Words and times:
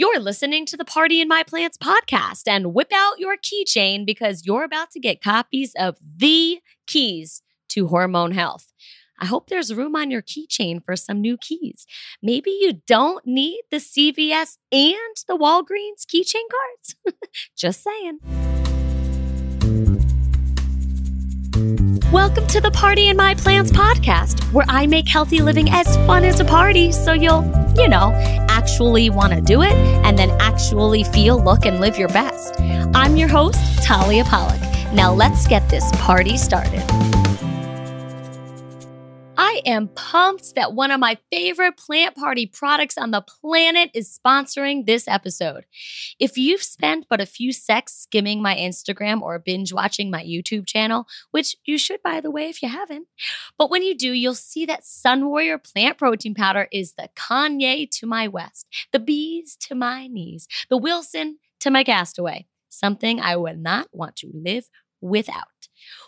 You're 0.00 0.20
listening 0.20 0.64
to 0.66 0.76
the 0.76 0.84
Party 0.84 1.20
in 1.20 1.26
My 1.26 1.42
Plants 1.42 1.76
podcast 1.76 2.42
and 2.46 2.72
whip 2.72 2.92
out 2.94 3.18
your 3.18 3.36
keychain 3.36 4.06
because 4.06 4.46
you're 4.46 4.62
about 4.62 4.92
to 4.92 5.00
get 5.00 5.20
copies 5.20 5.72
of 5.76 5.96
the 6.00 6.60
keys 6.86 7.42
to 7.70 7.88
hormone 7.88 8.30
health. 8.30 8.72
I 9.18 9.26
hope 9.26 9.48
there's 9.48 9.74
room 9.74 9.96
on 9.96 10.12
your 10.12 10.22
keychain 10.22 10.84
for 10.84 10.94
some 10.94 11.20
new 11.20 11.36
keys. 11.36 11.84
Maybe 12.22 12.56
you 12.60 12.74
don't 12.86 13.26
need 13.26 13.62
the 13.72 13.78
CVS 13.78 14.58
and 14.70 15.16
the 15.26 15.36
Walgreens 15.36 16.06
keychain 16.06 16.46
cards. 16.48 16.94
Just 17.56 17.82
saying. 17.82 18.20
Welcome 22.12 22.46
to 22.46 22.60
the 22.60 22.70
Party 22.70 23.08
in 23.08 23.16
My 23.16 23.34
Plants 23.34 23.72
podcast, 23.72 24.44
where 24.52 24.66
I 24.68 24.86
make 24.86 25.08
healthy 25.08 25.42
living 25.42 25.68
as 25.70 25.96
fun 26.06 26.24
as 26.24 26.38
a 26.38 26.44
party 26.44 26.92
so 26.92 27.12
you'll, 27.12 27.42
you 27.76 27.88
know, 27.88 28.12
actually 28.68 29.08
want 29.08 29.32
to 29.32 29.40
do 29.40 29.62
it 29.62 29.72
and 30.04 30.18
then 30.18 30.30
actually 30.40 31.02
feel, 31.02 31.42
look, 31.42 31.64
and 31.64 31.80
live 31.80 31.96
your 31.96 32.08
best. 32.08 32.60
I'm 32.94 33.16
your 33.16 33.28
host, 33.28 33.82
Talia 33.82 34.24
Pollock. 34.24 34.60
Now 34.92 35.10
let's 35.10 35.46
get 35.46 35.66
this 35.70 35.90
party 35.94 36.36
started. 36.36 36.84
I 39.48 39.62
am 39.64 39.88
pumped 39.88 40.56
that 40.56 40.74
one 40.74 40.90
of 40.90 41.00
my 41.00 41.16
favorite 41.32 41.78
plant 41.78 42.14
party 42.14 42.44
products 42.44 42.98
on 42.98 43.12
the 43.12 43.22
planet 43.22 43.90
is 43.94 44.20
sponsoring 44.22 44.84
this 44.84 45.08
episode. 45.08 45.64
If 46.20 46.36
you've 46.36 46.62
spent 46.62 47.06
but 47.08 47.22
a 47.22 47.24
few 47.24 47.54
secs 47.54 47.94
skimming 47.96 48.42
my 48.42 48.54
Instagram 48.54 49.22
or 49.22 49.38
binge 49.38 49.72
watching 49.72 50.10
my 50.10 50.22
YouTube 50.22 50.66
channel, 50.66 51.06
which 51.30 51.56
you 51.64 51.78
should, 51.78 52.02
by 52.02 52.20
the 52.20 52.30
way, 52.30 52.50
if 52.50 52.62
you 52.62 52.68
haven't, 52.68 53.08
but 53.56 53.70
when 53.70 53.82
you 53.82 53.96
do, 53.96 54.12
you'll 54.12 54.34
see 54.34 54.66
that 54.66 54.84
Sun 54.84 55.24
Warrior 55.24 55.56
plant 55.56 55.96
protein 55.96 56.34
powder 56.34 56.68
is 56.70 56.92
the 56.92 57.08
Kanye 57.16 57.90
to 57.92 58.06
my 58.06 58.28
West, 58.28 58.66
the 58.92 59.00
bees 59.00 59.56
to 59.60 59.74
my 59.74 60.08
knees, 60.08 60.46
the 60.68 60.76
Wilson 60.76 61.38
to 61.60 61.70
my 61.70 61.84
castaway, 61.84 62.46
something 62.68 63.18
I 63.18 63.36
would 63.36 63.58
not 63.58 63.88
want 63.92 64.14
to 64.16 64.30
live 64.30 64.68
without. 65.00 65.57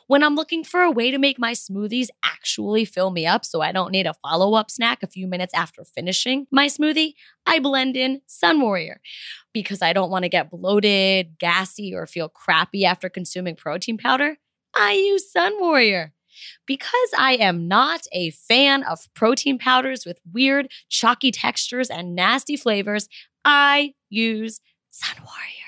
When 0.07 0.23
I'm 0.23 0.35
looking 0.35 0.65
for 0.65 0.81
a 0.81 0.91
way 0.91 1.11
to 1.11 1.19
make 1.19 1.39
my 1.39 1.53
smoothies 1.53 2.09
actually 2.25 2.85
fill 2.85 3.11
me 3.11 3.27
up 3.27 3.45
so 3.45 3.61
I 3.61 3.73
don't 3.73 3.93
need 3.93 4.07
a 4.07 4.15
follow 4.15 4.55
up 4.55 4.71
snack 4.71 5.03
a 5.03 5.07
few 5.07 5.27
minutes 5.27 5.55
after 5.55 5.85
finishing 5.85 6.47
my 6.51 6.67
smoothie, 6.67 7.15
I 7.47 7.59
blend 7.59 7.97
in 7.97 8.21
Sun 8.27 8.61
Warrior 8.61 9.01
because 9.53 9.83
I 9.83 9.93
don't 9.93 10.11
want 10.11 10.25
to 10.25 10.29
get 10.29 10.51
bloated, 10.51 11.39
gassy, 11.39 11.95
or 11.95 12.07
feel 12.07 12.29
crappy 12.29 12.85
after 12.85 13.09
consuming 13.09 13.57
protein 13.57 13.99
powder. 13.99 14.37
I 14.75 14.93
use 14.93 15.31
Sun 15.31 15.55
Warrior. 15.61 16.13
Because 16.67 17.11
I 17.19 17.33
am 17.35 17.69
not 17.69 18.07
a 18.13 18.31
fan 18.31 18.83
of 18.85 19.13
protein 19.15 19.59
powders 19.59 20.07
with 20.07 20.21
weird, 20.33 20.71
chalky 20.89 21.31
textures 21.31 21.91
and 21.91 22.15
nasty 22.15 22.57
flavors, 22.57 23.09
I 23.45 23.95
use 24.09 24.61
Sun 24.89 25.17
Warrior. 25.19 25.60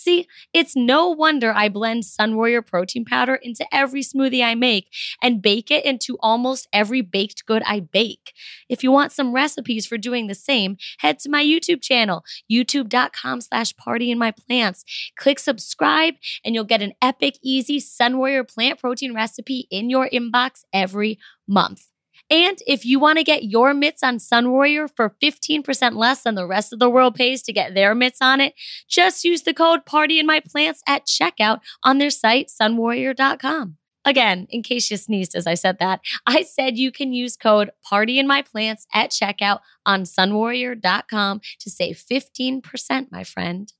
See, 0.00 0.26
it's 0.54 0.74
no 0.74 1.10
wonder 1.10 1.52
I 1.52 1.68
blend 1.68 2.06
Sun 2.06 2.34
Warrior 2.34 2.62
protein 2.62 3.04
powder 3.04 3.34
into 3.34 3.66
every 3.70 4.00
smoothie 4.00 4.42
I 4.42 4.54
make 4.54 4.88
and 5.22 5.42
bake 5.42 5.70
it 5.70 5.84
into 5.84 6.16
almost 6.20 6.66
every 6.72 7.02
baked 7.02 7.44
good 7.44 7.62
I 7.66 7.80
bake. 7.80 8.32
If 8.70 8.82
you 8.82 8.90
want 8.90 9.12
some 9.12 9.34
recipes 9.34 9.84
for 9.84 9.98
doing 9.98 10.26
the 10.26 10.34
same, 10.34 10.78
head 11.00 11.18
to 11.18 11.28
my 11.28 11.44
YouTube 11.44 11.82
channel, 11.82 12.24
youtube.com 12.50 13.42
slash 13.42 13.76
party 13.76 14.10
in 14.10 14.18
my 14.18 14.30
plants. 14.30 14.86
Click 15.18 15.38
subscribe 15.38 16.14
and 16.46 16.54
you'll 16.54 16.64
get 16.64 16.80
an 16.80 16.94
epic, 17.02 17.34
easy 17.42 17.78
Sun 17.78 18.16
Warrior 18.16 18.44
plant 18.44 18.80
protein 18.80 19.14
recipe 19.14 19.68
in 19.70 19.90
your 19.90 20.08
inbox 20.08 20.62
every 20.72 21.18
month. 21.46 21.88
And 22.30 22.58
if 22.66 22.84
you 22.84 23.00
want 23.00 23.18
to 23.18 23.24
get 23.24 23.44
your 23.44 23.74
mitts 23.74 24.04
on 24.04 24.20
Sun 24.20 24.52
Warrior 24.52 24.86
for 24.86 25.16
15% 25.20 25.96
less 25.96 26.22
than 26.22 26.36
the 26.36 26.46
rest 26.46 26.72
of 26.72 26.78
the 26.78 26.88
world 26.88 27.16
pays 27.16 27.42
to 27.42 27.52
get 27.52 27.74
their 27.74 27.94
mitts 27.94 28.22
on 28.22 28.40
it, 28.40 28.54
just 28.88 29.24
use 29.24 29.42
the 29.42 29.52
code 29.52 29.84
Party 29.84 30.20
in 30.20 30.26
My 30.26 30.40
Plants 30.40 30.82
at 30.86 31.06
checkout 31.06 31.58
on 31.82 31.98
their 31.98 32.10
site, 32.10 32.48
sunwarrior.com. 32.48 33.76
Again, 34.04 34.46
in 34.48 34.62
case 34.62 34.90
you 34.90 34.96
sneezed 34.96 35.34
as 35.34 35.46
I 35.46 35.54
said 35.54 35.78
that, 35.80 36.00
I 36.26 36.42
said 36.42 36.78
you 36.78 36.92
can 36.92 37.12
use 37.12 37.36
code 37.36 37.70
Party 37.84 38.18
in 38.18 38.26
My 38.26 38.42
Plants 38.42 38.86
at 38.94 39.10
checkout 39.10 39.58
on 39.84 40.04
sunwarrior.com 40.04 41.40
to 41.58 41.70
save 41.70 42.02
15%, 42.10 43.08
my 43.10 43.24
friend. 43.24 43.72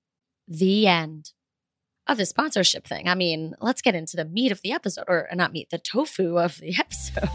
The 0.46 0.88
end 0.88 1.32
of 2.06 2.18
the 2.18 2.26
sponsorship 2.26 2.86
thing. 2.86 3.08
I 3.08 3.14
mean, 3.14 3.54
let's 3.60 3.80
get 3.80 3.94
into 3.94 4.16
the 4.16 4.24
meat 4.24 4.50
of 4.50 4.60
the 4.62 4.72
episode, 4.72 5.04
or 5.06 5.28
not 5.32 5.52
meat, 5.52 5.70
the 5.70 5.78
tofu 5.78 6.38
of 6.38 6.58
the 6.58 6.76
episode. 6.78 7.30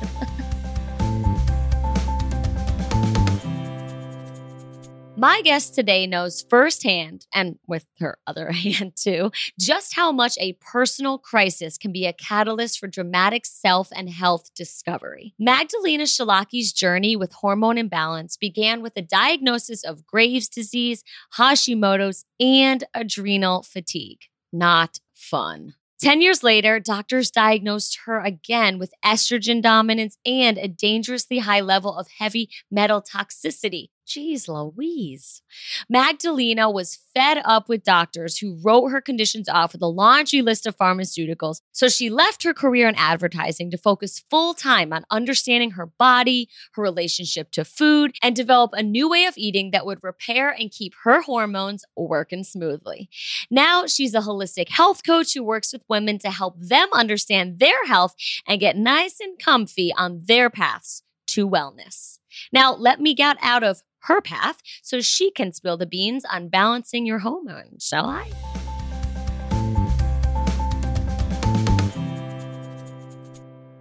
My 5.25 5.41
guest 5.41 5.73
today 5.73 6.05
knows 6.05 6.45
firsthand, 6.47 7.25
and 7.33 7.57
with 7.65 7.87
her 7.97 8.19
other 8.27 8.51
hand 8.51 8.93
too, 8.95 9.31
just 9.59 9.95
how 9.95 10.11
much 10.11 10.37
a 10.39 10.53
personal 10.61 11.17
crisis 11.17 11.79
can 11.79 11.91
be 11.91 12.05
a 12.05 12.13
catalyst 12.13 12.77
for 12.77 12.85
dramatic 12.85 13.43
self 13.47 13.89
and 13.95 14.07
health 14.07 14.53
discovery. 14.53 15.33
Magdalena 15.39 16.03
Wszelaki's 16.03 16.71
journey 16.71 17.15
with 17.15 17.33
hormone 17.33 17.79
imbalance 17.79 18.37
began 18.37 18.83
with 18.83 18.93
a 18.97 19.01
diagnosis 19.01 19.83
of 19.83 20.05
Graves' 20.05 20.47
disease, 20.47 21.03
Hashimoto's, 21.39 22.25
and 22.39 22.83
adrenal 22.93 23.63
fatigue. 23.63 24.25
Not 24.53 24.99
fun. 25.15 25.73
10 26.01 26.21
years 26.21 26.43
later, 26.43 26.79
doctors 26.79 27.31
diagnosed 27.31 28.01
her 28.05 28.19
again 28.19 28.77
with 28.77 28.93
estrogen 29.03 29.59
dominance 29.59 30.19
and 30.23 30.59
a 30.59 30.67
dangerously 30.67 31.39
high 31.39 31.61
level 31.61 31.97
of 31.97 32.09
heavy 32.19 32.47
metal 32.69 33.01
toxicity. 33.01 33.87
Jeez 34.05 34.47
Louise. 34.47 35.41
Magdalena 35.89 36.69
was 36.69 36.99
fed 37.13 37.41
up 37.43 37.67
with 37.67 37.83
doctors 37.83 38.37
who 38.37 38.57
wrote 38.61 38.89
her 38.89 39.01
conditions 39.01 39.49
off 39.49 39.73
with 39.73 39.81
a 39.81 39.87
laundry 39.87 40.41
list 40.41 40.67
of 40.67 40.77
pharmaceuticals, 40.77 41.61
so 41.71 41.87
she 41.87 42.09
left 42.09 42.43
her 42.43 42.53
career 42.53 42.87
in 42.87 42.95
advertising 42.95 43.71
to 43.71 43.77
focus 43.77 44.23
full 44.29 44.53
time 44.53 44.93
on 44.93 45.05
understanding 45.09 45.71
her 45.71 45.87
body, 45.87 46.49
her 46.73 46.83
relationship 46.83 47.51
to 47.51 47.65
food, 47.65 48.15
and 48.21 48.35
develop 48.35 48.71
a 48.73 48.83
new 48.83 49.09
way 49.09 49.25
of 49.25 49.37
eating 49.37 49.71
that 49.71 49.85
would 49.85 50.03
repair 50.03 50.49
and 50.49 50.71
keep 50.71 50.93
her 51.03 51.21
hormones 51.21 51.83
working 51.95 52.43
smoothly. 52.43 53.09
Now 53.49 53.85
she's 53.87 54.13
a 54.13 54.19
holistic 54.19 54.69
health 54.69 55.03
coach 55.03 55.33
who 55.33 55.43
works 55.43 55.73
with 55.73 55.83
women 55.89 56.19
to 56.19 56.29
help 56.29 56.55
them 56.59 56.89
understand 56.93 57.59
their 57.59 57.85
health 57.85 58.15
and 58.47 58.59
get 58.59 58.77
nice 58.77 59.19
and 59.19 59.39
comfy 59.39 59.91
on 59.97 60.21
their 60.25 60.49
paths 60.49 61.01
to 61.27 61.49
wellness. 61.49 62.19
Now, 62.51 62.73
let 62.73 62.99
me 62.99 63.13
get 63.13 63.37
out 63.41 63.63
of 63.63 63.81
her 64.05 64.21
path 64.21 64.61
so 64.81 65.01
she 65.01 65.31
can 65.31 65.51
spill 65.51 65.77
the 65.77 65.85
beans 65.85 66.25
on 66.31 66.47
balancing 66.49 67.05
your 67.05 67.19
hormones, 67.19 67.85
shall 67.85 68.05
I? 68.05 68.29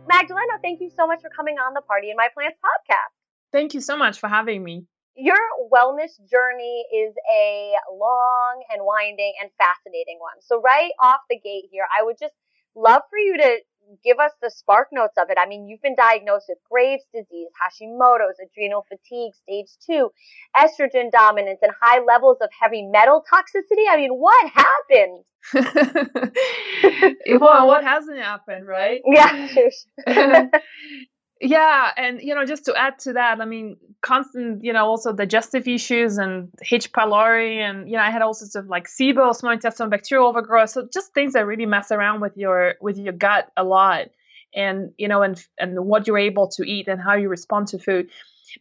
Magdalena, 0.06 0.58
thank 0.62 0.80
you 0.80 0.90
so 0.94 1.06
much 1.06 1.20
for 1.20 1.30
coming 1.30 1.56
on 1.58 1.74
the 1.74 1.80
Party 1.80 2.10
in 2.10 2.16
My 2.16 2.28
Plants 2.32 2.58
podcast. 2.58 3.18
Thank 3.52 3.74
you 3.74 3.80
so 3.80 3.96
much 3.96 4.18
for 4.18 4.28
having 4.28 4.62
me. 4.62 4.86
Your 5.16 5.38
wellness 5.72 6.18
journey 6.30 6.84
is 6.94 7.14
a 7.32 7.72
long 7.92 8.64
and 8.72 8.82
winding 8.84 9.32
and 9.40 9.50
fascinating 9.58 10.18
one. 10.20 10.40
So, 10.40 10.60
right 10.60 10.90
off 11.00 11.20
the 11.30 11.38
gate 11.38 11.66
here, 11.70 11.86
I 11.96 12.02
would 12.04 12.16
just 12.18 12.34
love 12.74 13.02
for 13.08 13.18
you 13.18 13.36
to 13.38 13.58
give 14.04 14.18
us 14.18 14.32
the 14.42 14.50
spark 14.50 14.88
notes 14.92 15.14
of 15.18 15.30
it. 15.30 15.38
I 15.38 15.46
mean, 15.46 15.66
you've 15.66 15.82
been 15.82 15.96
diagnosed 15.96 16.46
with 16.48 16.58
Graves' 16.70 17.04
disease, 17.12 17.48
Hashimoto's, 17.60 18.38
adrenal 18.42 18.86
fatigue, 18.88 19.34
stage 19.34 19.70
two, 19.84 20.10
estrogen 20.56 21.10
dominance, 21.10 21.60
and 21.62 21.72
high 21.80 22.00
levels 22.04 22.38
of 22.40 22.48
heavy 22.60 22.82
metal 22.82 23.22
toxicity. 23.32 23.84
I 23.90 23.96
mean, 23.96 24.12
what 24.12 24.50
happened? 24.50 25.24
well, 27.40 27.66
what 27.66 27.84
hasn't 27.84 28.18
happened, 28.18 28.66
right? 28.66 29.00
Yeah. 29.06 29.48
yeah 31.44 31.90
and 31.96 32.20
you 32.22 32.34
know 32.34 32.44
just 32.44 32.64
to 32.64 32.74
add 32.74 32.98
to 32.98 33.12
that 33.12 33.40
i 33.40 33.44
mean 33.44 33.76
constant 34.00 34.64
you 34.64 34.72
know 34.72 34.86
also 34.86 35.12
digestive 35.12 35.68
issues 35.68 36.18
and 36.18 36.48
h. 36.72 36.90
pylori 36.92 37.58
and 37.58 37.88
you 37.88 37.96
know 37.96 38.02
i 38.02 38.10
had 38.10 38.22
all 38.22 38.34
sorts 38.34 38.54
of 38.54 38.66
like 38.66 38.88
SIBO, 38.88 39.34
small 39.34 39.52
intestinal 39.52 39.90
bacterial 39.90 40.26
overgrowth 40.26 40.70
so 40.70 40.88
just 40.92 41.12
things 41.12 41.34
that 41.34 41.46
really 41.46 41.66
mess 41.66 41.92
around 41.92 42.20
with 42.20 42.36
your 42.36 42.74
with 42.80 42.96
your 42.96 43.12
gut 43.12 43.50
a 43.56 43.62
lot 43.64 44.06
and 44.54 44.92
you 44.96 45.08
know 45.08 45.22
and 45.22 45.44
and 45.58 45.84
what 45.84 46.06
you're 46.06 46.18
able 46.18 46.48
to 46.48 46.62
eat 46.64 46.88
and 46.88 47.00
how 47.00 47.14
you 47.14 47.28
respond 47.28 47.68
to 47.68 47.78
food. 47.78 48.10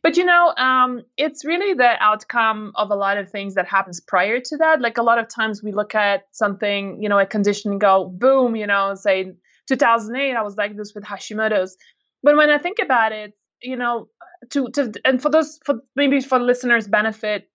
But 0.02 0.18
you 0.18 0.26
know 0.26 0.54
um, 0.58 1.04
it's 1.18 1.46
really 1.46 1.74
the 1.74 1.92
outcome 2.00 2.72
of 2.76 2.90
a 2.90 2.96
lot 2.96 3.18
of 3.18 3.30
things 3.30 3.56
that 3.56 3.68
happens 3.68 4.00
prior 4.00 4.40
to 4.40 4.58
that. 4.58 4.82
Like 4.82 4.98
a 4.98 5.04
lot 5.04 5.20
of 5.20 5.28
times 5.28 5.62
we 5.62 5.72
look 5.72 5.94
at 5.94 6.28
something 6.32 7.02
you 7.02 7.10
know 7.10 7.20
a 7.20 7.26
condition 7.26 7.72
and 7.72 7.82
go 7.82 8.06
boom 8.06 8.56
you 8.56 8.68
know 8.68 8.96
say 8.96 9.34
2008 9.68 10.36
i 10.36 10.42
was 10.42 10.56
diagnosed 10.56 10.94
with 10.94 11.06
hashimoto's 11.06 11.78
but 12.24 12.36
when 12.36 12.50
I 12.50 12.58
think 12.58 12.80
about 12.80 13.12
it, 13.12 13.34
you 13.62 13.76
know, 13.76 14.08
to 14.52 14.70
to 14.72 14.92
and 15.06 15.22
for 15.22 15.30
those 15.30 15.60
for 15.66 15.76
maybe 15.96 16.22
for 16.22 16.40
listeners' 16.40 16.88
benefit, 16.88 17.50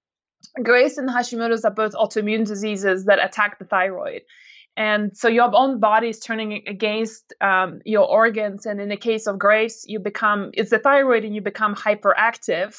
Graves 0.62 0.98
and 0.98 1.08
Hashimoto's 1.08 1.64
are 1.64 1.72
both 1.72 1.92
autoimmune 1.94 2.46
diseases 2.46 3.06
that 3.06 3.24
attack 3.24 3.58
the 3.58 3.64
thyroid. 3.64 4.22
And 4.76 5.16
so 5.16 5.28
your 5.28 5.50
own 5.54 5.80
body 5.80 6.08
is 6.10 6.20
turning 6.20 6.62
against 6.68 7.34
um, 7.40 7.80
your 7.84 8.08
organs. 8.08 8.64
And 8.66 8.80
in 8.80 8.88
the 8.88 8.96
case 8.96 9.26
of 9.26 9.38
Graves, 9.38 9.84
you 9.86 9.98
become, 9.98 10.50
it's 10.54 10.70
the 10.70 10.78
thyroid 10.78 11.24
and 11.24 11.34
you 11.34 11.42
become 11.42 11.74
hyperactive 11.74 12.76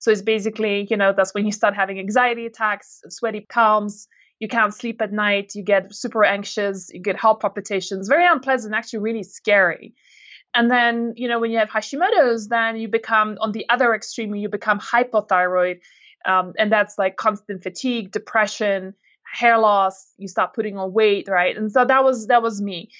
So 0.00 0.10
it's 0.10 0.22
basically, 0.22 0.86
you 0.90 0.96
know, 0.96 1.12
that's 1.16 1.34
when 1.34 1.46
you 1.46 1.52
start 1.52 1.74
having 1.74 1.98
anxiety 1.98 2.46
attacks, 2.46 3.02
sweaty 3.10 3.46
palms, 3.48 4.08
you 4.38 4.48
can't 4.48 4.74
sleep 4.74 5.02
at 5.02 5.12
night, 5.12 5.52
you 5.54 5.62
get 5.62 5.94
super 5.94 6.24
anxious, 6.24 6.90
you 6.92 7.00
get 7.02 7.16
heart 7.16 7.40
palpitations, 7.40 8.08
very 8.08 8.26
unpleasant, 8.26 8.74
actually 8.74 9.00
really 9.00 9.22
scary. 9.22 9.94
And 10.54 10.70
then, 10.70 11.14
you 11.16 11.28
know, 11.28 11.38
when 11.38 11.50
you 11.50 11.58
have 11.58 11.70
Hashimoto's, 11.70 12.48
then 12.48 12.76
you 12.76 12.88
become 12.88 13.38
on 13.40 13.52
the 13.52 13.66
other 13.68 13.94
extreme, 13.94 14.34
you 14.34 14.48
become 14.48 14.80
hypothyroid. 14.80 15.80
Um, 16.24 16.54
and 16.58 16.70
that's 16.72 16.98
like 16.98 17.16
constant 17.16 17.62
fatigue, 17.62 18.10
depression, 18.12 18.94
hair 19.32 19.58
loss, 19.58 20.12
you 20.18 20.28
start 20.28 20.54
putting 20.54 20.76
on 20.76 20.92
weight, 20.92 21.28
right? 21.28 21.56
And 21.56 21.70
so 21.70 21.84
that 21.84 22.04
was 22.04 22.26
that 22.26 22.42
was 22.42 22.60
me. 22.60 22.90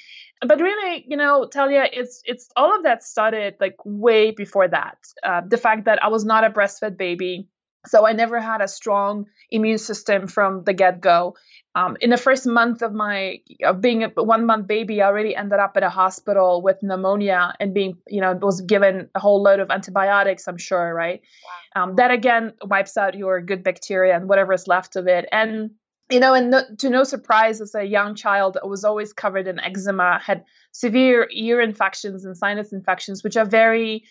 But 0.47 0.61
really, 0.61 1.05
you 1.07 1.17
know, 1.17 1.47
Talia, 1.47 1.85
it's 1.93 2.23
it's 2.25 2.49
all 2.57 2.75
of 2.77 2.85
that 2.85 3.03
started 3.03 3.57
like 3.61 3.77
way 3.85 4.31
before 4.31 4.69
that. 4.69 4.97
Uh, 5.23 5.43
the 5.47 5.59
fact 5.59 5.85
that 5.85 6.03
I 6.03 6.09
was 6.09 6.25
not 6.25 6.45
a 6.45 6.51
breastfed 6.51 6.97
baby, 6.97 7.49
so 7.87 8.07
I 8.07 8.13
never 8.13 8.41
had 8.41 8.63
a 8.63 8.69
strong 8.69 9.27
immune 9.51 9.79
system 9.79 10.29
from 10.29 10.65
the 10.65 10.73
get 10.73 11.01
go. 11.01 11.37
Um, 11.77 11.97
in 12.01 12.11
the 12.11 12.17
first 12.17 12.47
month 12.47 12.83
of 12.83 12.93
my 12.93 13.41
of 13.65 13.81
being 13.81 14.03
a 14.03 14.09
one 14.09 14.45
month 14.45 14.67
baby, 14.67 15.01
I 15.03 15.07
already 15.07 15.37
ended 15.37 15.61
up 15.61 15.77
at 15.77 15.85
a 15.85 15.91
hospital 15.91 16.63
with 16.63 16.83
pneumonia 16.83 17.55
and 17.61 17.73
being, 17.73 17.99
you 18.09 18.21
know, 18.21 18.35
was 18.35 18.61
given 18.61 19.09
a 19.15 19.21
whole 19.21 19.41
load 19.41 19.61
of 19.61 19.71
antibiotics. 19.71 20.49
I'm 20.49 20.59
sure, 20.59 20.93
right? 20.93 21.21
Wow. 21.77 21.83
Um, 21.83 21.97
that 21.97 22.11
again 22.11 22.55
wipes 22.65 22.97
out 22.97 23.15
your 23.15 23.41
good 23.41 23.63
bacteria 23.63 24.17
and 24.17 24.29
whatever 24.29 24.53
is 24.53 24.67
left 24.67 24.97
of 24.97 25.07
it. 25.07 25.27
And 25.31 25.71
you 26.11 26.19
know, 26.19 26.35
and 26.35 26.51
no, 26.51 26.63
to 26.79 26.91
no 26.91 27.05
surprise, 27.05 27.61
as 27.61 27.75
a 27.77 27.85
young 27.85 28.17
child, 28.17 28.59
I 28.61 28.67
was 28.67 28.85
always 28.85 29.13
covered 29.13 29.47
in 29.47 29.61
eczema, 29.61 30.19
had 30.19 30.45
severe 30.73 31.29
ear 31.31 31.61
infections 31.61 32.25
and 32.25 32.37
sinus 32.37 32.73
infections, 32.73 33.23
which 33.23 33.37
are 33.37 33.45
very 33.45 34.05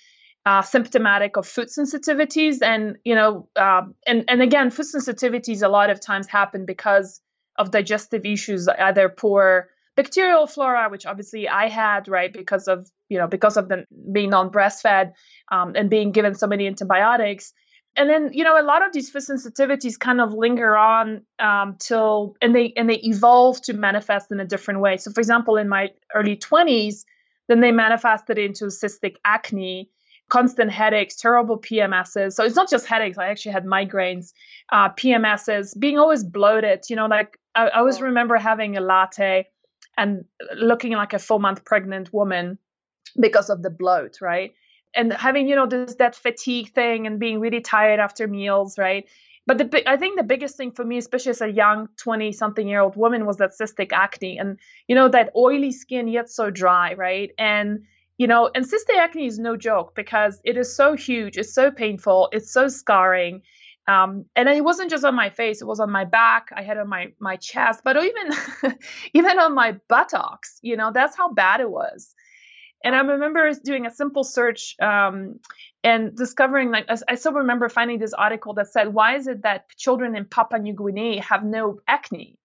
uh, 0.46 0.62
symptomatic 0.62 1.36
of 1.36 1.46
food 1.46 1.68
sensitivities. 1.68 2.62
And 2.62 2.96
you 3.04 3.16
know, 3.16 3.50
uh, 3.58 3.82
and 4.08 4.24
and 4.30 4.42
again, 4.42 4.70
food 4.70 4.86
sensitivities 4.86 5.62
a 5.62 5.68
lot 5.68 5.90
of 5.90 6.00
times 6.00 6.28
happen 6.28 6.66
because 6.66 7.20
of 7.60 7.70
digestive 7.72 8.26
issues, 8.26 8.68
either 8.68 9.10
poor 9.10 9.70
bacterial 9.96 10.48
flora, 10.48 10.88
which 10.90 11.06
obviously 11.06 11.50
I 11.50 11.68
had, 11.68 12.08
right, 12.08 12.32
because 12.32 12.68
of 12.68 12.90
you 13.10 13.20
know 13.20 13.28
because 13.28 13.58
of 13.58 13.68
the 13.68 13.86
being 14.12 14.30
non-breastfed 14.30 15.12
um, 15.52 15.74
and 15.76 15.90
being 15.90 16.12
given 16.12 16.34
so 16.36 16.48
many 16.48 16.66
antibiotics. 16.66 17.54
And 17.98 18.10
then 18.10 18.30
you 18.32 18.46
know 18.46 18.60
a 18.60 18.64
lot 18.64 18.86
of 18.86 18.94
these 18.94 19.10
food 19.10 19.24
sensitivities 19.24 20.00
kind 20.00 20.22
of 20.22 20.34
linger 20.34 20.76
on 20.78 21.24
um, 21.38 21.76
till 21.80 22.36
and 22.42 22.56
they 22.56 22.72
and 22.78 22.90
they 22.90 23.00
evolve 23.04 23.62
to 23.64 23.74
manifest 23.74 24.32
in 24.32 24.40
a 24.40 24.46
different 24.46 24.80
way. 24.80 24.98
So 24.98 25.12
for 25.12 25.20
example, 25.20 25.58
in 25.58 25.68
my 25.68 25.90
early 26.16 26.38
20s, 26.38 27.04
then 27.50 27.60
they 27.60 27.72
manifested 27.72 28.38
into 28.38 28.66
cystic 28.66 29.16
acne 29.26 29.90
constant 30.30 30.72
headaches, 30.72 31.16
terrible 31.16 31.58
PMSs. 31.58 32.34
So 32.34 32.44
it's 32.44 32.56
not 32.56 32.70
just 32.70 32.86
headaches. 32.86 33.18
I 33.18 33.30
actually 33.30 33.54
had 33.54 33.66
migraines, 33.66 34.34
uh, 34.72 34.90
PMSs, 34.90 35.78
being 35.78 35.98
always 35.98 36.24
bloated. 36.24 36.84
You 36.88 36.96
know, 36.96 37.08
like 37.08 37.39
I, 37.56 37.68
I 37.68 37.80
always 37.80 38.02
remember 38.02 38.38
having 38.38 38.78
a 38.78 38.82
latte 38.82 39.48
and 39.98 40.26
looking 40.56 40.94
like 40.94 41.14
a 41.14 41.20
four 41.20 41.40
month 41.40 41.66
pregnant 41.66 42.14
woman 42.14 42.58
because 43.20 43.50
of 43.50 43.62
the 43.62 43.70
bloat, 43.70 44.22
right? 44.22 44.54
And 44.96 45.14
having, 45.14 45.48
you 45.48 45.56
know, 45.56 45.68
this 45.68 45.96
that 45.96 46.16
fatigue 46.16 46.74
thing 46.74 47.06
and 47.06 47.20
being 47.20 47.40
really 47.40 47.62
tired 47.62 48.00
after 48.00 48.28
meals, 48.28 48.78
right? 48.78 49.08
But 49.46 49.58
the 49.58 49.90
I 49.90 49.98
think 49.98 50.18
the 50.18 50.24
biggest 50.24 50.58
thing 50.58 50.72
for 50.72 50.86
me, 50.86 50.98
especially 50.98 51.32
as 51.32 51.42
a 51.42 51.48
young 51.48 51.90
20 51.98 52.32
something 52.32 52.68
year 52.68 52.82
old 52.82 52.96
woman, 52.96 53.26
was 53.26 53.38
that 53.38 53.52
cystic 53.60 53.92
acne 53.92 54.38
and, 54.38 54.60
you 54.88 54.96
know, 54.96 55.10
that 55.10 55.32
oily 55.36 55.72
skin 55.72 56.08
yet 56.08 56.30
so 56.30 56.50
dry, 56.50 56.94
right? 56.94 57.32
And 57.38 57.86
you 58.20 58.28
know, 58.28 58.52
and 58.54 58.66
cystic 58.66 58.98
acne 58.98 59.28
is 59.28 59.40
no 59.40 59.56
joke 59.56 59.96
because 59.96 60.42
it 60.44 60.58
is 60.58 60.76
so 60.76 60.94
huge, 60.94 61.38
it's 61.38 61.54
so 61.54 61.72
painful, 61.72 62.30
it's 62.34 62.52
so 62.52 62.68
scarring. 62.68 63.42
Um, 63.90 64.26
and 64.36 64.48
it 64.48 64.64
wasn't 64.64 64.92
just 64.92 65.04
on 65.04 65.16
my 65.16 65.32
face; 65.32 65.62
it 65.62 65.66
was 65.66 65.80
on 65.80 65.92
my 65.92 66.06
back. 66.06 66.50
I 66.56 66.62
had 66.62 66.78
on 66.78 66.88
my 66.88 67.14
my 67.20 67.38
chest, 67.38 67.82
but 67.84 67.98
even 67.98 68.78
even 69.14 69.40
on 69.40 69.56
my 69.56 69.78
buttocks. 69.88 70.60
You 70.62 70.78
know, 70.78 70.92
that's 70.94 71.18
how 71.18 71.34
bad 71.34 71.60
it 71.60 71.70
was. 71.70 72.14
And 72.84 72.96
I 72.96 73.00
remember 73.00 73.52
doing 73.66 73.86
a 73.88 73.92
simple 73.92 74.24
search 74.24 74.76
um, 74.82 75.40
and 75.84 76.16
discovering, 76.16 76.72
like, 76.72 76.86
I 77.10 77.16
still 77.16 77.34
remember 77.34 77.68
finding 77.68 78.00
this 78.00 78.14
article 78.14 78.54
that 78.54 78.68
said, 78.68 78.94
"Why 78.94 79.16
is 79.16 79.28
it 79.28 79.42
that 79.44 79.70
children 79.76 80.16
in 80.16 80.26
Papua 80.26 80.62
New 80.62 80.76
Guinea 80.76 81.18
have 81.20 81.44
no 81.44 81.80
acne?" 81.88 82.38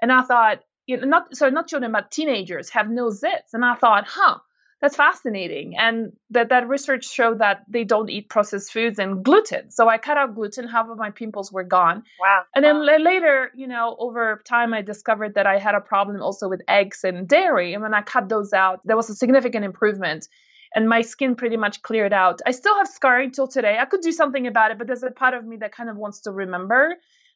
And 0.00 0.10
I 0.10 0.22
thought, 0.22 0.60
you 0.86 0.96
know, 0.96 1.06
not 1.06 1.36
so 1.36 1.50
not 1.50 1.68
children, 1.68 1.92
but 1.92 2.10
teenagers 2.10 2.70
have 2.70 2.88
no 2.88 3.08
zits. 3.10 3.52
And 3.52 3.64
I 3.64 3.74
thought, 3.74 4.06
huh, 4.08 4.38
that's 4.86 4.96
fascinating. 4.96 5.76
And 5.76 6.12
that 6.30 6.50
that 6.50 6.68
research 6.68 7.08
showed 7.08 7.40
that 7.40 7.64
they 7.68 7.82
don't 7.82 8.08
eat 8.08 8.28
processed 8.28 8.72
foods 8.72 9.00
and 9.00 9.24
gluten. 9.24 9.72
So 9.72 9.88
i 9.88 9.98
cut 9.98 10.16
out 10.16 10.36
gluten. 10.36 10.68
Half 10.68 10.88
of 10.88 10.96
my 10.96 11.10
pimples 11.10 11.50
were 11.50 11.64
gone. 11.64 12.04
Wow. 12.20 12.42
And 12.54 12.64
then 12.64 12.76
wow. 12.76 12.98
later 13.00 13.50
you 13.56 13.66
know 13.66 13.96
over 13.98 14.40
time 14.44 14.72
i 14.72 14.82
discovered 14.82 15.34
that 15.34 15.46
i 15.46 15.58
had 15.58 15.74
a 15.74 15.80
problem 15.80 16.22
also 16.22 16.48
with 16.48 16.62
eggs 16.68 17.00
and 17.02 17.26
dairy. 17.26 17.74
And 17.74 17.82
when 17.82 17.94
i 17.94 18.02
cut 18.02 18.28
those 18.28 18.52
out 18.52 18.80
there 18.84 18.96
was 18.96 19.10
a 19.10 19.16
significant 19.16 19.64
improvement 19.64 20.28
and 20.72 20.88
my 20.88 21.02
skin 21.02 21.34
pretty 21.34 21.56
much 21.56 21.82
cleared 21.82 22.12
out. 22.12 22.40
I 22.46 22.52
still 22.52 22.76
have 22.76 22.86
scarring 22.86 23.30
till 23.32 23.48
today. 23.48 23.78
I 23.80 23.86
could 23.86 24.02
do 24.02 24.12
something 24.12 24.46
about 24.46 24.70
it 24.70 24.78
but 24.78 24.86
there's 24.86 25.02
a 25.02 25.10
part 25.10 25.34
of 25.34 25.44
me 25.44 25.56
that 25.56 25.72
kind 25.72 25.90
of 25.90 25.96
wants 25.96 26.20
to 26.20 26.30
remember 26.30 26.94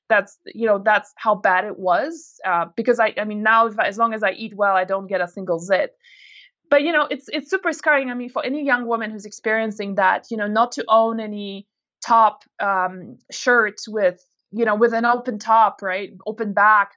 that's 0.08 0.38
you 0.44 0.66
know 0.66 0.78
that's 0.78 1.12
how 1.16 1.34
bad 1.34 1.64
it 1.64 1.76
was 1.76 2.38
uh, 2.46 2.66
because 2.76 3.00
I 3.00 3.12
I 3.20 3.24
mean 3.24 3.42
now 3.42 3.66
if 3.66 3.76
I, 3.76 3.86
as 3.88 3.98
long 3.98 4.14
as 4.14 4.22
I 4.22 4.30
eat 4.30 4.54
well 4.54 4.76
I 4.76 4.84
don't 4.84 5.08
get 5.08 5.20
a 5.20 5.28
single 5.28 5.58
zit 5.58 5.96
but 6.70 6.82
you 6.82 6.92
know 6.92 7.06
it's 7.10 7.28
it's 7.28 7.50
super 7.50 7.72
scarring 7.72 8.10
i 8.10 8.14
mean 8.14 8.30
for 8.30 8.44
any 8.44 8.64
young 8.64 8.86
woman 8.86 9.10
who's 9.10 9.26
experiencing 9.26 9.96
that 9.96 10.26
you 10.30 10.36
know 10.36 10.46
not 10.46 10.72
to 10.72 10.84
own 10.88 11.20
any 11.20 11.66
top 12.04 12.44
um, 12.60 13.18
shirts 13.30 13.86
with 13.88 14.24
you 14.52 14.64
know 14.64 14.74
with 14.74 14.94
an 14.94 15.04
open 15.04 15.38
top 15.38 15.82
right 15.82 16.10
open 16.26 16.54
back 16.54 16.92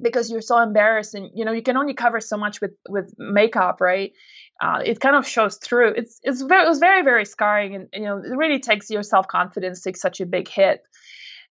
because 0.00 0.30
you're 0.30 0.42
so 0.42 0.58
embarrassed 0.58 1.14
and 1.14 1.30
you 1.34 1.44
know 1.44 1.52
you 1.52 1.62
can 1.62 1.76
only 1.76 1.94
cover 1.94 2.20
so 2.20 2.36
much 2.36 2.60
with 2.60 2.72
with 2.88 3.14
makeup 3.18 3.80
right? 3.80 4.12
Uh, 4.60 4.80
it 4.84 5.00
kind 5.00 5.16
of 5.16 5.26
shows 5.26 5.56
through. 5.56 5.88
It's 5.88 6.18
it's 6.22 6.42
very 6.42 6.64
it 6.64 6.68
was 6.68 6.78
very 6.78 7.02
very 7.02 7.24
scarring 7.24 7.74
and 7.74 7.88
you 7.92 8.02
know 8.02 8.18
it 8.18 8.36
really 8.36 8.58
takes 8.58 8.90
your 8.90 9.02
self-confidence 9.02 9.80
takes 9.80 10.00
such 10.00 10.20
a 10.20 10.26
big 10.26 10.48
hit 10.48 10.82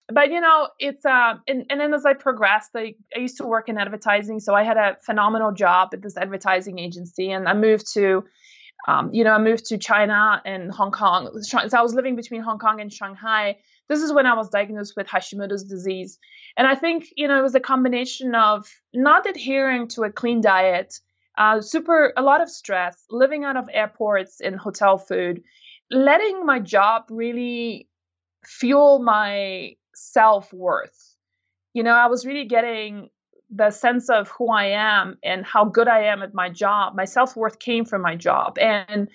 but 0.08 0.32
you 0.32 0.40
know 0.40 0.68
it's 0.80 1.06
uh 1.06 1.36
and, 1.48 1.66
and 1.70 1.80
then 1.80 1.94
as 1.94 2.06
i 2.06 2.14
progressed 2.14 2.72
I, 2.76 2.96
I 3.16 3.20
used 3.20 3.38
to 3.38 3.46
work 3.46 3.70
in 3.70 3.78
advertising 3.78 4.40
so 4.40 4.54
i 4.54 4.64
had 4.64 4.78
a 4.78 4.98
phenomenal 5.02 5.52
job 5.52 5.90
at 5.94 6.02
this 6.02 6.18
advertising 6.18 6.80
agency 6.80 7.32
and 7.32 7.48
i 7.48 7.54
moved 7.54 7.92
to 7.94 8.24
um, 8.88 9.12
you 9.14 9.24
know 9.24 9.32
i 9.32 9.40
moved 9.40 9.66
to 9.68 9.78
china 9.78 10.42
and 10.46 10.72
hong 10.72 10.92
kong. 10.92 11.42
So 11.42 11.60
i 11.60 11.82
was 11.82 11.94
living 11.94 12.16
between 12.16 12.42
hong 12.42 12.60
kong 12.60 12.82
and 12.82 12.94
shanghai. 12.94 13.58
This 13.88 14.02
is 14.02 14.14
when 14.14 14.26
i 14.26 14.36
was 14.36 14.50
diagnosed 14.50 14.94
with 14.96 15.08
hashimoto's 15.08 15.64
disease. 15.64 16.20
And 16.58 16.68
i 16.68 16.76
think 16.76 17.08
you 17.16 17.28
know 17.28 17.40
it 17.40 17.44
was 17.44 17.56
a 17.56 17.60
combination 17.60 18.36
of 18.36 18.68
not 18.94 19.28
adhering 19.28 19.88
to 19.90 20.04
a 20.04 20.12
clean 20.12 20.42
diet 20.42 21.00
uh, 21.38 21.60
super 21.60 22.14
a 22.16 22.22
lot 22.22 22.42
of 22.42 22.50
stress 22.50 23.04
living 23.10 23.44
out 23.44 23.58
of 23.58 23.68
airports 23.74 24.40
and 24.40 24.56
hotel 24.56 24.98
food 24.98 25.44
letting 25.92 26.46
my 26.46 26.60
job 26.60 27.06
really 27.10 27.90
fuel 28.46 29.00
my 29.00 29.76
self 29.96 30.52
worth. 30.54 31.16
You 31.74 31.84
know, 31.84 31.94
I 31.94 32.08
was 32.08 32.26
really 32.26 32.46
getting 32.46 33.10
the 33.50 33.70
sense 33.70 34.10
of 34.10 34.30
who 34.30 34.50
I 34.50 34.66
am 34.68 35.18
and 35.24 35.46
how 35.46 35.66
good 35.66 35.88
I 35.88 36.06
am 36.06 36.24
at 36.24 36.34
my 36.34 36.50
job. 36.50 36.96
My 36.96 37.06
self 37.06 37.36
worth 37.36 37.60
came 37.60 37.86
from 37.86 38.02
my 38.02 38.16
job. 38.16 38.58
And, 38.60 39.10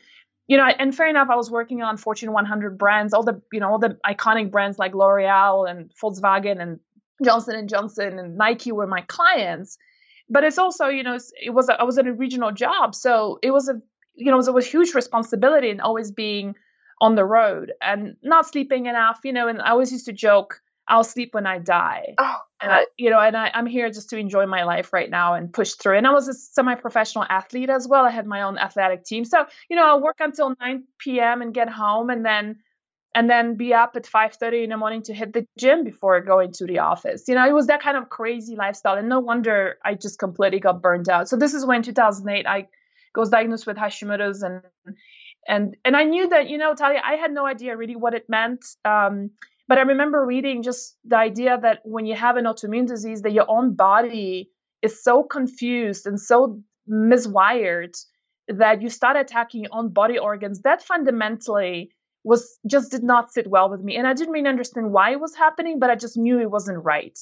you 0.47 0.57
know, 0.57 0.65
and 0.65 0.95
fair 0.95 1.09
enough, 1.09 1.29
I 1.31 1.37
was 1.37 1.51
working 1.51 1.83
on 1.83 1.97
Fortune 1.97 2.33
100 2.33 2.79
brands, 2.79 3.13
all 3.15 3.23
the, 3.23 3.41
you 3.53 3.61
know, 3.61 3.71
all 3.71 3.79
the 3.79 3.99
iconic 4.07 4.51
brands 4.51 4.79
like 4.79 4.95
L'Oreal 4.95 5.69
and 5.69 5.91
Volkswagen 6.01 6.61
and 6.61 6.81
Johnson 7.25 7.57
and 7.57 7.69
Johnson 7.69 8.19
and 8.19 8.37
Nike 8.37 8.73
were 8.73 8.87
my 8.87 9.03
clients. 9.03 9.79
But 10.29 10.45
it's 10.45 10.59
also, 10.59 10.87
you 10.87 11.03
know, 11.03 11.19
it 11.43 11.51
was 11.51 11.69
a, 11.69 11.81
I 11.81 11.85
was 11.85 11.99
at 11.99 12.07
a 12.07 12.13
regional 12.13 12.53
job, 12.53 12.95
so 12.95 13.39
it 13.43 13.51
was 13.51 13.69
a, 13.69 13.81
you 14.15 14.27
know, 14.27 14.39
it 14.39 14.47
was 14.47 14.49
a 14.49 14.61
huge 14.61 14.95
responsibility 14.95 15.71
and 15.71 15.81
always 15.81 16.13
being 16.13 16.55
on 17.01 17.17
the 17.17 17.25
road 17.25 17.73
and 17.81 18.17
not 18.23 18.47
sleeping 18.47 18.87
enough, 18.87 19.21
you 19.25 19.33
know. 19.33 19.49
And 19.49 19.61
I 19.61 19.71
always 19.71 19.91
used 19.91 20.07
to 20.07 20.13
joke, 20.13 20.63
I'll 20.91 21.05
sleep 21.05 21.33
when 21.33 21.47
I 21.47 21.59
die. 21.59 22.15
Oh, 22.19 22.37
and 22.61 22.73
I, 22.73 22.87
you 22.99 23.11
know, 23.11 23.21
and 23.21 23.37
I, 23.37 23.51
I'm 23.55 23.67
here 23.67 23.89
just 23.91 24.11
to 24.11 24.19
enjoy 24.19 24.45
my 24.47 24.65
life 24.65 24.93
right 24.93 25.09
now 25.09 25.35
and 25.35 25.53
push 25.53 25.73
through. 25.73 25.97
And 25.97 26.07
I 26.07 26.11
was 26.11 26.29
a 26.29 26.35
semi-professional 26.35 27.25
athlete 27.31 27.71
as 27.71 27.89
well. 27.89 28.05
I 28.05 28.11
had 28.11 28.27
my 28.27 28.43
own 28.43 28.59
athletic 28.59 29.05
team, 29.05 29.25
so 29.25 29.47
you 29.71 29.77
know, 29.77 29.87
I'll 29.87 30.03
work 30.03 30.17
until 30.19 30.55
9 30.61 30.85
p.m. 30.99 31.43
and 31.43 31.55
get 31.55 31.71
home, 31.71 32.11
and 32.11 32.27
then 32.27 32.57
and 33.15 33.29
then 33.29 33.57
be 33.57 33.73
up 33.73 33.97
at 33.97 34.05
5:30 34.05 34.65
in 34.65 34.71
the 34.71 34.77
morning 34.77 35.03
to 35.03 35.15
hit 35.15 35.33
the 35.33 35.47
gym 35.59 35.85
before 35.85 36.21
going 36.21 36.53
to 36.55 36.67
the 36.67 36.81
office. 36.81 37.25
You 37.29 37.35
know, 37.35 37.49
it 37.49 37.53
was 37.53 37.69
that 37.69 37.83
kind 37.83 37.97
of 37.97 38.09
crazy 38.09 38.57
lifestyle, 38.57 38.99
and 38.99 39.09
no 39.09 39.21
wonder 39.21 39.79
I 39.85 39.95
just 39.95 40.19
completely 40.19 40.61
got 40.61 40.83
burned 40.83 41.09
out. 41.09 41.29
So 41.29 41.37
this 41.37 41.55
is 41.55 41.65
when 41.65 41.83
2008 41.83 42.47
I 42.47 42.69
was 43.15 43.31
diagnosed 43.31 43.67
with 43.67 43.77
Hashimoto's, 43.77 44.43
and 44.43 44.63
and 45.47 45.77
and 45.85 45.97
I 45.97 46.05
knew 46.05 46.29
that 46.29 46.49
you 46.49 46.59
know, 46.59 46.75
Talia, 46.75 47.01
I 47.05 47.15
had 47.15 47.33
no 47.33 47.47
idea 47.47 47.77
really 47.77 47.97
what 47.97 48.15
it 48.15 48.29
meant. 48.29 48.65
Um, 48.85 49.31
but 49.71 49.79
I 49.79 49.83
remember 49.83 50.27
reading 50.27 50.65
just 50.65 50.97
the 51.05 51.17
idea 51.17 51.57
that 51.63 51.79
when 51.85 52.05
you 52.05 52.17
have 52.17 52.37
an 52.37 52.45
autoimmune 52.45 52.89
disease, 52.89 53.23
that 53.23 53.31
your 53.31 53.49
own 53.49 53.77
body 53.77 54.51
is 54.83 55.01
so 55.01 55.23
confused 55.23 56.09
and 56.09 56.19
so 56.21 56.61
miswired 56.91 57.97
that 58.49 58.83
you 58.83 58.89
start 58.89 59.17
attacking 59.17 59.63
your 59.63 59.71
own 59.73 59.91
body 59.91 60.19
organs 60.19 60.63
that 60.63 60.83
fundamentally 60.83 61.93
was 62.25 62.59
just 62.67 62.91
did 62.91 63.05
not 63.05 63.33
sit 63.33 63.47
well 63.47 63.71
with 63.71 63.81
me. 63.81 63.95
And 63.95 64.09
I 64.09 64.13
didn't 64.13 64.33
really 64.33 64.49
understand 64.49 64.91
why 64.91 65.13
it 65.13 65.21
was 65.21 65.37
happening, 65.37 65.79
but 65.79 65.89
I 65.89 65.95
just 65.95 66.17
knew 66.17 66.41
it 66.41 66.51
wasn't 66.51 66.85
right. 66.85 67.17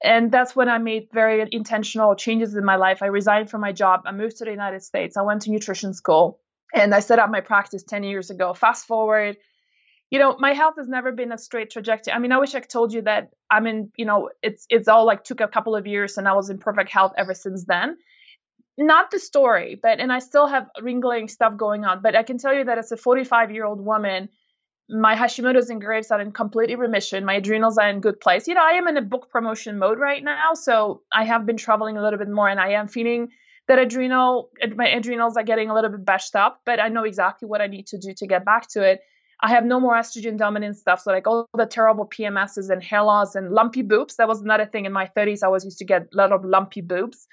And 0.00 0.30
that's 0.30 0.54
when 0.54 0.68
I 0.68 0.78
made 0.78 1.08
very 1.12 1.44
intentional 1.50 2.14
changes 2.14 2.54
in 2.54 2.64
my 2.64 2.76
life. 2.76 3.02
I 3.02 3.06
resigned 3.06 3.50
from 3.50 3.62
my 3.62 3.72
job. 3.72 4.02
I 4.06 4.12
moved 4.12 4.36
to 4.36 4.44
the 4.44 4.52
United 4.52 4.84
States. 4.84 5.16
I 5.16 5.22
went 5.22 5.42
to 5.42 5.50
nutrition 5.50 5.92
school 5.92 6.38
and 6.72 6.94
I 6.94 7.00
set 7.00 7.18
up 7.18 7.30
my 7.30 7.40
practice 7.40 7.82
10 7.82 8.04
years 8.04 8.30
ago. 8.30 8.54
Fast 8.54 8.86
forward, 8.86 9.38
you 10.10 10.18
know, 10.18 10.36
my 10.38 10.52
health 10.52 10.74
has 10.76 10.88
never 10.88 11.12
been 11.12 11.32
a 11.32 11.38
straight 11.38 11.70
trajectory. 11.70 12.12
I 12.12 12.18
mean, 12.18 12.32
I 12.32 12.38
wish 12.38 12.54
I 12.54 12.60
told 12.60 12.92
you 12.92 13.02
that 13.02 13.30
I'm 13.48 13.66
in, 13.66 13.92
you 13.96 14.04
know, 14.04 14.30
it's 14.42 14.66
it's 14.68 14.88
all 14.88 15.06
like 15.06 15.22
took 15.22 15.40
a 15.40 15.48
couple 15.48 15.76
of 15.76 15.86
years 15.86 16.18
and 16.18 16.26
I 16.26 16.32
was 16.34 16.50
in 16.50 16.58
perfect 16.58 16.90
health 16.90 17.12
ever 17.16 17.32
since 17.32 17.64
then. 17.64 17.96
Not 18.76 19.10
the 19.10 19.20
story, 19.20 19.78
but 19.80 20.00
and 20.00 20.12
I 20.12 20.18
still 20.18 20.48
have 20.48 20.68
wrinkling 20.82 21.28
stuff 21.28 21.56
going 21.56 21.84
on. 21.84 22.02
But 22.02 22.16
I 22.16 22.24
can 22.24 22.38
tell 22.38 22.52
you 22.52 22.64
that 22.64 22.78
as 22.78 22.90
a 22.90 22.96
45 22.96 23.52
year 23.52 23.64
old 23.64 23.80
woman, 23.80 24.30
my 24.88 25.14
Hashimoto's 25.14 25.70
and 25.70 25.80
Graves 25.80 26.10
are 26.10 26.20
in 26.20 26.32
complete 26.32 26.76
remission. 26.76 27.24
My 27.24 27.34
adrenals 27.34 27.78
are 27.78 27.88
in 27.88 28.00
good 28.00 28.18
place. 28.18 28.48
You 28.48 28.54
know, 28.54 28.64
I 28.64 28.72
am 28.72 28.88
in 28.88 28.96
a 28.96 29.02
book 29.02 29.30
promotion 29.30 29.78
mode 29.78 30.00
right 30.00 30.22
now, 30.22 30.54
so 30.54 31.02
I 31.12 31.24
have 31.24 31.46
been 31.46 31.56
traveling 31.56 31.96
a 31.96 32.02
little 32.02 32.18
bit 32.18 32.28
more, 32.28 32.48
and 32.48 32.58
I 32.58 32.72
am 32.72 32.88
feeling 32.88 33.28
that 33.68 33.78
adrenal 33.78 34.50
my 34.74 34.88
adrenals 34.88 35.36
are 35.36 35.44
getting 35.44 35.70
a 35.70 35.74
little 35.74 35.90
bit 35.90 36.04
bashed 36.04 36.34
up. 36.34 36.62
But 36.66 36.80
I 36.80 36.88
know 36.88 37.04
exactly 37.04 37.46
what 37.46 37.60
I 37.60 37.68
need 37.68 37.86
to 37.88 37.98
do 37.98 38.12
to 38.14 38.26
get 38.26 38.44
back 38.44 38.68
to 38.70 38.82
it. 38.82 39.00
I 39.42 39.50
have 39.50 39.64
no 39.64 39.80
more 39.80 39.94
estrogen 39.94 40.36
dominant 40.36 40.76
stuff. 40.76 41.00
So 41.00 41.12
like 41.12 41.26
all 41.26 41.48
the 41.56 41.66
terrible 41.66 42.06
PMSs 42.06 42.70
and 42.70 42.82
hair 42.82 43.02
loss 43.02 43.34
and 43.34 43.50
lumpy 43.50 43.82
boobs. 43.82 44.16
That 44.16 44.28
was 44.28 44.42
another 44.42 44.66
thing 44.66 44.84
in 44.84 44.92
my 44.92 45.10
30s. 45.16 45.42
I 45.42 45.48
was 45.48 45.64
used 45.64 45.78
to 45.78 45.84
get 45.84 46.02
a 46.02 46.16
lot 46.16 46.32
of 46.32 46.44
lumpy 46.44 46.80
boobs. 46.80 47.26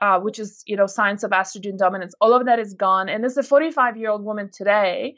Uh, 0.00 0.20
which 0.20 0.38
is 0.38 0.62
you 0.64 0.76
know 0.76 0.86
signs 0.86 1.24
of 1.24 1.32
estrogen 1.32 1.76
dominance 1.76 2.14
all 2.20 2.32
of 2.32 2.46
that 2.46 2.60
is 2.60 2.74
gone 2.74 3.08
and 3.08 3.24
as 3.24 3.36
a 3.36 3.42
45 3.42 3.96
year 3.96 4.10
old 4.10 4.22
woman 4.22 4.48
today 4.48 5.16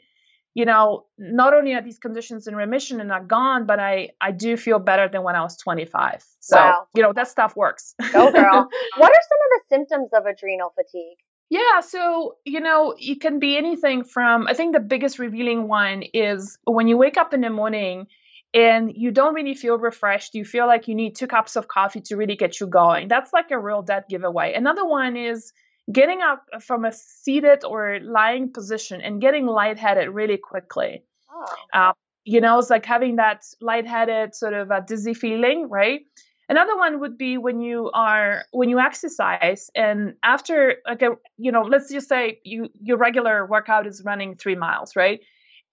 you 0.53 0.65
know, 0.65 1.05
not 1.17 1.53
only 1.53 1.73
are 1.73 1.81
these 1.81 1.97
conditions 1.97 2.47
in 2.47 2.55
remission 2.55 2.99
and 2.99 3.11
are 3.11 3.23
gone, 3.23 3.65
but 3.65 3.79
I 3.79 4.09
I 4.19 4.31
do 4.31 4.57
feel 4.57 4.79
better 4.79 5.07
than 5.07 5.23
when 5.23 5.35
I 5.35 5.41
was 5.41 5.55
25. 5.57 6.25
So, 6.39 6.57
wow. 6.57 6.87
you 6.93 7.03
know, 7.03 7.13
that 7.13 7.29
stuff 7.29 7.55
works. 7.55 7.95
Go 8.11 8.31
girl. 8.31 8.69
what 8.97 9.11
are 9.11 9.23
some 9.29 9.39
of 9.45 9.49
the 9.55 9.61
symptoms 9.69 10.09
of 10.13 10.25
adrenal 10.25 10.73
fatigue? 10.75 11.17
Yeah, 11.51 11.81
so 11.81 12.37
you 12.45 12.61
know, 12.61 12.95
it 12.97 13.19
can 13.19 13.39
be 13.39 13.57
anything 13.57 14.05
from 14.05 14.47
I 14.47 14.53
think 14.53 14.73
the 14.73 14.79
biggest 14.79 15.19
revealing 15.19 15.67
one 15.67 16.01
is 16.13 16.57
when 16.63 16.87
you 16.87 16.95
wake 16.97 17.17
up 17.17 17.33
in 17.33 17.41
the 17.41 17.49
morning 17.49 18.07
and 18.53 18.89
you 18.95 19.11
don't 19.11 19.33
really 19.33 19.53
feel 19.53 19.77
refreshed, 19.77 20.33
you 20.33 20.45
feel 20.45 20.65
like 20.65 20.87
you 20.87 20.95
need 20.95 21.17
two 21.17 21.27
cups 21.27 21.57
of 21.57 21.67
coffee 21.67 21.99
to 22.05 22.15
really 22.15 22.37
get 22.37 22.61
you 22.61 22.67
going. 22.67 23.09
That's 23.09 23.33
like 23.33 23.51
a 23.51 23.59
real 23.59 23.81
dead 23.81 24.05
giveaway. 24.09 24.53
Another 24.53 24.85
one 24.85 25.17
is 25.17 25.51
getting 25.91 26.21
up 26.21 26.45
from 26.61 26.85
a 26.85 26.93
seated 26.93 27.65
or 27.65 27.99
lying 28.01 28.53
position 28.53 29.01
and 29.01 29.19
getting 29.19 29.45
lightheaded 29.45 30.07
really 30.09 30.37
quickly. 30.37 31.03
Oh. 31.29 31.45
Uh, 31.73 31.91
you 32.23 32.39
know, 32.39 32.59
it's 32.59 32.69
like 32.69 32.85
having 32.85 33.17
that 33.17 33.43
lightheaded 33.59 34.35
sort 34.35 34.53
of 34.53 34.71
a 34.71 34.79
dizzy 34.87 35.13
feeling, 35.13 35.67
right? 35.69 36.01
Another 36.49 36.75
one 36.75 36.99
would 36.99 37.17
be 37.17 37.37
when 37.37 37.61
you 37.61 37.89
are 37.93 38.43
when 38.51 38.69
you 38.69 38.79
exercise 38.79 39.69
and 39.73 40.15
after 40.23 40.75
like 40.87 41.01
a 41.01 41.15
you 41.37 41.51
know 41.51 41.61
let's 41.61 41.89
just 41.89 42.09
say 42.09 42.39
you 42.43 42.69
your 42.81 42.97
regular 42.97 43.45
workout 43.45 43.87
is 43.87 44.03
running 44.03 44.35
three 44.35 44.55
miles, 44.55 44.95
right? 44.95 45.21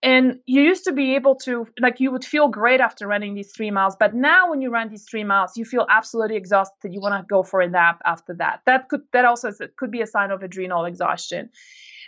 and 0.03 0.39
you 0.47 0.63
used 0.63 0.85
to 0.85 0.93
be 0.93 1.17
able 1.17 1.35
to 1.35 1.67
like 1.81 1.99
you 1.99 2.13
would 2.13 2.25
feel 2.25 2.49
great 2.49 2.81
after 2.81 3.07
running 3.07 3.35
these 3.35 3.51
three 3.51 3.71
miles 3.71 3.97
but 3.99 4.15
now 4.15 4.51
when 4.51 4.61
you 4.61 4.71
run 4.71 4.89
these 4.89 5.05
three 5.05 5.25
miles 5.25 5.57
you 5.57 5.65
feel 5.65 5.87
absolutely 5.89 6.37
exhausted 6.37 6.93
you 6.93 7.01
want 7.01 7.21
to 7.21 7.27
go 7.29 7.43
for 7.43 7.61
a 7.61 7.69
nap 7.69 8.01
after 8.05 8.35
that. 8.35 8.61
That 8.67 8.89
could 8.89 9.03
that 9.13 9.25
also 9.25 9.51
could 9.77 9.91
be 9.91 10.01
a 10.03 10.07
sign 10.07 10.31
of 10.31 10.43
adrenal 10.43 10.85
exhaustion. 10.85 11.51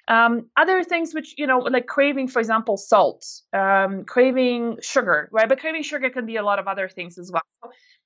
Um, 0.08 0.48
other 0.56 0.82
things 0.82 1.14
which 1.14 1.34
you 1.36 1.46
know 1.46 1.58
like 1.58 1.86
craving 1.86 2.28
for 2.28 2.38
example 2.38 2.76
salt 2.76 3.26
um, 3.52 4.04
craving 4.04 4.78
sugar 4.82 5.28
right? 5.32 5.48
But 5.48 5.58
craving 5.58 5.82
sugar 5.82 6.10
can 6.10 6.26
be 6.26 6.36
a 6.36 6.42
lot 6.44 6.58
of 6.60 6.68
other 6.68 6.88
things 6.88 7.18
as 7.18 7.30
well 7.32 7.42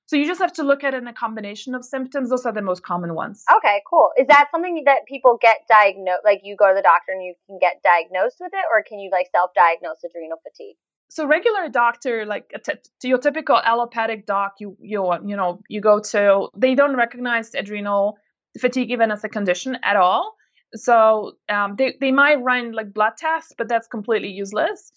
so 0.06 0.16
you 0.16 0.26
just 0.26 0.40
have 0.40 0.52
to 0.54 0.62
look 0.62 0.84
at 0.84 0.94
it 0.94 0.98
in 0.98 1.08
a 1.08 1.12
combination 1.12 1.74
of 1.74 1.84
symptoms. 1.84 2.30
Those 2.30 2.44
are 2.44 2.52
the 2.52 2.62
most 2.62 2.82
common 2.82 3.14
ones. 3.14 3.44
Okay, 3.56 3.82
cool. 3.88 4.10
Is 4.18 4.26
that 4.28 4.48
something 4.50 4.82
that 4.84 5.06
people 5.08 5.38
get 5.40 5.66
diagnosed? 5.68 6.20
Like 6.24 6.40
you 6.44 6.56
go 6.56 6.68
to 6.68 6.74
the 6.74 6.82
doctor 6.82 7.12
and 7.12 7.22
you 7.22 7.34
can 7.46 7.58
get 7.58 7.82
diagnosed 7.82 8.36
with 8.40 8.52
it, 8.52 8.64
or 8.70 8.82
can 8.82 8.98
you 8.98 9.10
like 9.10 9.28
self-diagnose 9.32 10.04
adrenal 10.04 10.38
fatigue? 10.42 10.76
So 11.08 11.26
regular 11.26 11.68
doctor, 11.68 12.26
like 12.26 12.50
to 12.64 13.08
your 13.08 13.18
typical 13.18 13.56
allopathic 13.56 14.26
doc, 14.26 14.54
you 14.58 14.76
you 14.80 15.12
you 15.24 15.36
know 15.36 15.60
you 15.68 15.80
go 15.80 16.00
to, 16.00 16.48
they 16.56 16.74
don't 16.74 16.96
recognize 16.96 17.54
adrenal 17.54 18.18
fatigue 18.58 18.90
even 18.90 19.10
as 19.10 19.22
a 19.24 19.28
condition 19.28 19.78
at 19.82 19.96
all. 19.96 20.34
So 20.74 21.32
um, 21.48 21.76
they 21.76 21.96
they 22.00 22.12
might 22.12 22.42
run 22.42 22.72
like 22.72 22.92
blood 22.92 23.14
tests, 23.16 23.52
but 23.56 23.68
that's 23.68 23.86
completely 23.86 24.28
useless 24.28 24.92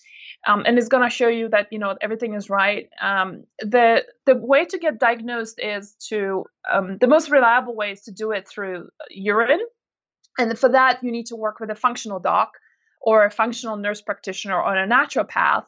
um, 0.46 0.64
and 0.66 0.78
it's 0.78 0.88
going 0.88 1.04
to 1.04 1.10
show 1.10 1.28
you 1.28 1.50
that 1.50 1.68
you 1.72 1.80
know 1.80 1.96
everything 2.00 2.34
is 2.34 2.50
right. 2.50 2.90
Um, 3.02 3.46
the 3.60 4.04
the 4.26 4.36
way 4.36 4.66
to 4.66 4.78
get 4.78 5.00
diagnosed 5.00 5.60
is 5.62 5.96
to 6.10 6.46
um, 6.72 6.98
the 7.00 7.08
most 7.08 7.30
reliable 7.30 7.76
way 7.76 7.92
is 7.92 8.02
to 8.04 8.12
do 8.12 8.32
it 8.32 8.48
through 8.48 8.90
urine, 9.10 9.62
and 10.38 10.58
for 10.58 10.70
that 10.70 11.04
you 11.04 11.12
need 11.12 11.28
to 11.28 11.36
work 11.36 11.60
with 11.60 11.70
a 11.70 11.76
functional 11.76 12.20
doc 12.20 12.52
or 13.02 13.26
a 13.26 13.32
functional 13.32 13.78
nurse 13.78 14.02
practitioner 14.02 14.62
or 14.62 14.76
a 14.76 14.88
naturopath 14.88 15.68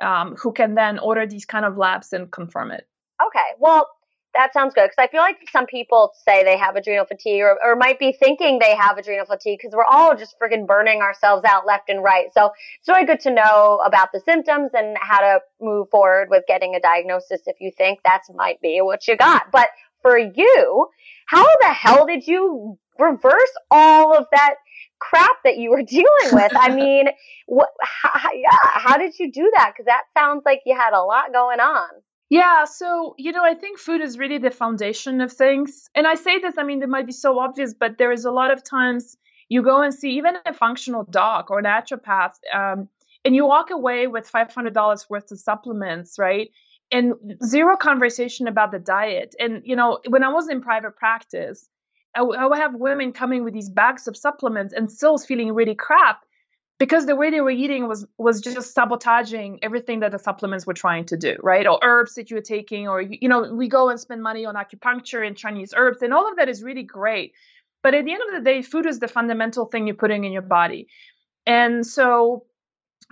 um, 0.00 0.36
who 0.36 0.52
can 0.52 0.74
then 0.74 0.98
order 0.98 1.26
these 1.26 1.44
kind 1.44 1.64
of 1.64 1.76
labs 1.76 2.12
and 2.12 2.30
confirm 2.30 2.70
it. 2.70 2.86
Okay, 3.24 3.48
well 3.58 3.88
that 4.34 4.52
sounds 4.52 4.74
good 4.74 4.84
because 4.84 4.96
I 4.98 5.08
feel 5.08 5.20
like 5.20 5.36
some 5.50 5.66
people 5.66 6.12
say 6.24 6.42
they 6.42 6.56
have 6.56 6.76
adrenal 6.76 7.04
fatigue 7.04 7.42
or, 7.42 7.58
or 7.62 7.76
might 7.76 7.98
be 7.98 8.12
thinking 8.12 8.58
they 8.58 8.74
have 8.74 8.96
adrenal 8.96 9.26
fatigue 9.26 9.58
because 9.60 9.74
we're 9.74 9.84
all 9.84 10.16
just 10.16 10.36
freaking 10.40 10.66
burning 10.66 11.02
ourselves 11.02 11.44
out 11.44 11.66
left 11.66 11.88
and 11.88 12.02
right. 12.02 12.28
So 12.32 12.50
it's 12.78 12.88
really 12.88 13.04
good 13.04 13.20
to 13.20 13.30
know 13.30 13.80
about 13.84 14.08
the 14.12 14.20
symptoms 14.20 14.70
and 14.74 14.96
how 15.00 15.20
to 15.20 15.40
move 15.60 15.88
forward 15.90 16.28
with 16.30 16.44
getting 16.48 16.74
a 16.74 16.80
diagnosis 16.80 17.42
if 17.46 17.56
you 17.60 17.70
think 17.76 18.00
that 18.04 18.22
might 18.34 18.60
be 18.60 18.80
what 18.80 19.06
you 19.06 19.16
got. 19.16 19.50
But 19.52 19.68
for 20.00 20.18
you, 20.18 20.88
how 21.26 21.46
the 21.60 21.68
hell 21.72 22.06
did 22.06 22.26
you 22.26 22.78
reverse 22.98 23.52
all 23.70 24.16
of 24.16 24.26
that 24.32 24.54
crap 24.98 25.36
that 25.44 25.58
you 25.58 25.70
were 25.70 25.82
dealing 25.86 26.06
with? 26.32 26.52
I 26.54 26.74
mean, 26.74 27.06
what, 27.46 27.68
how, 27.80 28.30
yeah, 28.32 28.48
how 28.62 28.96
did 28.96 29.18
you 29.18 29.30
do 29.30 29.50
that? 29.56 29.72
Because 29.74 29.86
that 29.86 30.04
sounds 30.16 30.42
like 30.46 30.60
you 30.64 30.76
had 30.76 30.94
a 30.94 31.02
lot 31.02 31.32
going 31.32 31.60
on. 31.60 31.88
Yeah, 32.32 32.64
so 32.64 33.14
you 33.18 33.30
know, 33.32 33.44
I 33.44 33.52
think 33.54 33.78
food 33.78 34.00
is 34.00 34.16
really 34.18 34.38
the 34.38 34.50
foundation 34.50 35.20
of 35.20 35.30
things. 35.30 35.90
And 35.94 36.06
I 36.06 36.14
say 36.14 36.38
this, 36.38 36.56
I 36.56 36.62
mean, 36.62 36.82
it 36.82 36.88
might 36.88 37.04
be 37.04 37.12
so 37.12 37.38
obvious, 37.38 37.74
but 37.74 37.98
there 37.98 38.10
is 38.10 38.24
a 38.24 38.30
lot 38.30 38.50
of 38.50 38.64
times 38.64 39.18
you 39.50 39.62
go 39.62 39.82
and 39.82 39.92
see 39.92 40.12
even 40.12 40.36
a 40.46 40.54
functional 40.54 41.04
doc 41.04 41.50
or 41.50 41.60
naturopath, 41.62 42.36
um, 42.54 42.88
and 43.26 43.34
you 43.36 43.44
walk 43.46 43.70
away 43.70 44.06
with 44.06 44.26
five 44.26 44.50
hundred 44.54 44.72
dollars 44.72 45.10
worth 45.10 45.30
of 45.30 45.40
supplements, 45.40 46.18
right? 46.18 46.48
And 46.90 47.12
zero 47.44 47.76
conversation 47.76 48.48
about 48.48 48.72
the 48.72 48.78
diet. 48.78 49.34
And 49.38 49.60
you 49.66 49.76
know, 49.76 49.98
when 50.08 50.24
I 50.24 50.32
was 50.32 50.48
in 50.48 50.62
private 50.62 50.96
practice, 50.96 51.68
I 52.16 52.22
would 52.22 52.58
have 52.58 52.74
women 52.74 53.12
coming 53.12 53.44
with 53.44 53.52
these 53.52 53.68
bags 53.68 54.08
of 54.08 54.16
supplements 54.16 54.72
and 54.72 54.90
still 54.90 55.18
feeling 55.18 55.52
really 55.52 55.74
crap 55.74 56.22
because 56.82 57.06
the 57.06 57.14
way 57.14 57.30
they 57.30 57.40
were 57.40 57.56
eating 57.64 57.86
was 57.86 58.04
was 58.18 58.40
just 58.40 58.74
sabotaging 58.74 59.60
everything 59.62 60.00
that 60.00 60.10
the 60.10 60.18
supplements 60.18 60.66
were 60.66 60.74
trying 60.74 61.04
to 61.04 61.16
do 61.16 61.36
right? 61.40 61.64
Or 61.64 61.78
herbs 61.80 62.16
that 62.16 62.28
you 62.28 62.34
were 62.34 62.48
taking 62.56 62.88
or 62.88 63.00
you 63.00 63.28
know 63.28 63.54
we 63.54 63.68
go 63.68 63.88
and 63.88 64.00
spend 64.00 64.20
money 64.20 64.44
on 64.46 64.56
acupuncture 64.56 65.24
and 65.24 65.36
chinese 65.36 65.72
herbs 65.76 66.02
and 66.02 66.12
all 66.12 66.28
of 66.28 66.38
that 66.38 66.48
is 66.48 66.60
really 66.60 66.82
great. 66.82 67.34
But 67.84 67.94
at 67.94 68.04
the 68.04 68.12
end 68.12 68.22
of 68.26 68.34
the 68.34 68.44
day 68.50 68.62
food 68.62 68.86
is 68.86 68.98
the 68.98 69.06
fundamental 69.06 69.66
thing 69.66 69.86
you're 69.86 70.02
putting 70.04 70.24
in 70.24 70.32
your 70.32 70.48
body. 70.60 70.88
And 71.46 71.86
so 71.86 72.46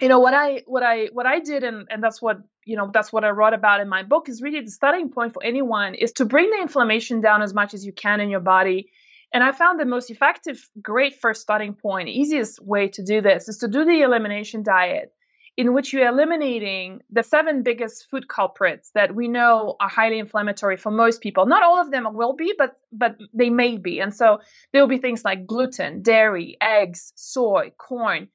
you 0.01 0.09
know 0.09 0.19
what 0.19 0.35
i 0.35 0.65
what 0.67 0.83
i 0.83 1.07
what 1.13 1.27
i 1.27 1.39
did 1.39 1.63
and 1.63 1.87
and 1.91 2.03
that's 2.03 2.21
what 2.21 2.39
you 2.65 2.77
know 2.77 2.91
that's 2.93 3.13
what 3.13 3.23
i 3.23 3.31
wrote 3.31 3.55
about 3.55 3.81
in 3.81 3.89
my 3.89 4.03
book 4.03 4.29
is 4.29 4.43
really 4.43 4.63
the 4.63 4.71
starting 4.81 5.11
point 5.11 5.33
for 5.33 5.45
anyone 5.45 5.95
is 5.95 6.11
to 6.15 6.25
bring 6.25 6.51
the 6.51 6.61
inflammation 6.61 7.21
down 7.21 7.41
as 7.41 7.55
much 7.55 7.73
as 7.73 7.87
you 7.87 7.93
can 7.93 8.19
in 8.19 8.31
your 8.31 8.41
body 8.41 8.91
and 9.33 9.45
I 9.45 9.53
found 9.53 9.79
the 9.79 9.87
most 9.87 10.11
effective, 10.11 10.69
great 10.83 11.21
first 11.21 11.41
starting 11.41 11.75
point, 11.75 12.09
easiest 12.09 12.61
way 12.65 12.89
to 12.89 13.05
do 13.05 13.21
this 13.21 13.49
is 13.49 13.59
to 13.59 13.69
do 13.69 13.85
the 13.85 14.03
elimination 14.03 14.63
diet, 14.63 15.13
in 15.57 15.73
which 15.73 15.93
you're 15.93 16.09
eliminating 16.09 17.01
the 17.11 17.23
seven 17.23 17.63
biggest 17.63 18.09
food 18.11 18.29
culprits 18.29 18.91
that 18.95 19.15
we 19.15 19.29
know 19.29 19.77
are 19.81 19.89
highly 19.89 20.19
inflammatory 20.19 20.77
for 20.77 20.91
most 20.91 21.21
people. 21.21 21.47
Not 21.47 21.63
all 21.63 21.81
of 21.81 21.91
them 21.91 22.07
will 22.15 22.35
be, 22.35 22.55
but 22.59 22.77
but 22.93 23.17
they 23.33 23.51
may 23.51 23.77
be. 23.77 24.01
And 24.01 24.15
so 24.15 24.41
there 24.73 24.83
will 24.83 24.89
be 24.89 24.99
things 24.99 25.25
like 25.25 25.47
gluten, 25.47 26.03
dairy, 26.03 26.57
eggs, 26.61 27.13
soy, 27.15 27.73
corn, 27.79 28.29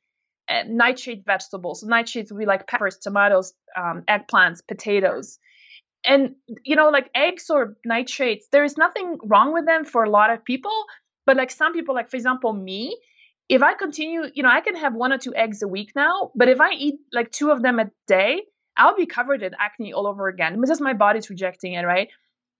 and 0.47 0.77
nightshade 0.77 1.23
vegetables. 1.25 1.83
Nightshades 1.83 2.31
would 2.31 2.39
be 2.39 2.45
like 2.45 2.67
peppers, 2.67 2.97
tomatoes, 2.97 3.53
um, 3.75 4.03
eggplants, 4.07 4.61
potatoes 4.65 5.39
and 6.07 6.35
you 6.63 6.75
know 6.75 6.89
like 6.89 7.09
eggs 7.15 7.49
or 7.49 7.75
nightshades 7.87 8.43
there 8.51 8.63
is 8.63 8.77
nothing 8.77 9.17
wrong 9.23 9.53
with 9.53 9.65
them 9.65 9.85
for 9.85 10.03
a 10.03 10.09
lot 10.09 10.31
of 10.31 10.43
people 10.43 10.71
but 11.25 11.37
like 11.37 11.51
some 11.51 11.73
people 11.73 11.95
like 11.95 12.09
for 12.09 12.17
example 12.17 12.53
me 12.53 12.97
if 13.49 13.61
i 13.61 13.73
continue 13.73 14.23
you 14.33 14.43
know 14.43 14.49
i 14.49 14.61
can 14.61 14.75
have 14.75 14.93
one 14.93 15.11
or 15.11 15.17
two 15.17 15.33
eggs 15.35 15.61
a 15.61 15.67
week 15.67 15.91
now 15.95 16.31
but 16.35 16.49
if 16.49 16.61
i 16.61 16.71
eat 16.71 16.95
like 17.13 17.31
two 17.31 17.51
of 17.51 17.61
them 17.61 17.79
a 17.79 17.89
day 18.07 18.41
i'll 18.77 18.95
be 18.95 19.05
covered 19.05 19.41
in 19.43 19.51
acne 19.59 19.93
all 19.93 20.07
over 20.07 20.27
again 20.27 20.59
because 20.59 20.81
my 20.81 20.93
body's 20.93 21.29
rejecting 21.29 21.73
it 21.73 21.85
right? 21.85 22.09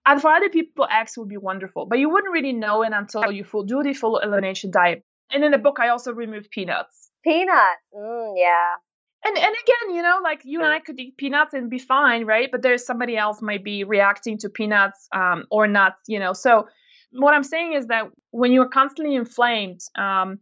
And 0.08 0.22
for 0.22 0.30
other 0.30 0.50
people 0.50 0.88
eggs 0.90 1.18
would 1.18 1.30
be 1.30 1.38
wonderful 1.38 1.88
but 1.88 2.00
you 2.00 2.10
wouldn't 2.10 2.32
really 2.32 2.54
know 2.54 2.84
it 2.84 2.94
until 2.94 3.32
you 3.32 3.44
full 3.44 3.64
do 3.64 3.82
the 3.82 3.94
full 3.94 4.20
elimination 4.20 4.70
diet. 4.72 5.04
And 5.32 5.44
in 5.44 5.52
the 5.52 5.58
book 5.58 5.80
i 5.80 5.90
also 5.90 6.14
removed 6.14 6.52
peanuts. 6.52 7.10
Peanuts 7.24 7.90
mm, 7.92 8.34
yeah 8.38 8.76
and 9.24 9.38
and 9.38 9.56
again, 9.64 9.96
you 9.96 10.02
know, 10.02 10.20
like 10.24 10.42
you 10.44 10.62
and 10.64 10.72
I 10.72 10.80
could 10.80 11.00
eat 11.00 11.18
peanuts 11.18 11.54
and 11.54 11.70
be 11.70 11.80
fine, 11.80 12.26
right? 12.26 12.50
But 12.52 12.62
there's 12.62 12.86
somebody 12.86 13.18
else 13.18 13.42
might 13.42 13.64
be 13.64 13.84
reacting 13.84 14.38
to 14.40 14.50
peanuts 14.50 15.08
um, 15.14 15.46
or 15.50 15.68
nuts, 15.68 16.02
you 16.08 16.20
know. 16.20 16.34
So 16.34 16.68
what 17.12 17.34
I'm 17.34 17.44
saying 17.44 17.74
is 17.74 17.88
that 17.88 18.10
when 18.32 18.52
you're 18.52 18.70
constantly 18.70 19.16
inflamed, 19.16 19.80
um, 19.98 20.40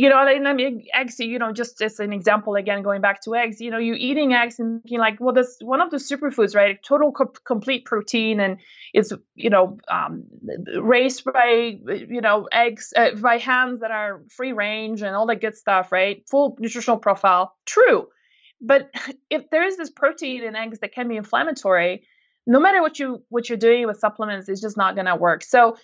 you 0.00 0.08
know, 0.08 0.16
I 0.16 0.54
mean, 0.54 0.86
eggs, 0.94 1.20
you 1.20 1.38
know, 1.38 1.52
just 1.52 1.82
as 1.82 2.00
an 2.00 2.14
example, 2.14 2.54
again, 2.54 2.82
going 2.82 3.02
back 3.02 3.20
to 3.24 3.34
eggs, 3.34 3.60
you 3.60 3.70
know, 3.70 3.76
you're 3.76 3.96
eating 3.96 4.32
eggs 4.32 4.58
and 4.58 4.82
thinking 4.82 4.98
like, 4.98 5.20
well, 5.20 5.34
that's 5.34 5.58
one 5.60 5.82
of 5.82 5.90
the 5.90 5.98
superfoods, 5.98 6.56
right? 6.56 6.82
Total 6.82 7.12
co- 7.12 7.34
complete 7.44 7.84
protein 7.84 8.40
and 8.40 8.60
it's, 8.94 9.12
you 9.34 9.50
know, 9.50 9.76
um, 9.90 10.24
raised 10.80 11.22
by, 11.24 11.76
you 11.86 12.22
know, 12.22 12.48
eggs, 12.50 12.94
uh, 12.96 13.10
by 13.16 13.36
hens 13.36 13.80
that 13.80 13.90
are 13.90 14.22
free 14.30 14.52
range 14.52 15.02
and 15.02 15.14
all 15.14 15.26
that 15.26 15.42
good 15.42 15.54
stuff, 15.54 15.92
right? 15.92 16.24
Full 16.30 16.56
nutritional 16.58 16.96
profile. 16.96 17.54
True. 17.66 18.06
But 18.58 18.90
if 19.28 19.50
there 19.50 19.66
is 19.66 19.76
this 19.76 19.90
protein 19.90 20.44
in 20.44 20.56
eggs 20.56 20.78
that 20.78 20.94
can 20.94 21.08
be 21.08 21.16
inflammatory, 21.18 22.06
no 22.46 22.58
matter 22.58 22.80
what 22.80 22.98
you 22.98 23.22
what 23.28 23.50
you're 23.50 23.58
doing 23.58 23.86
with 23.86 23.98
supplements, 23.98 24.48
it's 24.48 24.62
just 24.62 24.78
not 24.78 24.96
gonna 24.96 25.14
work. 25.14 25.44
So 25.44 25.76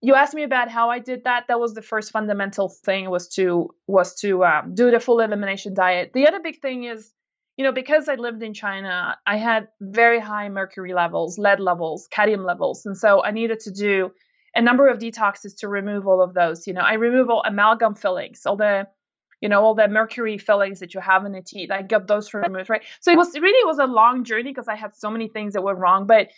you 0.00 0.14
asked 0.14 0.34
me 0.34 0.44
about 0.44 0.70
how 0.70 0.90
I 0.90 1.00
did 1.00 1.24
that. 1.24 1.46
That 1.48 1.58
was 1.58 1.74
the 1.74 1.82
first 1.82 2.12
fundamental 2.12 2.68
thing 2.68 3.10
was 3.10 3.28
to 3.30 3.70
was 3.86 4.14
to 4.16 4.44
um, 4.44 4.74
do 4.74 4.90
the 4.90 5.00
full 5.00 5.20
elimination 5.20 5.74
diet. 5.74 6.12
The 6.14 6.28
other 6.28 6.40
big 6.40 6.60
thing 6.60 6.84
is, 6.84 7.12
you 7.56 7.64
know, 7.64 7.72
because 7.72 8.08
I 8.08 8.14
lived 8.14 8.42
in 8.42 8.54
China, 8.54 9.18
I 9.26 9.36
had 9.36 9.68
very 9.80 10.20
high 10.20 10.48
mercury 10.48 10.94
levels, 10.94 11.38
lead 11.38 11.58
levels, 11.58 12.06
cadmium 12.10 12.44
levels, 12.44 12.86
and 12.86 12.96
so 12.96 13.24
I 13.24 13.32
needed 13.32 13.60
to 13.60 13.72
do 13.72 14.12
a 14.54 14.62
number 14.62 14.88
of 14.88 14.98
detoxes 14.98 15.58
to 15.58 15.68
remove 15.68 16.06
all 16.06 16.22
of 16.22 16.32
those. 16.32 16.66
You 16.66 16.74
know, 16.74 16.80
I 16.82 16.94
remove 16.94 17.28
all 17.28 17.42
amalgam 17.44 17.96
fillings, 17.96 18.46
all 18.46 18.56
the 18.56 18.86
you 19.40 19.48
know 19.48 19.62
all 19.62 19.74
the 19.74 19.88
mercury 19.88 20.38
fillings 20.38 20.78
that 20.78 20.94
you 20.94 21.00
have 21.00 21.24
in 21.24 21.32
the 21.32 21.42
teeth. 21.42 21.72
I 21.72 21.82
got 21.82 22.06
those 22.06 22.32
removed, 22.32 22.70
right? 22.70 22.82
So 23.00 23.10
it 23.10 23.16
was 23.16 23.34
it 23.34 23.42
really 23.42 23.66
was 23.66 23.78
a 23.78 23.86
long 23.86 24.22
journey 24.22 24.50
because 24.50 24.68
I 24.68 24.76
had 24.76 24.94
so 24.94 25.10
many 25.10 25.26
things 25.26 25.54
that 25.54 25.62
were 25.62 25.74
wrong, 25.74 26.06
but 26.06 26.28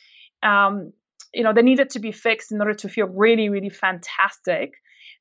um, 0.42 0.94
you 1.34 1.42
know 1.42 1.52
they 1.52 1.62
needed 1.62 1.90
to 1.90 1.98
be 1.98 2.12
fixed 2.12 2.52
in 2.52 2.60
order 2.60 2.74
to 2.74 2.88
feel 2.88 3.06
really 3.06 3.48
really 3.48 3.70
fantastic. 3.70 4.74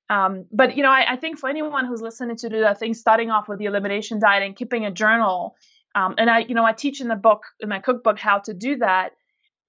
Um, 0.10 0.46
but 0.52 0.76
you 0.76 0.82
know 0.82 0.90
I, 0.90 1.14
I, 1.14 1.16
think 1.18 1.38
for 1.38 1.50
anyone 1.50 1.86
who's 1.86 2.02
listening 2.02 2.36
to 2.38 2.50
the 2.50 2.76
thing 2.80 2.96
starting 2.96 3.30
off 3.30 3.48
with 3.48 3.60
the 3.60 3.66
elimination 3.66 4.20
diet 4.20 4.42
and 4.42 4.56
keeping 4.56 4.84
a 4.84 4.92
journal 4.92 5.56
um, 5.94 6.16
and 6.18 6.32
i 6.32 6.40
you 6.40 6.56
know 6.56 6.66
i 6.66 6.74
teach 6.74 7.00
in 7.00 7.10
the 7.10 7.16
book 7.16 7.44
in 7.60 7.70
my 7.70 7.80
cookbook 7.80 8.18
how 8.18 8.40
to 8.40 8.54
do 8.54 8.78
that. 8.78 9.12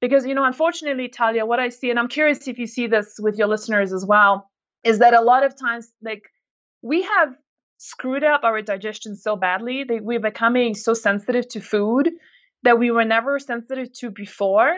Because 0.00 0.24
you 0.24 0.34
know 0.34 0.44
unfortunately 0.44 1.08
talia 1.08 1.44
what 1.44 1.60
i 1.60 1.68
see 1.68 1.90
and 1.90 1.98
i'm 1.98 2.08
curious 2.08 2.48
if 2.48 2.58
you 2.58 2.66
see 2.66 2.86
this 2.86 3.16
with 3.18 3.36
your 3.36 3.48
listeners 3.48 3.92
as 3.92 4.06
well 4.06 4.50
is 4.82 5.00
that 5.00 5.12
a 5.12 5.20
lot 5.20 5.44
of 5.44 5.54
times 5.54 5.92
like 6.02 6.22
we 6.80 7.02
have 7.02 7.36
screwed 7.76 8.24
up 8.24 8.44
our 8.44 8.62
digestion 8.62 9.16
so 9.16 9.36
badly 9.36 9.84
that 9.84 10.02
we're 10.02 10.20
becoming 10.20 10.74
so 10.74 10.94
sensitive 10.94 11.48
to 11.48 11.60
food 11.60 12.10
that 12.62 12.78
we 12.78 12.90
were 12.90 13.04
never 13.04 13.38
sensitive 13.38 13.92
to 13.92 14.10
before 14.10 14.74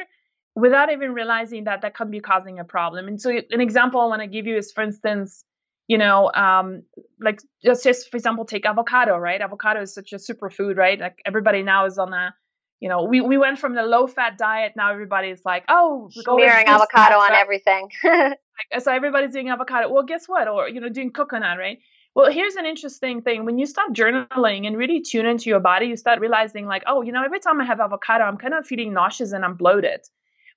without 0.55 0.93
even 0.93 1.13
realizing 1.13 1.65
that 1.65 1.83
that 1.83 1.95
could 1.95 2.11
be 2.11 2.21
causing 2.21 2.59
a 2.59 2.65
problem. 2.65 3.09
And 3.09 3.21
so, 3.21 3.31
an 3.31 3.61
example 3.61 4.01
I 4.01 4.07
want 4.07 4.23
to 4.23 4.29
give 4.29 4.47
you 4.47 4.57
is, 4.57 4.73
for 4.73 4.83
instance, 4.83 5.45
you 5.89 5.99
know, 5.99 6.31
um, 6.33 6.83
like 7.21 7.41
just, 7.65 7.85
just 7.85 8.11
for 8.11 8.17
example, 8.17 8.45
take 8.45 8.67
avocado, 8.67 9.17
right? 9.17 9.41
Avocado 9.41 9.83
is 9.83 9.95
such 9.95 10.13
a 10.13 10.17
superfood, 10.17 10.77
right? 10.77 10.99
Like 10.99 11.19
everybody 11.27 11.63
now 11.63 11.87
is 11.87 11.99
on 11.99 12.13
a, 12.13 12.35
you 12.81 12.89
know, 12.89 13.05
we, 13.05 13.21
we 13.21 13.39
went 13.39 13.59
from 13.59 13.75
the 13.75 13.83
low 13.83 14.07
fat 14.07 14.39
diet. 14.39 14.73
Now 14.77 14.93
everybody's 14.93 15.45
like, 15.45 15.65
oh, 15.69 16.09
smearing 16.11 16.67
avocado 16.67 17.17
on 17.17 17.33
everything. 17.33 17.91
so 18.05 18.93
everybody's 18.93 19.33
doing 19.33 19.51
avocado. 19.51 19.93
Well, 19.93 20.05
guess 20.05 20.27
what? 20.27 20.49
Or, 20.49 20.69
you 20.69 20.81
know, 20.81 20.89
doing 20.89 21.13
coconut, 21.13 21.59
right? 21.59 21.79
Well, 22.15 22.31
here's 22.31 22.57
an 22.57 22.67
interesting 22.67 23.23
thing. 23.23 23.45
When 23.45 23.59
you 23.59 23.67
start 23.67 23.93
journaling 23.95 24.67
and 24.67 24.77
really 24.77 25.01
tune 25.01 25.25
into 25.25 25.49
your 25.49 25.61
body, 25.61 25.87
you 25.87 25.97
start 25.97 26.21
realizing, 26.21 26.67
like, 26.67 26.83
oh, 26.87 27.01
you 27.01 27.11
know, 27.11 27.25
every 27.25 27.41
time 27.41 27.61
I 27.61 27.65
have 27.65 27.81
avocado, 27.81 28.25
I'm 28.25 28.37
kind 28.37 28.53
of 28.53 28.67
feeling 28.67 28.93
nauseous 28.93 29.33
and 29.33 29.45
I'm 29.45 29.55
bloated. 29.55 30.01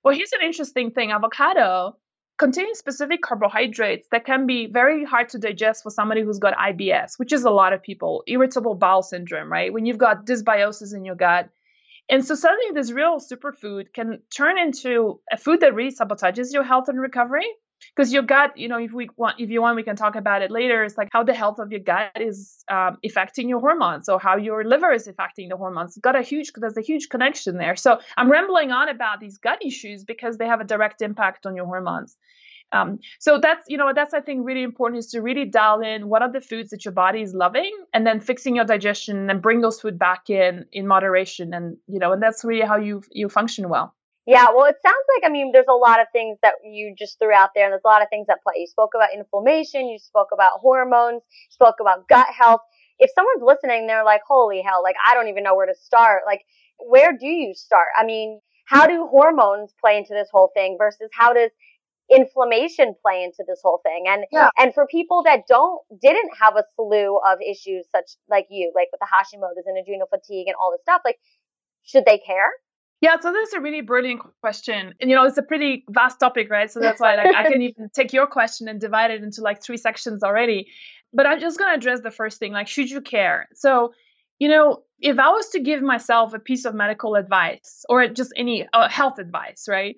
Well, 0.06 0.14
here's 0.14 0.30
an 0.30 0.46
interesting 0.46 0.92
thing 0.92 1.10
avocado 1.10 1.96
contains 2.38 2.78
specific 2.78 3.22
carbohydrates 3.22 4.06
that 4.12 4.24
can 4.24 4.46
be 4.46 4.68
very 4.68 5.04
hard 5.04 5.30
to 5.30 5.38
digest 5.40 5.82
for 5.82 5.90
somebody 5.90 6.22
who's 6.22 6.38
got 6.38 6.54
IBS, 6.56 7.18
which 7.18 7.32
is 7.32 7.42
a 7.42 7.50
lot 7.50 7.72
of 7.72 7.82
people, 7.82 8.22
irritable 8.28 8.76
bowel 8.76 9.02
syndrome, 9.02 9.50
right? 9.50 9.72
When 9.72 9.84
you've 9.84 9.98
got 9.98 10.24
dysbiosis 10.24 10.94
in 10.94 11.04
your 11.04 11.16
gut. 11.16 11.48
And 12.08 12.24
so 12.24 12.36
suddenly 12.36 12.66
this 12.72 12.92
real 12.92 13.18
superfood 13.18 13.92
can 13.92 14.20
turn 14.32 14.58
into 14.58 15.18
a 15.28 15.36
food 15.36 15.58
that 15.62 15.74
really 15.74 15.90
sabotages 15.90 16.52
your 16.52 16.62
health 16.62 16.88
and 16.88 17.00
recovery 17.00 17.48
because 17.94 18.12
your 18.12 18.22
gut 18.22 18.56
you 18.56 18.68
know 18.68 18.78
if 18.78 18.92
we 18.92 19.08
want 19.16 19.40
if 19.40 19.50
you 19.50 19.60
want 19.62 19.76
we 19.76 19.82
can 19.82 19.96
talk 19.96 20.16
about 20.16 20.42
it 20.42 20.50
later. 20.50 20.84
It's 20.84 20.96
like 20.96 21.08
how 21.12 21.22
the 21.22 21.34
health 21.34 21.58
of 21.58 21.70
your 21.70 21.80
gut 21.80 22.12
is 22.20 22.64
um, 22.70 22.98
affecting 23.04 23.48
your 23.48 23.60
hormones. 23.60 24.08
Or 24.08 24.18
how 24.18 24.36
your 24.36 24.64
liver 24.64 24.92
is 24.92 25.06
affecting 25.06 25.48
the 25.48 25.56
hormones. 25.56 25.90
It's 25.96 25.98
got 25.98 26.16
a 26.16 26.22
huge 26.22 26.52
there's 26.56 26.76
a 26.76 26.82
huge 26.82 27.08
connection 27.08 27.58
there. 27.58 27.76
So 27.76 28.00
i'm 28.16 28.30
rambling 28.30 28.72
on 28.72 28.88
about 28.88 29.20
these 29.20 29.38
gut 29.38 29.64
issues 29.64 30.04
because 30.04 30.36
they 30.38 30.46
have 30.46 30.60
a 30.60 30.64
direct 30.64 31.02
impact 31.02 31.46
on 31.46 31.56
your 31.56 31.66
hormones. 31.66 32.16
Um, 32.72 32.98
so 33.20 33.38
that's 33.40 33.64
you 33.68 33.76
know 33.76 33.92
that's 33.94 34.12
I 34.12 34.20
think 34.20 34.44
really 34.44 34.62
important 34.62 34.98
is 34.98 35.06
to 35.12 35.20
really 35.20 35.44
dial 35.44 35.80
in 35.80 36.08
what 36.08 36.22
are 36.22 36.30
the 36.30 36.40
foods 36.40 36.70
that 36.70 36.84
your 36.84 36.92
body 36.92 37.22
is 37.22 37.32
loving, 37.32 37.72
and 37.94 38.06
then 38.06 38.20
fixing 38.20 38.56
your 38.56 38.64
digestion 38.64 39.30
and 39.30 39.40
bring 39.40 39.60
those 39.60 39.80
food 39.80 39.98
back 39.98 40.28
in 40.28 40.66
in 40.72 40.86
moderation, 40.86 41.54
and 41.54 41.76
you 41.86 42.00
know 42.00 42.12
and 42.12 42.22
that's 42.22 42.44
really 42.44 42.66
how 42.66 42.76
you 42.76 43.02
you 43.12 43.28
function 43.28 43.68
well. 43.68 43.94
Yeah, 44.26 44.46
well, 44.54 44.64
it 44.66 44.76
sounds 44.84 45.06
like, 45.14 45.28
I 45.28 45.32
mean, 45.32 45.52
there's 45.52 45.70
a 45.70 45.74
lot 45.74 46.00
of 46.00 46.08
things 46.12 46.38
that 46.42 46.54
you 46.64 46.94
just 46.98 47.18
threw 47.20 47.32
out 47.32 47.50
there, 47.54 47.64
and 47.64 47.72
there's 47.72 47.84
a 47.84 47.88
lot 47.88 48.02
of 48.02 48.08
things 48.10 48.26
that 48.26 48.42
play. 48.42 48.54
You 48.56 48.66
spoke 48.66 48.90
about 48.94 49.14
inflammation, 49.14 49.88
you 49.88 49.98
spoke 49.98 50.28
about 50.32 50.58
hormones, 50.60 51.22
you 51.30 51.52
spoke 51.52 51.76
about 51.80 52.08
gut 52.08 52.26
health. 52.36 52.60
If 52.98 53.10
someone's 53.14 53.42
listening, 53.42 53.86
they're 53.86 54.04
like, 54.04 54.22
holy 54.26 54.62
hell, 54.62 54.82
like, 54.82 54.96
I 55.06 55.14
don't 55.14 55.28
even 55.28 55.44
know 55.44 55.54
where 55.54 55.66
to 55.66 55.74
start. 55.80 56.22
Like, 56.26 56.40
where 56.78 57.12
do 57.12 57.26
you 57.26 57.54
start? 57.54 57.88
I 57.96 58.04
mean, 58.04 58.40
how 58.66 58.86
do 58.86 59.06
hormones 59.06 59.74
play 59.80 59.96
into 59.96 60.12
this 60.12 60.28
whole 60.32 60.50
thing 60.54 60.76
versus 60.78 61.08
how 61.16 61.32
does 61.32 61.52
inflammation 62.10 62.94
play 63.02 63.24
into 63.24 63.42
this 63.48 63.58
whole 63.64 63.80
thing 63.82 64.04
and 64.06 64.24
yeah. 64.30 64.48
and 64.56 64.72
for 64.72 64.86
people 64.86 65.24
that 65.24 65.40
don't 65.48 65.80
didn't 66.00 66.30
have 66.40 66.54
a 66.54 66.62
slew 66.76 67.18
of 67.26 67.38
issues 67.42 67.84
such 67.90 68.12
like 68.30 68.46
you 68.48 68.70
like 68.76 68.86
with 68.92 69.00
the 69.00 69.08
hashimoto's 69.10 69.66
and 69.66 69.76
adrenal 69.76 70.06
fatigue 70.06 70.46
and 70.46 70.54
all 70.54 70.70
this 70.70 70.82
stuff 70.82 71.00
like 71.04 71.16
should 71.82 72.04
they 72.04 72.18
care 72.18 72.46
yeah, 73.00 73.20
so 73.20 73.32
that's 73.32 73.52
a 73.52 73.60
really 73.60 73.82
brilliant 73.82 74.22
question. 74.40 74.94
And 75.00 75.10
you 75.10 75.16
know, 75.16 75.24
it's 75.24 75.36
a 75.36 75.42
pretty 75.42 75.84
vast 75.90 76.18
topic, 76.18 76.50
right? 76.50 76.70
So 76.70 76.80
that's 76.80 77.00
why 77.00 77.16
like 77.16 77.34
I 77.34 77.50
can 77.50 77.62
even 77.68 77.90
take 77.94 78.12
your 78.12 78.26
question 78.26 78.68
and 78.68 78.80
divide 78.80 79.10
it 79.10 79.22
into 79.22 79.42
like 79.42 79.62
three 79.62 79.76
sections 79.76 80.22
already. 80.22 80.68
But 81.12 81.26
I'm 81.26 81.40
just 81.40 81.58
going 81.58 81.70
to 81.70 81.76
address 81.76 82.00
the 82.00 82.10
first 82.10 82.38
thing, 82.38 82.52
like 82.52 82.68
should 82.68 82.90
you 82.90 83.00
care? 83.00 83.48
So, 83.54 83.92
you 84.38 84.48
know, 84.48 84.82
if 85.00 85.18
I 85.18 85.28
was 85.28 85.50
to 85.50 85.60
give 85.60 85.82
myself 85.82 86.32
a 86.32 86.38
piece 86.38 86.64
of 86.64 86.74
medical 86.74 87.16
advice 87.16 87.84
or 87.88 88.08
just 88.08 88.32
any 88.36 88.66
uh, 88.72 88.88
health 88.88 89.18
advice, 89.18 89.66
right? 89.68 89.96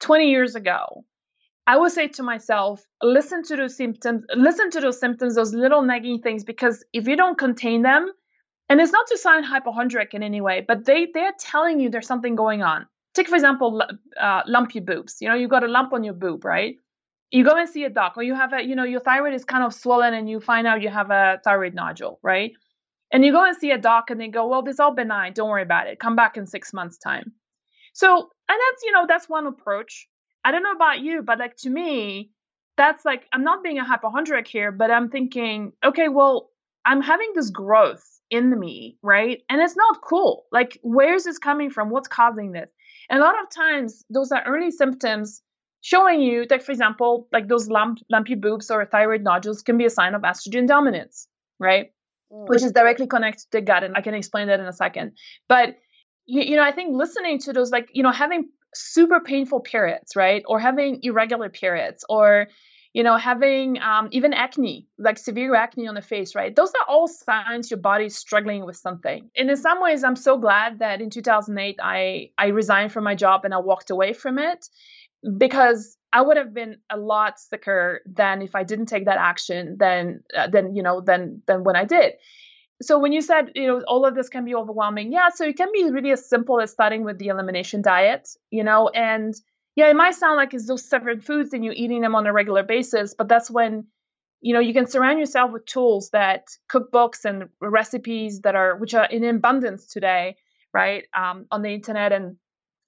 20 0.00 0.30
years 0.30 0.54
ago, 0.54 1.04
I 1.66 1.76
would 1.76 1.92
say 1.92 2.08
to 2.08 2.22
myself, 2.22 2.82
listen 3.02 3.42
to 3.44 3.56
those 3.56 3.76
symptoms, 3.76 4.24
listen 4.34 4.70
to 4.70 4.80
those 4.80 4.98
symptoms, 4.98 5.34
those 5.34 5.54
little 5.54 5.82
nagging 5.82 6.20
things, 6.20 6.42
because 6.42 6.82
if 6.92 7.06
you 7.06 7.16
don't 7.16 7.38
contain 7.38 7.82
them, 7.82 8.10
and 8.70 8.80
it's 8.80 8.92
not 8.92 9.08
to 9.08 9.18
sound 9.18 9.44
hypochondriac 9.44 10.14
in 10.14 10.22
any 10.22 10.40
way, 10.40 10.64
but 10.66 10.86
they 10.86 11.08
they're 11.12 11.34
telling 11.38 11.80
you 11.80 11.90
there's 11.90 12.06
something 12.06 12.36
going 12.36 12.62
on. 12.62 12.86
Take 13.14 13.28
for 13.28 13.34
example, 13.34 13.82
uh, 14.18 14.42
lumpy 14.46 14.78
boobs. 14.78 15.16
You 15.20 15.28
know, 15.28 15.34
you 15.34 15.48
got 15.48 15.64
a 15.64 15.68
lump 15.68 15.92
on 15.92 16.04
your 16.04 16.14
boob, 16.14 16.44
right? 16.44 16.76
You 17.32 17.44
go 17.44 17.56
and 17.56 17.68
see 17.68 17.84
a 17.84 17.90
doc, 17.90 18.14
or 18.16 18.22
you 18.22 18.34
have 18.34 18.52
a, 18.52 18.62
you 18.62 18.76
know, 18.76 18.84
your 18.84 19.00
thyroid 19.00 19.34
is 19.34 19.44
kind 19.44 19.64
of 19.64 19.74
swollen, 19.74 20.14
and 20.14 20.30
you 20.30 20.40
find 20.40 20.68
out 20.68 20.82
you 20.82 20.88
have 20.88 21.10
a 21.10 21.40
thyroid 21.44 21.74
nodule, 21.74 22.20
right? 22.22 22.52
And 23.12 23.24
you 23.24 23.32
go 23.32 23.44
and 23.44 23.56
see 23.56 23.72
a 23.72 23.78
doc, 23.78 24.10
and 24.10 24.20
they 24.20 24.28
go, 24.28 24.46
well, 24.46 24.62
this 24.62 24.74
is 24.74 24.80
all 24.80 24.94
benign. 24.94 25.32
Don't 25.32 25.48
worry 25.48 25.62
about 25.62 25.88
it. 25.88 25.98
Come 25.98 26.14
back 26.14 26.36
in 26.36 26.46
six 26.46 26.72
months' 26.72 26.98
time. 26.98 27.32
So, 27.92 28.16
and 28.16 28.58
that's 28.68 28.82
you 28.84 28.92
know 28.92 29.04
that's 29.08 29.28
one 29.28 29.48
approach. 29.48 30.08
I 30.44 30.52
don't 30.52 30.62
know 30.62 30.72
about 30.72 31.00
you, 31.00 31.22
but 31.22 31.40
like 31.40 31.56
to 31.58 31.70
me, 31.70 32.30
that's 32.76 33.04
like 33.04 33.26
I'm 33.32 33.42
not 33.42 33.64
being 33.64 33.78
a 33.78 33.84
hypochondriac 33.84 34.46
here, 34.46 34.70
but 34.70 34.92
I'm 34.92 35.10
thinking, 35.10 35.72
okay, 35.84 36.08
well, 36.08 36.50
I'm 36.84 37.02
having 37.02 37.32
this 37.34 37.50
growth 37.50 38.19
in 38.30 38.58
me, 38.58 38.96
right? 39.02 39.42
And 39.48 39.60
it's 39.60 39.76
not 39.76 40.00
cool. 40.02 40.46
Like, 40.52 40.78
where's 40.82 41.24
this 41.24 41.38
coming 41.38 41.70
from? 41.70 41.90
What's 41.90 42.08
causing 42.08 42.52
this? 42.52 42.70
And 43.08 43.20
a 43.20 43.22
lot 43.22 43.34
of 43.42 43.50
times, 43.50 44.04
those 44.08 44.30
are 44.32 44.42
early 44.46 44.70
symptoms 44.70 45.42
showing 45.80 46.20
you 46.20 46.46
that, 46.46 46.62
for 46.62 46.72
example, 46.72 47.26
like 47.32 47.48
those 47.48 47.68
lump, 47.68 47.98
lumpy 48.10 48.34
boobs 48.34 48.70
or 48.70 48.84
thyroid 48.84 49.22
nodules 49.22 49.62
can 49.62 49.78
be 49.78 49.86
a 49.86 49.90
sign 49.90 50.14
of 50.14 50.22
estrogen 50.22 50.66
dominance, 50.66 51.26
right? 51.58 51.92
Mm. 52.32 52.48
Which 52.48 52.62
is 52.62 52.72
directly 52.72 53.06
connected 53.06 53.50
to 53.50 53.58
the 53.58 53.60
gut. 53.62 53.82
And 53.82 53.96
I 53.96 54.00
can 54.00 54.14
explain 54.14 54.46
that 54.48 54.60
in 54.60 54.66
a 54.66 54.72
second. 54.72 55.12
But, 55.48 55.76
you, 56.26 56.42
you 56.42 56.56
know, 56.56 56.62
I 56.62 56.72
think 56.72 56.96
listening 56.96 57.38
to 57.40 57.52
those, 57.52 57.70
like, 57.70 57.88
you 57.92 58.02
know, 58.02 58.12
having 58.12 58.50
super 58.74 59.20
painful 59.20 59.60
periods, 59.60 60.14
right? 60.14 60.42
Or 60.46 60.60
having 60.60 61.00
irregular 61.02 61.48
periods 61.48 62.04
or, 62.08 62.46
you 62.92 63.04
know, 63.04 63.16
having 63.16 63.80
um, 63.80 64.08
even 64.10 64.32
acne, 64.34 64.88
like 64.98 65.16
severe 65.18 65.54
acne 65.54 65.86
on 65.86 65.94
the 65.94 66.02
face, 66.02 66.34
right? 66.34 66.54
Those 66.54 66.70
are 66.70 66.86
all 66.88 67.06
signs 67.06 67.70
your 67.70 67.78
body's 67.78 68.16
struggling 68.16 68.64
with 68.66 68.76
something. 68.76 69.30
And 69.36 69.48
in 69.48 69.56
some 69.56 69.80
ways, 69.80 70.02
I'm 70.02 70.16
so 70.16 70.38
glad 70.38 70.80
that 70.80 71.00
in 71.00 71.10
2008 71.10 71.78
I 71.80 72.30
I 72.36 72.48
resigned 72.48 72.92
from 72.92 73.04
my 73.04 73.14
job 73.14 73.44
and 73.44 73.54
I 73.54 73.58
walked 73.58 73.90
away 73.90 74.12
from 74.12 74.38
it 74.38 74.66
because 75.38 75.96
I 76.12 76.22
would 76.22 76.36
have 76.36 76.52
been 76.52 76.78
a 76.90 76.96
lot 76.96 77.38
sicker 77.38 78.00
than 78.06 78.42
if 78.42 78.54
I 78.56 78.64
didn't 78.64 78.86
take 78.86 79.04
that 79.04 79.18
action 79.18 79.76
than 79.78 80.24
uh, 80.36 80.48
than 80.48 80.74
you 80.74 80.82
know 80.82 81.00
than 81.00 81.42
than 81.46 81.62
when 81.62 81.76
I 81.76 81.84
did. 81.84 82.14
so 82.82 82.98
when 82.98 83.12
you 83.12 83.20
said 83.20 83.52
you 83.54 83.66
know 83.66 83.82
all 83.86 84.04
of 84.06 84.14
this 84.14 84.28
can 84.28 84.44
be 84.44 84.54
overwhelming 84.54 85.12
yeah 85.12 85.28
so 85.28 85.44
it 85.44 85.56
can 85.56 85.68
be 85.72 85.90
really 85.90 86.12
as 86.12 86.28
simple 86.28 86.60
as 86.60 86.70
starting 86.70 87.04
with 87.04 87.18
the 87.18 87.28
elimination 87.28 87.82
diet 87.82 88.28
you 88.50 88.64
know 88.64 88.88
and 88.88 89.34
yeah 89.76 89.88
it 89.88 89.96
might 89.96 90.14
sound 90.14 90.36
like 90.36 90.54
it's 90.54 90.66
those 90.66 90.88
separate 90.88 91.22
foods 91.22 91.52
and 91.52 91.64
you're 91.64 91.74
eating 91.74 92.00
them 92.00 92.14
on 92.14 92.26
a 92.26 92.32
regular 92.32 92.62
basis 92.62 93.14
but 93.14 93.28
that's 93.28 93.50
when 93.50 93.86
you 94.40 94.54
know 94.54 94.60
you 94.60 94.72
can 94.72 94.86
surround 94.86 95.18
yourself 95.18 95.52
with 95.52 95.66
tools 95.66 96.10
that 96.10 96.44
cookbooks 96.70 97.24
and 97.24 97.48
recipes 97.60 98.40
that 98.40 98.54
are 98.54 98.76
which 98.76 98.94
are 98.94 99.06
in 99.06 99.24
abundance 99.24 99.86
today 99.86 100.36
right 100.72 101.04
um, 101.14 101.46
on 101.50 101.62
the 101.62 101.70
internet 101.70 102.12
and 102.12 102.36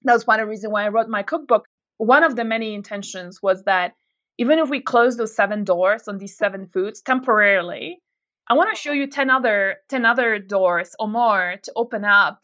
that 0.03 0.13
was 0.13 0.27
one 0.27 0.39
of 0.39 0.45
the 0.45 0.49
reasons 0.49 0.71
why 0.71 0.85
i 0.85 0.89
wrote 0.89 1.07
my 1.07 1.23
cookbook. 1.23 1.65
One 1.97 2.23
of 2.23 2.35
the 2.35 2.43
many 2.43 2.73
intentions 2.73 3.41
was 3.41 3.63
that 3.63 3.93
even 4.37 4.59
if 4.59 4.69
we 4.69 4.81
close 4.81 5.15
those 5.15 5.35
seven 5.35 5.63
doors 5.63 6.07
on 6.07 6.17
these 6.17 6.35
seven 6.37 6.67
foods 6.67 7.01
temporarily 7.01 7.99
I 8.47 8.55
want 8.55 8.75
to 8.75 8.81
show 8.81 8.91
you 8.91 9.07
10 9.07 9.29
other 9.29 9.77
10 9.89 10.05
other 10.05 10.39
doors 10.39 10.95
or 10.99 11.07
more 11.07 11.55
to 11.63 11.71
open 11.75 12.03
up 12.03 12.39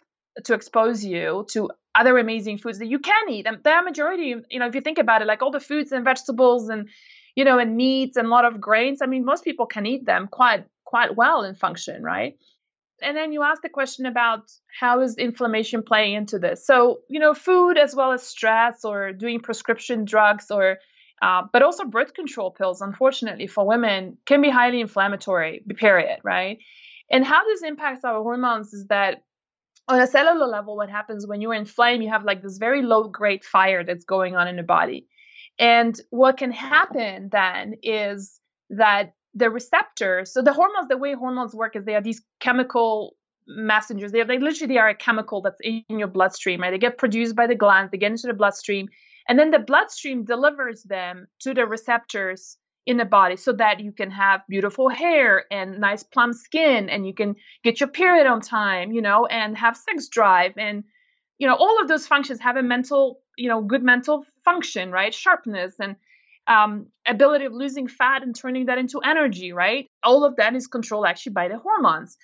to 0.46 0.54
expose 0.54 1.04
you 1.04 1.46
to 1.50 1.72
other 2.00 2.18
amazing 2.18 2.58
foods 2.58 2.80
that 2.80 2.88
you 2.88 3.00
can 3.00 3.30
eat. 3.30 3.46
And 3.46 3.58
the 3.64 3.82
majority, 3.84 4.36
you 4.50 4.60
know, 4.60 4.68
if 4.68 4.76
you 4.76 4.82
think 4.82 4.98
about 4.98 5.22
it, 5.22 5.28
like 5.28 5.42
all 5.42 5.52
the 5.52 5.60
foods 5.60 5.92
and 5.92 6.04
vegetables 6.04 6.70
and 6.70 6.90
you 7.36 7.46
know, 7.46 7.58
and 7.58 7.78
meats 7.78 8.18
and 8.18 8.28
a 8.28 8.30
lot 8.30 8.44
of 8.44 8.60
grains, 8.60 9.02
I 9.02 9.06
mean, 9.06 9.24
most 9.24 9.44
people 9.44 9.66
can 9.66 9.86
eat 9.86 10.06
them 10.06 10.28
quite 10.30 10.66
quite 10.84 11.16
well 11.16 11.44
and 11.44 11.58
function, 11.58 12.04
right? 12.04 12.38
And 13.02 13.16
then 13.16 13.32
you 13.32 13.44
ask 13.44 13.62
the 13.62 13.70
question 13.70 14.06
about 14.06 14.52
how 14.78 15.02
is 15.02 15.18
inflammation 15.18 15.84
playing 15.84 16.16
into 16.16 16.40
this? 16.40 16.66
So, 16.66 17.00
you 17.10 17.20
know, 17.20 17.34
food 17.34 17.78
as 17.78 17.96
well 17.96 18.12
as 18.12 18.24
stress 18.24 18.84
or 18.84 19.14
doing 19.14 19.40
prescription 19.40 20.04
drugs 20.06 20.52
or 20.52 20.80
uh, 21.22 21.44
but 21.52 21.62
also 21.62 21.84
birth 21.86 22.14
control 22.14 22.50
pills, 22.52 22.82
unfortunately, 22.82 23.48
for 23.48 23.66
women 23.66 24.18
can 24.26 24.42
be 24.42 24.50
highly 24.50 24.80
inflammatory, 24.80 25.62
period, 25.76 26.20
right? 26.24 26.60
And 27.12 27.26
how 27.26 27.44
this 27.46 27.62
impacts 27.62 28.06
our 28.06 28.22
hormones 28.22 28.74
is 28.74 28.88
that 28.88 29.24
on 29.90 30.00
a 30.00 30.08
cellular 30.08 30.48
level, 30.48 30.78
what 30.78 30.90
happens 30.90 31.26
when 31.26 31.42
you're 31.42 31.54
inflamed, 31.54 32.04
you 32.04 32.10
have 32.10 32.24
like 32.24 32.44
this 32.44 32.58
very 32.58 32.84
low 32.84 33.08
grade 33.08 33.44
fire 33.44 33.84
that's 33.84 34.06
going 34.06 34.36
on 34.36 34.48
in 34.48 34.56
the 34.56 34.64
body. 34.64 35.08
And 35.58 36.00
what 36.12 36.38
can 36.38 36.52
happen 36.52 37.30
then 37.32 37.74
is 37.82 38.40
that 38.70 39.14
the 39.34 39.50
receptors, 39.50 40.32
so 40.32 40.42
the 40.42 40.54
hormones, 40.54 40.88
the 40.88 40.98
way 40.98 41.14
hormones 41.14 41.54
work 41.54 41.76
is 41.76 41.86
they 41.86 41.96
are 41.96 42.02
these 42.02 42.22
chemical 42.40 43.16
messengers. 43.48 44.12
They, 44.12 44.22
are, 44.22 44.26
they 44.26 44.38
literally 44.38 44.78
are 44.78 44.90
a 44.90 44.96
chemical 44.96 45.42
that's 45.42 45.60
in 45.62 45.84
your 45.90 46.08
bloodstream, 46.08 46.62
right? 46.62 46.70
They 46.70 46.78
get 46.78 47.00
produced 47.00 47.36
by 47.36 47.48
the 47.48 47.56
glands, 47.56 47.92
they 47.92 47.98
get 47.98 48.12
into 48.12 48.28
the 48.28 48.34
bloodstream, 48.34 48.88
and 49.28 49.40
then 49.40 49.50
the 49.50 49.60
bloodstream 49.60 50.24
delivers 50.24 50.84
them 50.84 51.28
to 51.42 51.54
the 51.56 51.66
receptors 51.66 52.58
in 52.90 52.98
the 52.98 53.06
body 53.06 53.36
so 53.36 53.54
that 53.54 53.80
you 53.80 53.92
can 53.92 54.10
have 54.10 54.42
beautiful 54.50 54.90
hair 54.90 55.46
and 55.52 55.80
nice 55.80 56.02
plump 56.02 56.34
skin 56.34 56.90
and 56.90 57.06
you 57.06 57.14
can 57.14 57.36
get 57.64 57.80
your 57.80 57.88
period 57.88 58.26
on 58.26 58.42
time, 58.42 58.92
you 58.92 59.04
know, 59.04 59.28
and 59.28 59.56
have 59.56 59.78
sex 59.78 60.08
drive 60.08 60.54
and 60.58 60.84
you 61.38 61.48
know 61.48 61.54
all 61.54 61.80
of 61.80 61.88
those 61.88 62.08
functions 62.08 62.40
have 62.40 62.58
a 62.58 62.64
mental, 62.64 63.22
you 63.38 63.48
know, 63.48 63.62
good 63.62 63.84
mental 63.84 64.26
function, 64.44 64.92
right? 64.92 65.14
Sharpness 65.14 65.76
and 65.80 65.98
um, 66.48 66.88
ability 67.06 67.46
of 67.46 67.54
losing 67.54 67.88
fat 67.88 68.24
and 68.24 68.36
turning 68.36 68.66
that 68.66 68.80
into 68.80 69.02
energy, 69.02 69.54
right? 69.54 69.86
All 70.02 70.26
of 70.26 70.38
that 70.38 70.56
is 70.56 70.66
controlled 70.66 71.06
actually 71.06 71.34
by 71.34 71.48
the 71.48 71.60
hormones. 71.60 72.18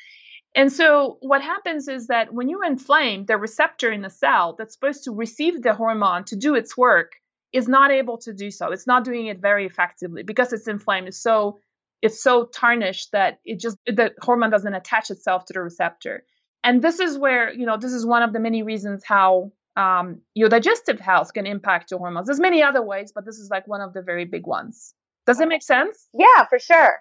And 0.56 0.74
so 0.74 1.18
what 1.22 1.44
happens 1.44 1.88
is 1.88 2.08
that 2.08 2.34
when 2.34 2.50
you 2.50 2.64
inflame, 2.64 3.26
the 3.26 3.38
receptor 3.38 3.92
in 3.92 4.02
the 4.02 4.10
cell 4.10 4.56
that's 4.58 4.74
supposed 4.74 5.04
to 5.04 5.12
receive 5.12 5.62
the 5.62 5.76
hormone 5.76 6.24
to 6.26 6.36
do 6.36 6.56
its 6.56 6.76
work 6.76 7.12
is 7.54 7.68
not 7.68 7.92
able 7.92 8.18
to 8.20 8.34
do 8.34 8.52
so. 8.52 8.72
It's 8.72 8.88
not 8.88 9.04
doing 9.04 9.28
it 9.28 9.40
very 9.40 9.66
effectively 9.66 10.24
because 10.24 10.54
it's 10.54 10.68
inflamed. 10.68 11.08
It's 11.08 11.22
so 11.22 11.60
it's 12.02 12.22
so 12.22 12.46
tarnished 12.46 13.12
that 13.14 13.40
it 13.46 13.60
just 13.60 13.78
the 13.86 14.12
hormone 14.22 14.52
doesn't 14.52 14.74
attach 14.74 15.10
itself 15.10 15.46
to 15.46 15.54
the 15.54 15.62
receptor. 15.62 16.24
And 16.64 16.82
this 16.82 17.00
is 17.00 17.18
where, 17.18 17.54
you 17.54 17.66
know, 17.66 17.78
this 17.78 17.94
is 17.94 18.06
one 18.06 18.24
of 18.24 18.34
the 18.34 18.40
many 18.40 18.64
reasons 18.64 19.04
how 19.06 19.52
um, 19.76 20.22
your 20.34 20.50
digestive 20.50 21.00
health 21.00 21.34
can 21.34 21.46
impact 21.46 21.92
your 21.92 22.00
hormones. 22.00 22.28
There's 22.28 22.40
many 22.40 22.64
other 22.64 22.82
ways, 22.82 23.12
but 23.14 23.26
this 23.26 23.38
is 23.38 23.50
like 23.50 23.68
one 23.68 23.82
of 23.82 23.94
the 23.94 24.02
very 24.02 24.26
big 24.26 24.48
ones. 24.48 24.94
Does 25.26 25.40
it 25.40 25.48
make 25.48 25.64
sense? 25.64 26.08
Yeah, 26.14 26.46
for 26.50 26.60
sure. 26.60 26.96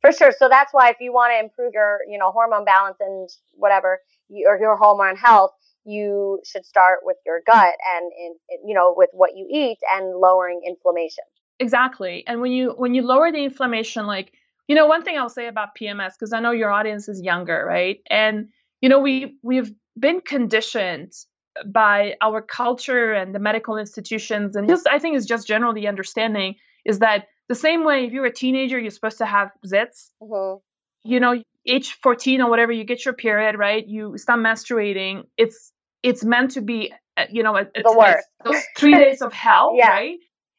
For 0.00 0.12
sure. 0.12 0.32
So 0.36 0.48
that's 0.48 0.72
why 0.72 0.90
if 0.90 0.96
you 1.00 1.12
want 1.12 1.32
to 1.32 1.44
improve 1.44 1.74
your, 1.74 1.98
you 2.08 2.18
know, 2.18 2.30
hormone 2.30 2.64
balance 2.64 2.96
and 3.00 3.28
whatever, 3.52 4.00
or 4.46 4.58
your 4.58 4.76
hormone 4.76 5.16
health, 5.16 5.52
you 5.84 6.40
should 6.44 6.64
start 6.64 7.00
with 7.02 7.16
your 7.26 7.40
gut 7.46 7.74
and, 7.96 8.12
in, 8.18 8.68
you 8.68 8.74
know, 8.74 8.94
with 8.96 9.10
what 9.12 9.30
you 9.36 9.46
eat 9.50 9.78
and 9.94 10.16
lowering 10.18 10.60
inflammation. 10.66 11.24
Exactly. 11.58 12.24
And 12.26 12.40
when 12.40 12.52
you 12.52 12.70
when 12.70 12.94
you 12.94 13.02
lower 13.02 13.30
the 13.30 13.44
inflammation, 13.44 14.06
like, 14.06 14.32
you 14.66 14.74
know, 14.74 14.86
one 14.86 15.02
thing 15.02 15.18
I'll 15.18 15.28
say 15.28 15.46
about 15.46 15.76
PMS 15.78 16.12
because 16.12 16.32
I 16.32 16.40
know 16.40 16.52
your 16.52 16.70
audience 16.70 17.08
is 17.08 17.20
younger, 17.20 17.64
right? 17.66 18.00
And 18.08 18.48
you 18.80 18.88
know, 18.88 19.00
we 19.00 19.36
we've 19.42 19.72
been 19.98 20.22
conditioned 20.22 21.12
by 21.66 22.16
our 22.22 22.40
culture 22.40 23.12
and 23.12 23.34
the 23.34 23.38
medical 23.38 23.76
institutions 23.76 24.56
and 24.56 24.68
just 24.68 24.86
I 24.88 24.98
think 24.98 25.16
it's 25.16 25.26
just 25.26 25.46
generally 25.46 25.86
understanding 25.86 26.54
is 26.84 27.00
that 27.00 27.26
the 27.48 27.54
same 27.54 27.84
way, 27.84 28.06
if 28.06 28.12
you're 28.12 28.26
a 28.26 28.32
teenager, 28.32 28.78
you're 28.78 28.92
supposed 28.92 29.18
to 29.18 29.26
have 29.26 29.50
zits. 29.66 30.10
Mm-hmm. 30.22 30.60
You 31.02 31.20
know, 31.20 31.42
age 31.66 31.98
14 32.02 32.40
or 32.40 32.50
whatever, 32.50 32.72
you 32.72 32.84
get 32.84 33.04
your 33.04 33.14
period, 33.14 33.56
right? 33.58 33.86
You 33.86 34.16
start 34.16 34.40
menstruating. 34.40 35.24
It's 35.36 35.72
it's 36.02 36.24
meant 36.24 36.52
to 36.52 36.62
be, 36.62 36.92
uh, 37.16 37.24
you 37.30 37.42
know, 37.42 37.56
it's, 37.56 37.70
the 37.74 37.94
worst. 37.96 38.26
those 38.44 38.62
three 38.76 38.94
days 38.94 39.20
of 39.20 39.32
hell, 39.32 39.72
yeah. 39.76 39.90
right? 39.90 40.18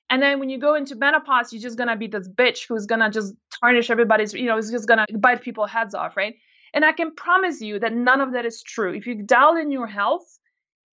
And 0.09 0.21
then 0.21 0.39
when 0.39 0.49
you 0.49 0.59
go 0.59 0.75
into 0.75 0.95
menopause, 0.95 1.51
you're 1.51 1.61
just 1.61 1.77
gonna 1.77 1.95
be 1.95 2.07
this 2.07 2.27
bitch 2.29 2.67
who's 2.67 2.85
gonna 2.85 3.09
just 3.09 3.33
tarnish 3.59 3.89
everybody's, 3.89 4.33
you 4.33 4.45
know, 4.45 4.57
is 4.57 4.69
just 4.69 4.87
gonna 4.87 5.05
bite 5.17 5.41
people's 5.41 5.71
heads 5.71 5.95
off, 5.95 6.15
right? 6.15 6.35
And 6.73 6.85
I 6.85 6.91
can 6.91 7.15
promise 7.15 7.61
you 7.61 7.79
that 7.79 7.93
none 7.93 8.21
of 8.21 8.33
that 8.33 8.45
is 8.45 8.61
true. 8.61 8.93
If 8.93 9.07
you 9.07 9.23
dial 9.23 9.55
in 9.57 9.71
your 9.71 9.87
health, 9.87 10.25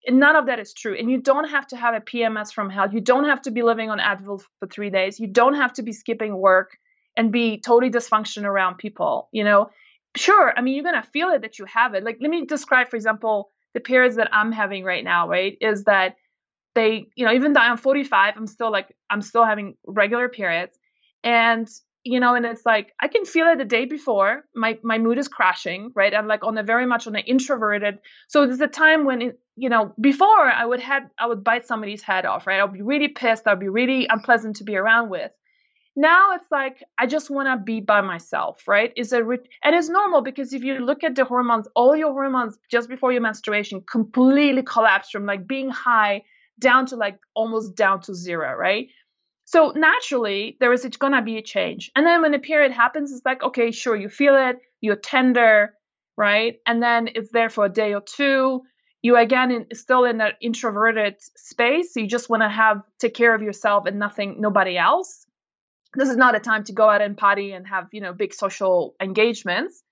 none 0.09 0.37
of 0.37 0.47
that 0.47 0.59
is 0.59 0.73
true. 0.73 0.97
And 0.99 1.11
you 1.11 1.21
don't 1.21 1.49
have 1.49 1.67
to 1.69 1.77
have 1.77 1.95
a 1.95 2.01
PMS 2.01 2.53
from 2.53 2.71
hell. 2.71 2.93
You 2.93 3.01
don't 3.01 3.25
have 3.25 3.43
to 3.43 3.51
be 3.51 3.63
living 3.63 3.91
on 3.91 3.99
Advil 3.99 4.43
for 4.59 4.67
three 4.67 4.91
days. 4.91 5.21
You 5.21 5.27
don't 5.27 5.55
have 5.55 5.73
to 5.75 5.83
be 5.83 5.93
skipping 5.93 6.37
work 6.37 6.77
and 7.17 7.33
be 7.33 7.61
totally 7.61 7.91
dysfunctional 7.91 8.45
around 8.45 8.79
people. 8.79 9.29
You 9.33 9.45
know, 9.45 9.71
sure. 10.17 10.53
I 10.57 10.61
mean, 10.61 10.75
you're 10.75 10.85
gonna 10.85 11.03
feel 11.03 11.29
it 11.29 11.43
that 11.43 11.59
you 11.59 11.65
have 11.67 11.95
it. 11.95 12.05
Like, 12.05 12.19
let 12.21 12.31
me 12.31 12.47
describe, 12.47 12.89
for 12.89 12.97
example, 12.97 13.51
the 13.75 13.81
periods 13.81 14.17
that 14.17 14.29
I'm 14.33 14.53
having 14.53 14.85
right 14.85 15.05
now. 15.05 15.29
Right, 15.29 15.57
is 15.61 15.85
that 15.85 16.17
they, 16.75 17.07
you 17.17 17.25
know, 17.27 17.33
even 17.33 17.53
though 17.53 17.61
I'm 17.61 17.77
45, 17.77 18.35
I'm 18.37 18.47
still 18.47 18.71
like 18.71 18.95
I'm 19.11 19.23
still 19.23 19.45
having 19.45 19.75
regular 19.87 20.29
periods, 20.29 20.79
and 21.25 21.69
you 22.05 22.21
know, 22.21 22.35
and 22.35 22.47
it's 22.47 22.65
like 22.65 22.93
I 23.01 23.09
can 23.09 23.25
feel 23.25 23.47
it 23.49 23.59
the 23.59 23.65
day 23.65 23.85
before. 23.85 24.45
My 24.55 24.79
my 24.83 24.99
mood 24.99 25.19
is 25.19 25.29
crashing, 25.29 25.93
right? 25.95 26.15
I'm 26.15 26.27
like 26.27 26.45
on 26.45 26.57
a 26.57 26.63
very 26.63 26.87
much 26.87 27.07
on 27.07 27.17
an 27.17 27.25
introverted. 27.27 27.99
So 28.29 28.47
there's 28.47 28.61
a 28.61 28.67
time 28.69 29.05
when 29.05 29.23
it, 29.23 29.41
you 29.57 29.69
know, 29.69 29.95
before 30.01 30.47
I 30.51 30.65
would 30.65 30.81
had 30.81 31.11
I 31.19 31.27
would 31.27 31.45
bite 31.45 31.67
somebody's 31.67 32.03
head 32.03 32.25
off, 32.25 32.47
right? 32.47 32.61
I'll 32.61 32.69
be 32.69 32.83
really 32.83 33.09
pissed. 33.09 33.47
I'll 33.47 33.57
be 33.57 33.69
really 33.69 34.07
unpleasant 34.09 34.57
to 34.57 34.65
be 34.65 34.77
around 34.77 35.11
with. 35.11 35.31
Now 36.01 36.35
it's 36.35 36.47
like 36.53 36.85
I 36.97 37.07
just 37.07 37.29
want 37.29 37.49
to 37.49 37.57
be 37.57 37.81
by 37.81 38.03
myself, 38.03 38.69
right? 38.69 38.93
Is 38.95 39.13
a 39.13 39.25
re- 39.25 39.51
and 39.65 39.75
it's 39.75 39.89
normal 39.89 40.21
because 40.23 40.53
if 40.53 40.63
you 40.63 40.79
look 40.79 41.03
at 41.03 41.17
the 41.17 41.25
hormones, 41.25 41.67
all 41.75 41.97
your 41.97 42.13
hormones 42.13 42.57
just 42.71 42.89
before 42.89 43.11
your 43.11 43.21
menstruation 43.21 43.81
completely 43.81 44.63
collapse 44.63 45.11
from 45.11 45.27
like 45.27 45.49
being 45.49 45.71
high 45.71 46.23
down 46.61 46.87
to 46.87 46.95
like 46.95 47.19
almost 47.35 47.75
down 47.75 48.01
to 48.03 48.15
zero, 48.15 48.55
right? 48.55 48.87
So 49.45 49.73
naturally, 49.75 50.57
there 50.61 50.73
is 50.73 50.85
it's 50.85 50.99
to 50.99 51.23
be 51.23 51.37
a 51.37 51.43
change. 51.43 51.91
And 51.97 52.07
then 52.07 52.23
when 52.23 52.31
the 52.31 52.39
period 52.39 52.71
happens, 52.71 53.11
it's 53.11 53.25
like, 53.25 53.43
okay, 53.43 53.73
sure, 53.73 53.97
you 53.97 54.09
feel 54.09 54.37
it, 54.37 54.59
you're 54.81 54.95
tender, 54.95 55.75
right? 56.17 56.61
And 56.65 56.81
then 56.81 57.09
it's 57.13 57.33
there 57.33 57.51
for 57.51 57.65
a 57.65 57.69
day 57.69 57.95
or 57.95 58.03
two. 58.03 58.63
You 59.03 59.17
again 59.17 59.51
in, 59.51 59.67
still 59.75 60.05
in 60.05 60.19
that 60.19 60.35
introverted 60.41 61.17
space. 61.37 61.95
So 61.95 61.99
you 61.99 62.07
just 62.07 62.31
want 62.31 62.45
to 62.45 62.49
have 62.49 62.83
take 63.01 63.15
care 63.15 63.35
of 63.35 63.43
yourself 63.43 63.87
and 63.87 63.99
nothing, 63.99 64.41
nobody 64.41 64.79
else. 64.79 65.25
This 65.95 66.09
is 66.09 66.17
not 66.17 66.37
a 66.37 66.41
time 66.41 66.65
to 66.65 66.73
go 66.73 66.89
out 66.89 67.03
and 67.03 67.17
party 67.17 67.53
and 67.53 67.67
have 67.67 67.89
you 67.93 68.01
know 68.01 68.13
big 68.13 68.35
social 68.35 68.95
engagements. 69.01 69.83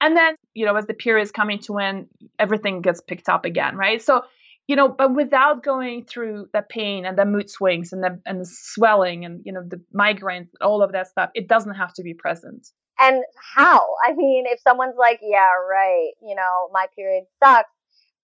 And 0.00 0.16
then 0.16 0.36
you 0.54 0.66
know 0.66 0.76
as 0.76 0.86
the 0.86 0.94
period 0.94 1.24
is 1.24 1.32
coming 1.32 1.58
to 1.60 1.78
end, 1.78 2.08
everything 2.38 2.80
gets 2.82 3.00
picked 3.00 3.28
up 3.28 3.44
again, 3.44 3.76
right? 3.76 4.00
So 4.00 4.22
you 4.70 4.76
know, 4.76 4.88
but 4.88 5.12
without 5.14 5.64
going 5.64 6.04
through 6.04 6.46
the 6.52 6.62
pain 6.62 7.04
and 7.04 7.18
the 7.18 7.24
mood 7.24 7.50
swings 7.50 7.92
and 7.92 8.04
the 8.04 8.20
and 8.24 8.40
the 8.40 8.46
swelling 8.46 9.24
and 9.24 9.42
you 9.44 9.52
know 9.52 9.62
the 9.66 9.82
migraines, 9.92 10.48
all 10.60 10.82
of 10.82 10.92
that 10.92 11.08
stuff, 11.08 11.30
it 11.34 11.48
doesn't 11.48 11.74
have 11.74 11.92
to 11.94 12.02
be 12.02 12.14
present. 12.14 12.68
And 13.00 13.24
how? 13.56 13.80
I 14.06 14.12
mean, 14.12 14.44
if 14.46 14.60
someone's 14.60 14.96
like, 14.96 15.18
"Yeah, 15.22 15.50
right," 15.68 16.12
you 16.22 16.36
know, 16.36 16.68
my 16.72 16.86
period 16.94 17.24
sucks. 17.42 17.68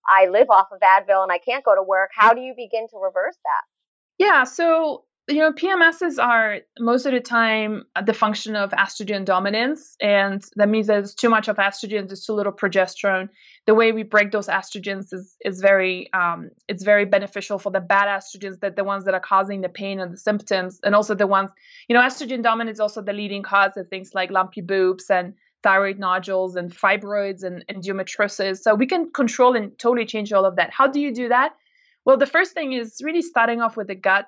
I 0.09 0.27
live 0.27 0.49
off 0.51 0.69
of 0.71 0.79
Advil 0.81 1.25
and 1.25 1.33
I 1.33 1.39
can't 1.39 1.65
go 1.65 1.75
to 1.75 1.83
work. 1.83 2.11
How 2.15 2.33
do 2.33 2.41
you 2.41 2.55
begin 2.57 2.87
to 2.91 2.97
reverse 2.97 3.37
that? 3.43 4.25
Yeah, 4.25 4.45
so 4.45 5.05
you 5.29 5.39
know, 5.39 5.51
PMSs 5.53 6.23
are 6.23 6.59
most 6.79 7.05
of 7.05 7.13
the 7.13 7.21
time 7.21 7.85
the 8.05 8.15
function 8.15 8.55
of 8.55 8.71
estrogen 8.71 9.25
dominance, 9.25 9.97
and 10.01 10.45
that 10.55 10.69
means 10.69 10.87
there's 10.87 11.15
too 11.15 11.29
much 11.29 11.49
of 11.49 11.57
estrogen, 11.57 12.07
there's 12.07 12.25
too 12.25 12.33
little 12.33 12.53
progesterone. 12.53 13.29
The 13.67 13.75
way 13.75 13.91
we 13.91 14.05
break 14.05 14.31
those 14.31 14.47
estrogens 14.47 15.13
is 15.13 15.37
is 15.41 15.61
very 15.61 16.13
um, 16.13 16.51
it's 16.69 16.85
very 16.85 17.07
beneficial 17.07 17.59
for 17.59 17.71
the 17.71 17.81
bad 17.81 18.07
estrogens, 18.07 18.61
that 18.61 18.77
the 18.77 18.85
ones 18.85 19.05
that 19.07 19.15
are 19.15 19.21
causing 19.21 19.63
the 19.63 19.69
pain 19.69 19.99
and 19.99 20.13
the 20.13 20.17
symptoms, 20.17 20.79
and 20.85 20.95
also 20.95 21.15
the 21.15 21.27
ones 21.27 21.51
you 21.89 21.95
know, 21.95 22.03
estrogen 22.03 22.43
dominance 22.43 22.77
is 22.77 22.81
also 22.81 23.03
the 23.03 23.13
leading 23.13 23.43
cause 23.43 23.77
of 23.77 23.89
things 23.89 24.11
like 24.15 24.31
lumpy 24.31 24.61
boobs 24.61 25.11
and 25.11 25.35
thyroid 25.63 25.99
nodules 25.99 26.55
and 26.55 26.73
fibroids 26.73 27.43
and 27.43 27.65
endometriosis. 27.67 28.59
So 28.59 28.77
we 28.77 28.87
can 28.87 29.11
control 29.11 29.57
and 29.57 29.77
totally 29.77 30.07
change 30.07 30.33
all 30.33 30.45
of 30.45 30.57
that. 30.57 30.71
How 30.71 30.87
do 30.87 31.01
you 31.01 31.13
do 31.13 31.29
that? 31.31 31.55
Well, 32.05 32.17
the 32.17 32.27
first 32.27 32.53
thing 32.53 32.73
is 32.73 33.01
really 33.03 33.23
starting 33.23 33.61
off 33.61 33.77
with 33.77 33.89
the 33.89 33.97
gut. 33.97 34.27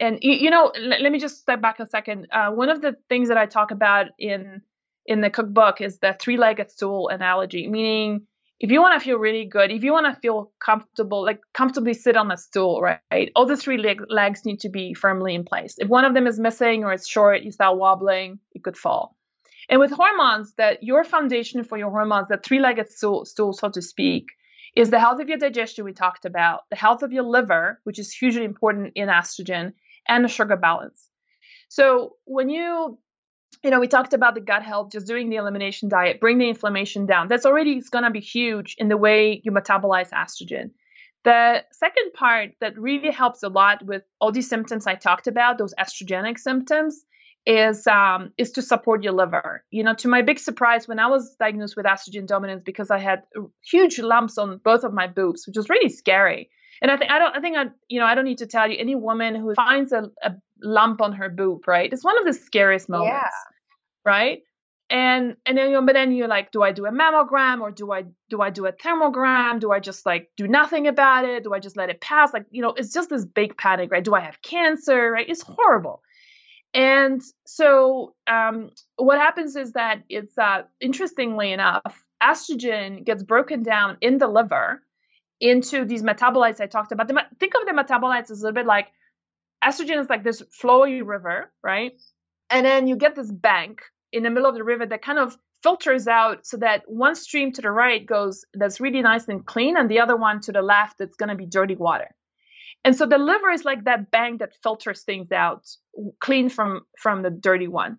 And 0.00 0.18
you 0.22 0.50
know, 0.50 0.68
l- 0.68 1.02
let 1.02 1.12
me 1.12 1.18
just 1.18 1.38
step 1.40 1.60
back 1.60 1.80
a 1.80 1.88
second. 1.88 2.28
Uh, 2.32 2.50
one 2.50 2.68
of 2.68 2.80
the 2.80 2.96
things 3.08 3.28
that 3.28 3.38
I 3.38 3.46
talk 3.46 3.70
about 3.70 4.06
in 4.18 4.62
in 5.06 5.20
the 5.20 5.30
cookbook 5.30 5.80
is 5.80 5.98
the 5.98 6.16
three-legged 6.18 6.70
stool 6.70 7.08
analogy, 7.08 7.68
meaning 7.68 8.26
if 8.58 8.70
you 8.70 8.80
want 8.80 9.00
to 9.00 9.04
feel 9.04 9.18
really 9.18 9.44
good, 9.44 9.70
if 9.70 9.84
you 9.84 9.92
want 9.92 10.12
to 10.12 10.20
feel 10.20 10.50
comfortable, 10.58 11.22
like 11.22 11.40
comfortably 11.52 11.94
sit 11.94 12.16
on 12.16 12.30
a 12.32 12.36
stool, 12.36 12.80
right? 12.80 13.30
All 13.36 13.46
the 13.46 13.56
three 13.56 13.78
leg- 13.78 14.06
legs 14.08 14.44
need 14.44 14.60
to 14.60 14.68
be 14.68 14.94
firmly 14.94 15.34
in 15.34 15.44
place. 15.44 15.76
If 15.78 15.88
one 15.88 16.04
of 16.04 16.14
them 16.14 16.26
is 16.26 16.40
missing 16.40 16.82
or 16.82 16.92
it's 16.92 17.08
short, 17.08 17.42
you 17.42 17.52
start 17.52 17.78
wobbling, 17.78 18.38
you 18.52 18.60
could 18.60 18.76
fall. 18.76 19.16
And 19.68 19.80
with 19.80 19.90
hormones, 19.90 20.54
that 20.54 20.82
your 20.82 21.04
foundation 21.04 21.64
for 21.64 21.76
your 21.76 21.90
hormones, 21.90 22.28
that 22.28 22.44
three-legged 22.44 22.90
stool, 22.90 23.24
stool, 23.24 23.52
so 23.52 23.68
to 23.68 23.82
speak, 23.82 24.26
is 24.74 24.90
the 24.90 25.00
health 25.00 25.20
of 25.20 25.28
your 25.28 25.38
digestion 25.38 25.84
we 25.84 25.92
talked 25.92 26.24
about, 26.24 26.60
the 26.70 26.76
health 26.76 27.02
of 27.02 27.12
your 27.12 27.24
liver, 27.24 27.80
which 27.84 27.98
is 27.98 28.12
hugely 28.12 28.44
important 28.44 28.92
in 28.94 29.08
estrogen, 29.08 29.72
and 30.08 30.24
the 30.24 30.28
sugar 30.28 30.56
balance. 30.56 31.08
So 31.68 32.16
when 32.24 32.48
you 32.48 32.98
you 33.64 33.70
know, 33.70 33.80
we 33.80 33.88
talked 33.88 34.12
about 34.12 34.34
the 34.34 34.40
gut 34.40 34.62
health, 34.62 34.92
just 34.92 35.06
doing 35.06 35.30
the 35.30 35.36
elimination 35.36 35.88
diet, 35.88 36.20
bring 36.20 36.38
the 36.38 36.48
inflammation 36.48 37.06
down. 37.06 37.26
That's 37.28 37.46
already 37.46 37.80
going 37.90 38.04
to 38.04 38.10
be 38.10 38.20
huge 38.20 38.76
in 38.78 38.88
the 38.88 38.96
way 38.96 39.40
you 39.44 39.50
metabolize 39.50 40.10
estrogen. 40.10 40.70
The 41.24 41.64
second 41.72 42.12
part 42.12 42.50
that 42.60 42.78
really 42.78 43.10
helps 43.10 43.42
a 43.42 43.48
lot 43.48 43.84
with 43.84 44.02
all 44.20 44.30
these 44.30 44.48
symptoms 44.48 44.86
I 44.86 44.94
talked 44.94 45.26
about, 45.26 45.58
those 45.58 45.74
estrogenic 45.74 46.38
symptoms, 46.38 47.04
is 47.46 47.86
um, 47.86 48.32
is 48.38 48.52
to 48.52 48.62
support 48.62 49.02
your 49.02 49.12
liver. 49.12 49.64
You 49.70 49.82
know, 49.84 49.94
to 49.94 50.08
my 50.08 50.22
big 50.22 50.38
surprise, 50.38 50.86
when 50.86 50.98
I 50.98 51.06
was 51.06 51.34
diagnosed 51.36 51.76
with 51.76 51.86
estrogen 51.86 52.26
dominance 52.26 52.62
because 52.64 52.90
I 52.90 52.98
had 52.98 53.22
huge 53.64 53.98
lumps 53.98 54.38
on 54.38 54.58
both 54.58 54.84
of 54.84 54.92
my 54.92 55.06
boobs, 55.06 55.46
which 55.46 55.56
was 55.56 55.68
really 55.68 55.88
scary. 55.88 56.50
And 56.82 56.90
I 56.90 56.96
think 56.96 57.10
I 57.10 57.18
don't 57.18 57.36
I 57.36 57.40
think 57.40 57.56
I 57.56 57.64
you 57.88 58.00
know 58.00 58.06
I 58.06 58.14
don't 58.14 58.24
need 58.24 58.38
to 58.38 58.46
tell 58.46 58.70
you 58.70 58.76
any 58.78 58.94
woman 58.94 59.34
who 59.34 59.54
finds 59.54 59.92
a, 59.92 60.10
a 60.22 60.34
lump 60.62 61.00
on 61.00 61.12
her 61.14 61.28
boob, 61.28 61.66
right? 61.66 61.92
It's 61.92 62.04
one 62.04 62.18
of 62.18 62.24
the 62.24 62.32
scariest 62.32 62.88
moments. 62.88 63.12
Yeah. 63.12 63.30
Right. 64.04 64.42
And 64.88 65.36
and 65.44 65.58
then 65.58 65.68
you 65.68 65.72
know, 65.72 65.84
but 65.84 65.94
then 65.94 66.12
you're 66.12 66.28
like, 66.28 66.52
do 66.52 66.62
I 66.62 66.72
do 66.72 66.86
a 66.86 66.92
mammogram 66.92 67.60
or 67.60 67.70
do 67.70 67.92
I 67.92 68.04
do 68.30 68.40
I 68.40 68.50
do 68.50 68.66
a 68.66 68.72
thermogram? 68.72 69.58
Do 69.58 69.72
I 69.72 69.80
just 69.80 70.06
like 70.06 70.30
do 70.36 70.46
nothing 70.46 70.86
about 70.86 71.24
it? 71.24 71.42
Do 71.42 71.52
I 71.52 71.58
just 71.58 71.76
let 71.76 71.90
it 71.90 72.00
pass? 72.00 72.32
Like, 72.32 72.46
you 72.50 72.62
know, 72.62 72.70
it's 72.70 72.92
just 72.92 73.10
this 73.10 73.24
big 73.24 73.56
panic, 73.56 73.90
right? 73.90 74.04
Do 74.04 74.14
I 74.14 74.20
have 74.20 74.40
cancer? 74.42 75.10
Right? 75.10 75.28
It's 75.28 75.42
horrible. 75.42 76.02
And 76.72 77.22
so 77.46 78.14
um, 78.26 78.70
what 78.96 79.18
happens 79.18 79.56
is 79.56 79.72
that 79.72 80.02
it's 80.08 80.36
uh, 80.36 80.62
interestingly 80.80 81.52
enough, 81.52 82.04
estrogen 82.22 83.04
gets 83.04 83.22
broken 83.22 83.62
down 83.62 83.96
in 84.00 84.18
the 84.18 84.28
liver 84.28 84.82
into 85.40 85.84
these 85.84 86.02
metabolites 86.02 86.60
I 86.60 86.66
talked 86.66 86.92
about. 86.92 87.08
Think 87.08 87.54
of 87.54 87.66
the 87.66 87.72
metabolites 87.72 88.30
as 88.30 88.40
a 88.40 88.44
little 88.44 88.54
bit 88.54 88.66
like 88.66 88.88
estrogen 89.62 90.00
is 90.00 90.08
like 90.08 90.24
this 90.24 90.42
flowy 90.62 91.02
river, 91.04 91.52
right? 91.62 91.92
And 92.50 92.64
then 92.64 92.86
you 92.86 92.96
get 92.96 93.14
this 93.14 93.30
bank 93.30 93.82
in 94.12 94.22
the 94.22 94.30
middle 94.30 94.48
of 94.48 94.54
the 94.54 94.64
river 94.64 94.86
that 94.86 95.02
kind 95.02 95.18
of 95.18 95.36
filters 95.62 96.06
out 96.06 96.46
so 96.46 96.58
that 96.58 96.82
one 96.86 97.14
stream 97.14 97.52
to 97.52 97.62
the 97.62 97.70
right 97.70 98.06
goes 98.06 98.44
that's 98.54 98.80
really 98.80 99.02
nice 99.02 99.26
and 99.28 99.44
clean, 99.44 99.76
and 99.76 99.90
the 99.90 100.00
other 100.00 100.16
one 100.16 100.40
to 100.42 100.52
the 100.52 100.62
left 100.62 100.98
that's 100.98 101.16
going 101.16 101.28
to 101.28 101.34
be 101.34 101.46
dirty 101.46 101.74
water. 101.74 102.14
And 102.84 102.94
so 102.94 103.06
the 103.06 103.18
liver 103.18 103.50
is 103.50 103.64
like 103.64 103.84
that 103.84 104.10
bank 104.12 104.40
that 104.40 104.52
filters 104.62 105.02
things 105.02 105.32
out 105.32 105.66
clean 106.20 106.48
from 106.48 106.82
from 106.98 107.22
the 107.22 107.30
dirty 107.30 107.66
one. 107.68 107.98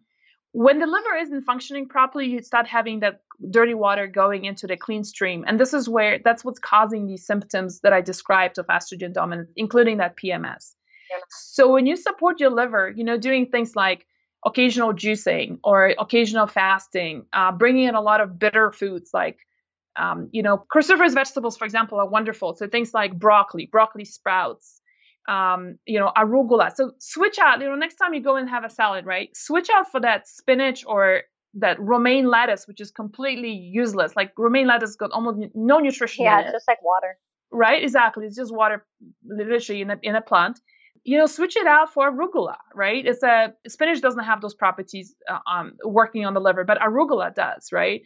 When 0.51 0.79
the 0.79 0.87
liver 0.87 1.15
isn't 1.15 1.43
functioning 1.43 1.87
properly, 1.87 2.27
you 2.27 2.41
start 2.41 2.67
having 2.67 3.01
that 3.01 3.21
dirty 3.51 3.73
water 3.73 4.07
going 4.07 4.45
into 4.45 4.65
the 4.65 4.77
clean 4.77 5.03
stream. 5.03 5.43
And 5.45 5.59
this 5.59 5.73
is 5.73 5.87
where 5.87 6.19
that's 6.23 6.43
what's 6.43 6.59
causing 6.59 7.05
these 7.05 7.25
symptoms 7.25 7.81
that 7.81 7.93
I 7.93 8.01
described 8.01 8.57
of 8.57 8.67
estrogen 8.67 9.13
dominance, 9.13 9.51
including 9.55 9.97
that 9.97 10.15
PMS. 10.17 10.73
So 11.29 11.71
when 11.71 11.85
you 11.85 11.95
support 11.95 12.39
your 12.39 12.49
liver, 12.49 12.91
you 12.95 13.03
know, 13.03 13.17
doing 13.17 13.47
things 13.47 13.75
like 13.75 14.05
occasional 14.45 14.93
juicing 14.93 15.59
or 15.63 15.93
occasional 15.97 16.47
fasting, 16.47 17.25
uh, 17.33 17.51
bringing 17.51 17.85
in 17.85 17.95
a 17.95 18.01
lot 18.01 18.21
of 18.21 18.39
bitter 18.39 18.71
foods 18.71 19.11
like, 19.13 19.37
um, 19.95 20.29
you 20.31 20.43
know, 20.43 20.63
cruciferous 20.73 21.13
vegetables, 21.13 21.57
for 21.57 21.65
example, 21.65 21.99
are 21.99 22.07
wonderful. 22.07 22.55
So 22.55 22.67
things 22.67 22.93
like 22.93 23.17
broccoli, 23.17 23.65
broccoli 23.65 24.05
sprouts, 24.05 24.79
um, 25.27 25.77
you 25.85 25.99
know, 25.99 26.11
arugula. 26.17 26.73
So 26.75 26.91
switch 26.99 27.39
out, 27.39 27.59
you 27.61 27.67
know, 27.67 27.75
next 27.75 27.95
time 27.95 28.13
you 28.13 28.21
go 28.21 28.35
and 28.35 28.49
have 28.49 28.63
a 28.63 28.69
salad, 28.69 29.05
right? 29.05 29.29
Switch 29.35 29.69
out 29.73 29.91
for 29.91 29.99
that 30.01 30.27
spinach 30.27 30.83
or 30.85 31.21
that 31.55 31.79
romaine 31.79 32.27
lettuce, 32.29 32.67
which 32.67 32.81
is 32.81 32.91
completely 32.91 33.51
useless. 33.51 34.15
Like 34.15 34.31
romaine 34.37 34.67
lettuce 34.67 34.95
got 34.95 35.11
almost 35.11 35.39
no 35.53 35.79
nutrition. 35.79 36.25
Yeah, 36.25 36.41
it's 36.41 36.51
just 36.51 36.67
like 36.67 36.83
water. 36.83 37.17
Right, 37.51 37.81
exactly. 37.81 38.25
It's 38.25 38.35
just 38.35 38.53
water, 38.53 38.85
literally 39.25 39.81
in 39.81 39.89
a 39.89 39.97
in 40.03 40.15
a 40.15 40.21
plant 40.21 40.59
you 41.07 41.17
know, 41.17 41.25
switch 41.25 41.55
it 41.55 41.65
out 41.65 41.93
for 41.93 42.11
arugula, 42.11 42.57
right? 42.75 43.05
It's 43.05 43.23
a 43.23 43.53
spinach 43.65 44.01
doesn't 44.01 44.25
have 44.25 44.41
those 44.41 44.53
properties 44.53 45.15
uh, 45.29 45.39
um, 45.49 45.71
working 45.85 46.25
on 46.25 46.33
the 46.33 46.41
liver, 46.41 46.65
but 46.65 46.79
arugula 46.79 47.33
does, 47.33 47.69
right? 47.71 48.01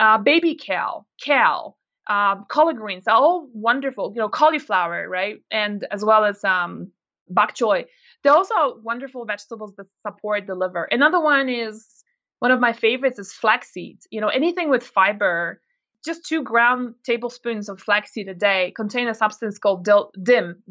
Uh, 0.00 0.18
baby 0.18 0.56
kale, 0.56 1.06
kale, 1.24 1.76
um, 2.08 2.46
collard 2.48 2.76
greens 2.76 3.06
are 3.06 3.16
all 3.16 3.48
wonderful. 3.52 4.12
You 4.14 4.20
know, 4.20 4.28
cauliflower, 4.28 5.08
right? 5.08 5.42
And 5.50 5.86
as 5.90 6.04
well 6.04 6.24
as 6.24 6.42
um, 6.44 6.92
bok 7.28 7.54
choy. 7.54 7.86
They're 8.22 8.34
also 8.34 8.78
wonderful 8.82 9.24
vegetables 9.24 9.74
that 9.76 9.86
support 10.06 10.46
the 10.46 10.54
liver. 10.54 10.84
Another 10.90 11.20
one 11.20 11.48
is 11.48 11.86
one 12.40 12.50
of 12.50 12.60
my 12.60 12.72
favorites 12.72 13.18
is 13.18 13.32
flaxseed. 13.32 13.98
You 14.10 14.20
know, 14.20 14.28
anything 14.28 14.68
with 14.68 14.82
fiber. 14.82 15.60
Just 16.02 16.24
two 16.24 16.42
ground 16.42 16.94
tablespoons 17.04 17.68
of 17.68 17.78
flaxseed 17.78 18.26
a 18.28 18.34
day 18.34 18.72
contain 18.74 19.06
a 19.06 19.14
substance 19.14 19.58
called 19.58 19.84
DIM, 19.84 20.62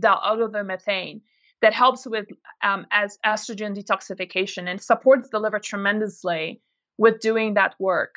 methane 0.65 1.21
that 1.61 1.73
helps 1.73 2.07
with 2.07 2.27
um, 2.63 2.87
as 2.91 3.19
estrogen 3.23 3.77
detoxification 3.77 4.67
and 4.67 4.81
supports 4.81 5.29
the 5.29 5.39
liver 5.39 5.59
tremendously 5.59 6.61
with 6.97 7.19
doing 7.19 7.53
that 7.55 7.75
work. 7.79 8.15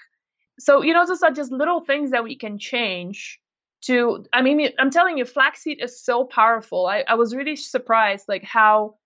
So, 0.58 0.82
you 0.82 0.92
know, 0.92 1.06
those 1.06 1.22
are 1.22 1.30
just 1.30 1.52
little 1.52 1.80
things 1.80 2.10
that 2.10 2.24
we 2.24 2.36
can 2.36 2.58
change 2.58 3.40
to, 3.82 4.24
I 4.32 4.42
mean, 4.42 4.68
I'm 4.78 4.90
telling 4.90 5.18
you, 5.18 5.24
flaxseed 5.24 5.82
is 5.82 6.02
so 6.02 6.24
powerful. 6.24 6.86
I, 6.86 7.04
I 7.06 7.14
was 7.14 7.34
really 7.34 7.56
surprised, 7.56 8.26
like 8.28 8.44
how 8.44 8.96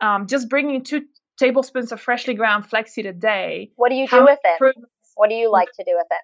um, 0.00 0.26
just 0.26 0.48
bringing 0.48 0.82
two 0.82 1.02
tablespoons 1.38 1.92
of 1.92 2.00
freshly 2.00 2.34
ground 2.34 2.66
flaxseed 2.66 3.06
a 3.06 3.12
day. 3.12 3.70
What 3.76 3.90
do 3.90 3.96
you 3.96 4.08
do 4.08 4.24
with 4.24 4.40
it? 4.42 4.74
What 5.16 5.28
do 5.28 5.36
you 5.36 5.50
like 5.50 5.72
to 5.72 5.84
do 5.84 5.92
with 5.96 6.06
it? 6.10 6.20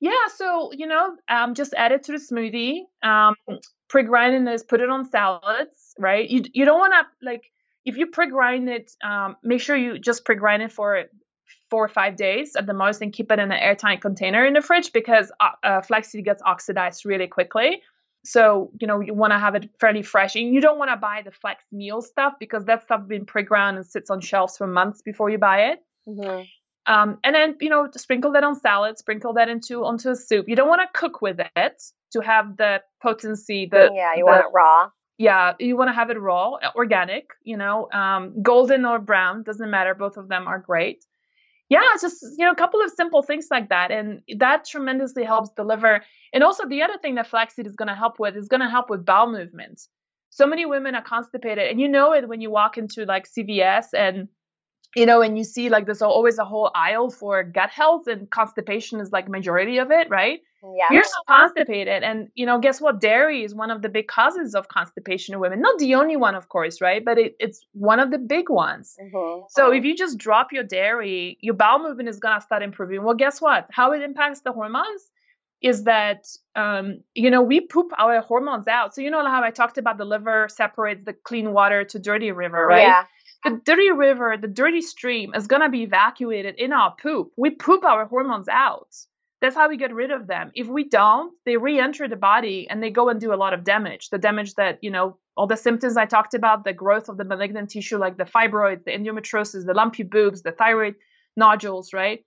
Yeah, 0.00 0.28
so 0.36 0.72
you 0.72 0.86
know, 0.86 1.16
um, 1.28 1.54
just 1.54 1.74
add 1.74 1.92
it 1.92 2.04
to 2.04 2.12
the 2.12 2.18
smoothie. 2.18 2.82
Um, 3.02 3.34
pre-grind 3.88 4.46
this, 4.46 4.62
put 4.62 4.80
it 4.80 4.88
on 4.88 5.08
salads, 5.08 5.94
right? 5.98 6.28
You 6.28 6.42
you 6.52 6.64
don't 6.64 6.78
want 6.78 6.92
to 6.92 7.26
like 7.26 7.50
if 7.84 7.96
you 7.96 8.06
pre-grind 8.06 8.68
it, 8.68 8.92
um, 9.02 9.36
make 9.42 9.60
sure 9.60 9.76
you 9.76 9.98
just 9.98 10.24
pre-grind 10.24 10.62
it 10.62 10.72
for 10.72 10.96
four 11.70 11.84
or 11.84 11.88
five 11.88 12.16
days 12.16 12.56
at 12.56 12.66
the 12.66 12.74
most, 12.74 13.02
and 13.02 13.12
keep 13.12 13.30
it 13.30 13.38
in 13.38 13.50
an 13.50 13.58
airtight 13.58 14.00
container 14.00 14.44
in 14.44 14.54
the 14.54 14.62
fridge 14.62 14.92
because 14.92 15.32
uh, 15.40 15.50
uh, 15.62 15.80
flaxseed 15.82 16.24
gets 16.24 16.42
oxidized 16.44 17.04
really 17.04 17.26
quickly. 17.26 17.82
So 18.24 18.70
you 18.80 18.86
know 18.86 19.00
you 19.00 19.14
want 19.14 19.32
to 19.32 19.38
have 19.38 19.54
it 19.54 19.70
fairly 19.78 20.02
fresh, 20.02 20.34
and 20.34 20.54
you 20.54 20.60
don't 20.60 20.78
want 20.78 20.90
to 20.90 20.96
buy 20.96 21.22
the 21.24 21.30
flax 21.30 21.64
meal 21.70 22.00
stuff 22.00 22.34
because 22.40 22.64
that 22.64 22.82
stuff 22.84 23.00
has 23.00 23.08
been 23.08 23.26
pre-ground 23.26 23.76
and 23.76 23.86
sits 23.86 24.10
on 24.10 24.20
shelves 24.20 24.56
for 24.56 24.66
months 24.66 25.02
before 25.02 25.30
you 25.30 25.38
buy 25.38 25.72
it. 25.72 25.80
Mm-hmm. 26.08 26.42
Um, 26.86 27.18
and 27.24 27.34
then 27.34 27.56
you 27.60 27.70
know 27.70 27.88
sprinkle 27.96 28.32
that 28.32 28.44
on 28.44 28.58
salad, 28.58 28.98
sprinkle 28.98 29.34
that 29.34 29.48
into 29.48 29.84
onto 29.84 30.10
a 30.10 30.16
soup. 30.16 30.48
You 30.48 30.56
don't 30.56 30.68
want 30.68 30.82
to 30.82 30.98
cook 30.98 31.22
with 31.22 31.40
it 31.56 31.82
to 32.12 32.20
have 32.20 32.56
the 32.56 32.82
potency. 33.02 33.66
The 33.66 33.90
yeah, 33.94 34.12
you 34.14 34.24
the, 34.24 34.26
want 34.26 34.44
it 34.44 34.52
raw. 34.52 34.90
Yeah, 35.16 35.52
you 35.60 35.76
want 35.76 35.88
to 35.88 35.94
have 35.94 36.10
it 36.10 36.20
raw, 36.20 36.56
organic. 36.74 37.30
You 37.42 37.56
know, 37.56 37.88
um, 37.92 38.42
golden 38.42 38.84
or 38.84 38.98
brown 38.98 39.44
doesn't 39.44 39.70
matter. 39.70 39.94
Both 39.94 40.16
of 40.16 40.28
them 40.28 40.46
are 40.46 40.58
great. 40.58 41.04
Yeah, 41.70 41.80
it's 41.94 42.02
just 42.02 42.22
you 42.38 42.44
know 42.44 42.52
a 42.52 42.56
couple 42.56 42.82
of 42.82 42.90
simple 42.90 43.22
things 43.22 43.48
like 43.50 43.70
that, 43.70 43.90
and 43.90 44.20
that 44.38 44.66
tremendously 44.66 45.24
helps 45.24 45.50
deliver. 45.56 46.02
And 46.32 46.44
also 46.44 46.66
the 46.68 46.82
other 46.82 46.98
thing 46.98 47.14
that 47.14 47.26
flaxseed 47.28 47.66
is 47.66 47.76
going 47.76 47.88
to 47.88 47.94
help 47.94 48.18
with 48.18 48.36
is 48.36 48.48
going 48.48 48.60
to 48.60 48.68
help 48.68 48.90
with 48.90 49.04
bowel 49.04 49.30
movements. 49.30 49.88
So 50.30 50.46
many 50.46 50.66
women 50.66 50.94
are 50.94 51.02
constipated, 51.02 51.70
and 51.70 51.80
you 51.80 51.88
know 51.88 52.12
it 52.12 52.28
when 52.28 52.40
you 52.40 52.50
walk 52.50 52.76
into 52.76 53.04
like 53.06 53.26
CVS 53.26 53.86
and 53.94 54.28
you 54.96 55.06
know, 55.06 55.22
and 55.22 55.36
you 55.38 55.44
see 55.44 55.68
like 55.70 55.86
there's 55.86 56.02
always 56.02 56.38
a 56.38 56.44
whole 56.44 56.70
aisle 56.74 57.10
for 57.10 57.42
gut 57.42 57.70
health 57.70 58.06
and 58.06 58.30
constipation 58.30 59.00
is 59.00 59.12
like 59.12 59.28
majority 59.28 59.78
of 59.78 59.90
it, 59.90 60.08
right? 60.10 60.40
Yeah. 60.76 60.94
You're 60.94 61.04
so 61.04 61.20
constipated. 61.28 62.02
And, 62.02 62.28
you 62.34 62.46
know, 62.46 62.58
guess 62.58 62.80
what? 62.80 63.00
Dairy 63.00 63.44
is 63.44 63.54
one 63.54 63.70
of 63.70 63.82
the 63.82 63.88
big 63.88 64.06
causes 64.06 64.54
of 64.54 64.68
constipation 64.68 65.34
in 65.34 65.40
women. 65.40 65.60
Not 65.60 65.78
the 65.78 65.94
only 65.94 66.16
one, 66.16 66.34
of 66.34 66.48
course, 66.48 66.80
right? 66.80 67.04
But 67.04 67.18
it, 67.18 67.36
it's 67.38 67.60
one 67.72 68.00
of 68.00 68.10
the 68.10 68.18
big 68.18 68.48
ones. 68.48 68.96
Mm-hmm. 69.00 69.44
So 69.50 69.72
if 69.72 69.84
you 69.84 69.96
just 69.96 70.18
drop 70.18 70.52
your 70.52 70.64
dairy, 70.64 71.38
your 71.40 71.54
bowel 71.54 71.80
movement 71.80 72.08
is 72.08 72.18
going 72.18 72.38
to 72.38 72.44
start 72.44 72.62
improving. 72.62 73.02
Well, 73.02 73.14
guess 73.14 73.40
what? 73.40 73.68
How 73.70 73.92
it 73.92 74.02
impacts 74.02 74.40
the 74.40 74.52
hormones 74.52 75.02
is 75.60 75.84
that, 75.84 76.26
um, 76.56 77.00
you 77.14 77.30
know, 77.30 77.42
we 77.42 77.60
poop 77.60 77.90
our 77.98 78.20
hormones 78.20 78.68
out. 78.68 78.94
So, 78.94 79.00
you 79.00 79.10
know 79.10 79.24
how 79.24 79.42
I 79.42 79.50
talked 79.50 79.78
about 79.78 79.98
the 79.98 80.04
liver 80.04 80.48
separates 80.50 81.04
the 81.04 81.12
clean 81.12 81.52
water 81.52 81.84
to 81.84 81.98
dirty 81.98 82.32
river, 82.32 82.66
right? 82.66 82.82
Yeah 82.82 83.04
the 83.44 83.60
dirty 83.64 83.90
river, 83.90 84.36
the 84.40 84.48
dirty 84.48 84.80
stream 84.80 85.34
is 85.34 85.46
going 85.46 85.62
to 85.62 85.68
be 85.68 85.82
evacuated 85.82 86.54
in 86.56 86.72
our 86.72 86.94
poop. 87.00 87.32
We 87.36 87.50
poop 87.50 87.84
our 87.84 88.06
hormones 88.06 88.48
out. 88.48 88.88
That's 89.44 89.56
how 89.56 89.68
we 89.68 89.76
get 89.76 89.92
rid 89.92 90.10
of 90.10 90.26
them. 90.26 90.52
If 90.54 90.68
we 90.68 90.88
don't, 90.88 91.34
they 91.44 91.58
re-enter 91.58 92.08
the 92.08 92.16
body 92.16 92.66
and 92.70 92.82
they 92.82 92.88
go 92.88 93.10
and 93.10 93.20
do 93.20 93.34
a 93.34 93.36
lot 93.36 93.52
of 93.52 93.62
damage. 93.62 94.08
The 94.08 94.16
damage 94.16 94.54
that, 94.54 94.78
you 94.80 94.90
know, 94.90 95.18
all 95.36 95.46
the 95.46 95.58
symptoms 95.58 95.98
I 95.98 96.06
talked 96.06 96.32
about, 96.32 96.64
the 96.64 96.72
growth 96.72 97.10
of 97.10 97.18
the 97.18 97.24
malignant 97.24 97.68
tissue 97.68 97.98
like 97.98 98.16
the 98.16 98.24
fibroids, 98.24 98.84
the 98.84 98.92
endometriosis, 98.92 99.66
the 99.66 99.74
lumpy 99.74 100.02
boobs, 100.02 100.40
the 100.40 100.52
thyroid 100.52 100.94
nodules, 101.36 101.92
right? 101.92 102.24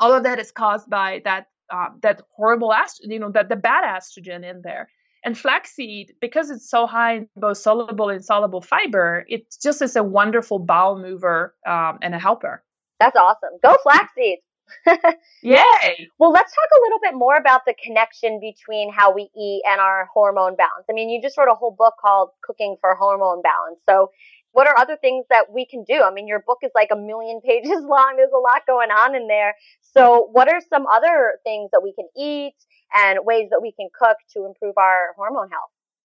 All 0.00 0.12
of 0.12 0.24
that 0.24 0.40
is 0.40 0.50
caused 0.50 0.90
by 0.90 1.22
that 1.24 1.46
uh, 1.72 1.90
that 2.02 2.22
horrible, 2.34 2.72
ast- 2.72 3.06
you 3.08 3.20
know, 3.20 3.30
that 3.30 3.48
the 3.48 3.54
bad 3.54 3.84
estrogen 3.84 4.42
in 4.44 4.62
there. 4.64 4.88
And 5.24 5.38
flaxseed, 5.38 6.14
because 6.20 6.50
it's 6.50 6.68
so 6.68 6.88
high 6.88 7.18
in 7.18 7.28
both 7.36 7.58
soluble 7.58 8.08
and 8.08 8.16
insoluble 8.16 8.62
fiber, 8.62 9.24
it 9.28 9.42
just 9.62 9.80
is 9.80 9.94
a 9.94 10.02
wonderful 10.02 10.58
bowel 10.58 10.98
mover 10.98 11.54
um, 11.64 12.00
and 12.02 12.16
a 12.16 12.18
helper. 12.18 12.64
That's 12.98 13.14
awesome. 13.14 13.50
Go 13.62 13.76
flaxseed. 13.84 14.40
Yay! 15.42 16.08
Well, 16.18 16.32
let's 16.32 16.52
talk 16.52 16.68
a 16.78 16.82
little 16.82 16.98
bit 17.02 17.14
more 17.14 17.36
about 17.36 17.62
the 17.66 17.74
connection 17.82 18.40
between 18.40 18.92
how 18.92 19.12
we 19.14 19.30
eat 19.36 19.62
and 19.68 19.80
our 19.80 20.08
hormone 20.12 20.56
balance. 20.56 20.86
I 20.88 20.92
mean, 20.92 21.08
you 21.08 21.20
just 21.20 21.36
wrote 21.36 21.50
a 21.50 21.54
whole 21.54 21.74
book 21.76 21.94
called 22.00 22.30
Cooking 22.42 22.76
for 22.80 22.94
Hormone 22.94 23.42
Balance. 23.42 23.80
So, 23.88 24.10
what 24.52 24.66
are 24.66 24.76
other 24.78 24.98
things 25.00 25.24
that 25.30 25.46
we 25.50 25.64
can 25.64 25.82
do? 25.84 26.02
I 26.02 26.12
mean, 26.12 26.26
your 26.26 26.40
book 26.46 26.58
is 26.62 26.72
like 26.74 26.90
a 26.92 26.96
million 26.96 27.40
pages 27.46 27.82
long. 27.82 28.14
There's 28.16 28.32
a 28.34 28.38
lot 28.38 28.66
going 28.66 28.90
on 28.90 29.14
in 29.14 29.28
there. 29.28 29.54
So, 29.80 30.28
what 30.32 30.48
are 30.48 30.60
some 30.68 30.86
other 30.86 31.38
things 31.44 31.70
that 31.72 31.82
we 31.82 31.92
can 31.94 32.08
eat 32.16 32.54
and 32.94 33.20
ways 33.24 33.48
that 33.50 33.60
we 33.62 33.72
can 33.72 33.88
cook 33.98 34.16
to 34.34 34.46
improve 34.46 34.76
our 34.76 35.14
hormone 35.16 35.50
health? 35.50 35.70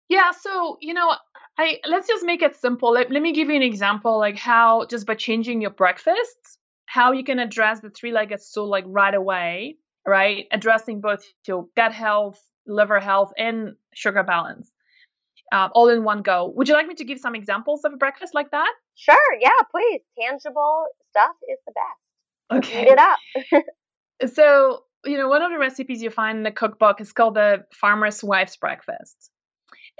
Yeah, 0.09 0.33
so 0.33 0.77
you 0.81 0.93
know, 0.93 1.15
I 1.57 1.79
let's 1.89 2.09
just 2.09 2.25
make 2.25 2.43
it 2.43 2.57
simple. 2.57 2.93
Let, 2.93 3.11
let 3.13 3.23
me 3.23 3.33
give 3.33 3.49
you 3.49 3.55
an 3.55 3.63
example, 3.63 4.19
like 4.19 4.37
how 4.37 4.87
just 4.87 5.07
by 5.07 5.15
changing 5.15 5.61
your 5.61 5.71
breakfast, 5.71 6.59
how 6.91 7.13
you 7.13 7.23
can 7.23 7.39
address 7.39 7.79
the 7.79 7.91
three-legged 7.91 8.43
stool 8.43 8.69
like 8.69 8.83
right 8.89 9.15
away, 9.15 9.77
right? 10.05 10.47
Addressing 10.51 11.01
both 11.01 11.25
your 11.47 11.69
gut 11.77 11.93
health, 11.93 12.43
liver 12.67 12.99
health, 12.99 13.33
and 13.39 13.77
sugar 13.95 14.25
balance, 14.25 14.73
uh, 15.53 15.69
all 15.73 15.89
in 15.89 16.03
one 16.03 16.23
go. 16.23 16.53
Would 16.57 16.69
you 16.69 16.75
like 16.75 16.89
me 16.89 16.97
to 16.97 17.05
give 17.05 17.21
some 17.21 17.37
examples 17.37 17.85
of 17.85 17.93
a 17.93 17.97
breakfast 17.97 18.35
like 18.35 18.51
that? 18.51 18.73
Sure. 18.97 19.17
Yeah, 19.41 19.51
please. 19.71 20.03
Tangible 20.21 20.87
stuff 21.11 21.37
is 21.49 21.59
the 21.65 21.73
best. 21.73 22.65
Okay. 22.67 22.83
Eat 22.83 22.89
it 22.89 22.99
up. 22.99 24.33
so 24.35 24.83
you 25.05 25.17
know, 25.17 25.29
one 25.29 25.43
of 25.43 25.53
the 25.53 25.59
recipes 25.59 26.03
you 26.03 26.11
find 26.11 26.39
in 26.39 26.45
the 26.45 26.51
cookbook 26.51 27.01
is 27.01 27.13
called 27.13 27.35
the 27.35 27.65
farmer's 27.73 28.23
wife's 28.23 28.57
breakfast. 28.57 29.31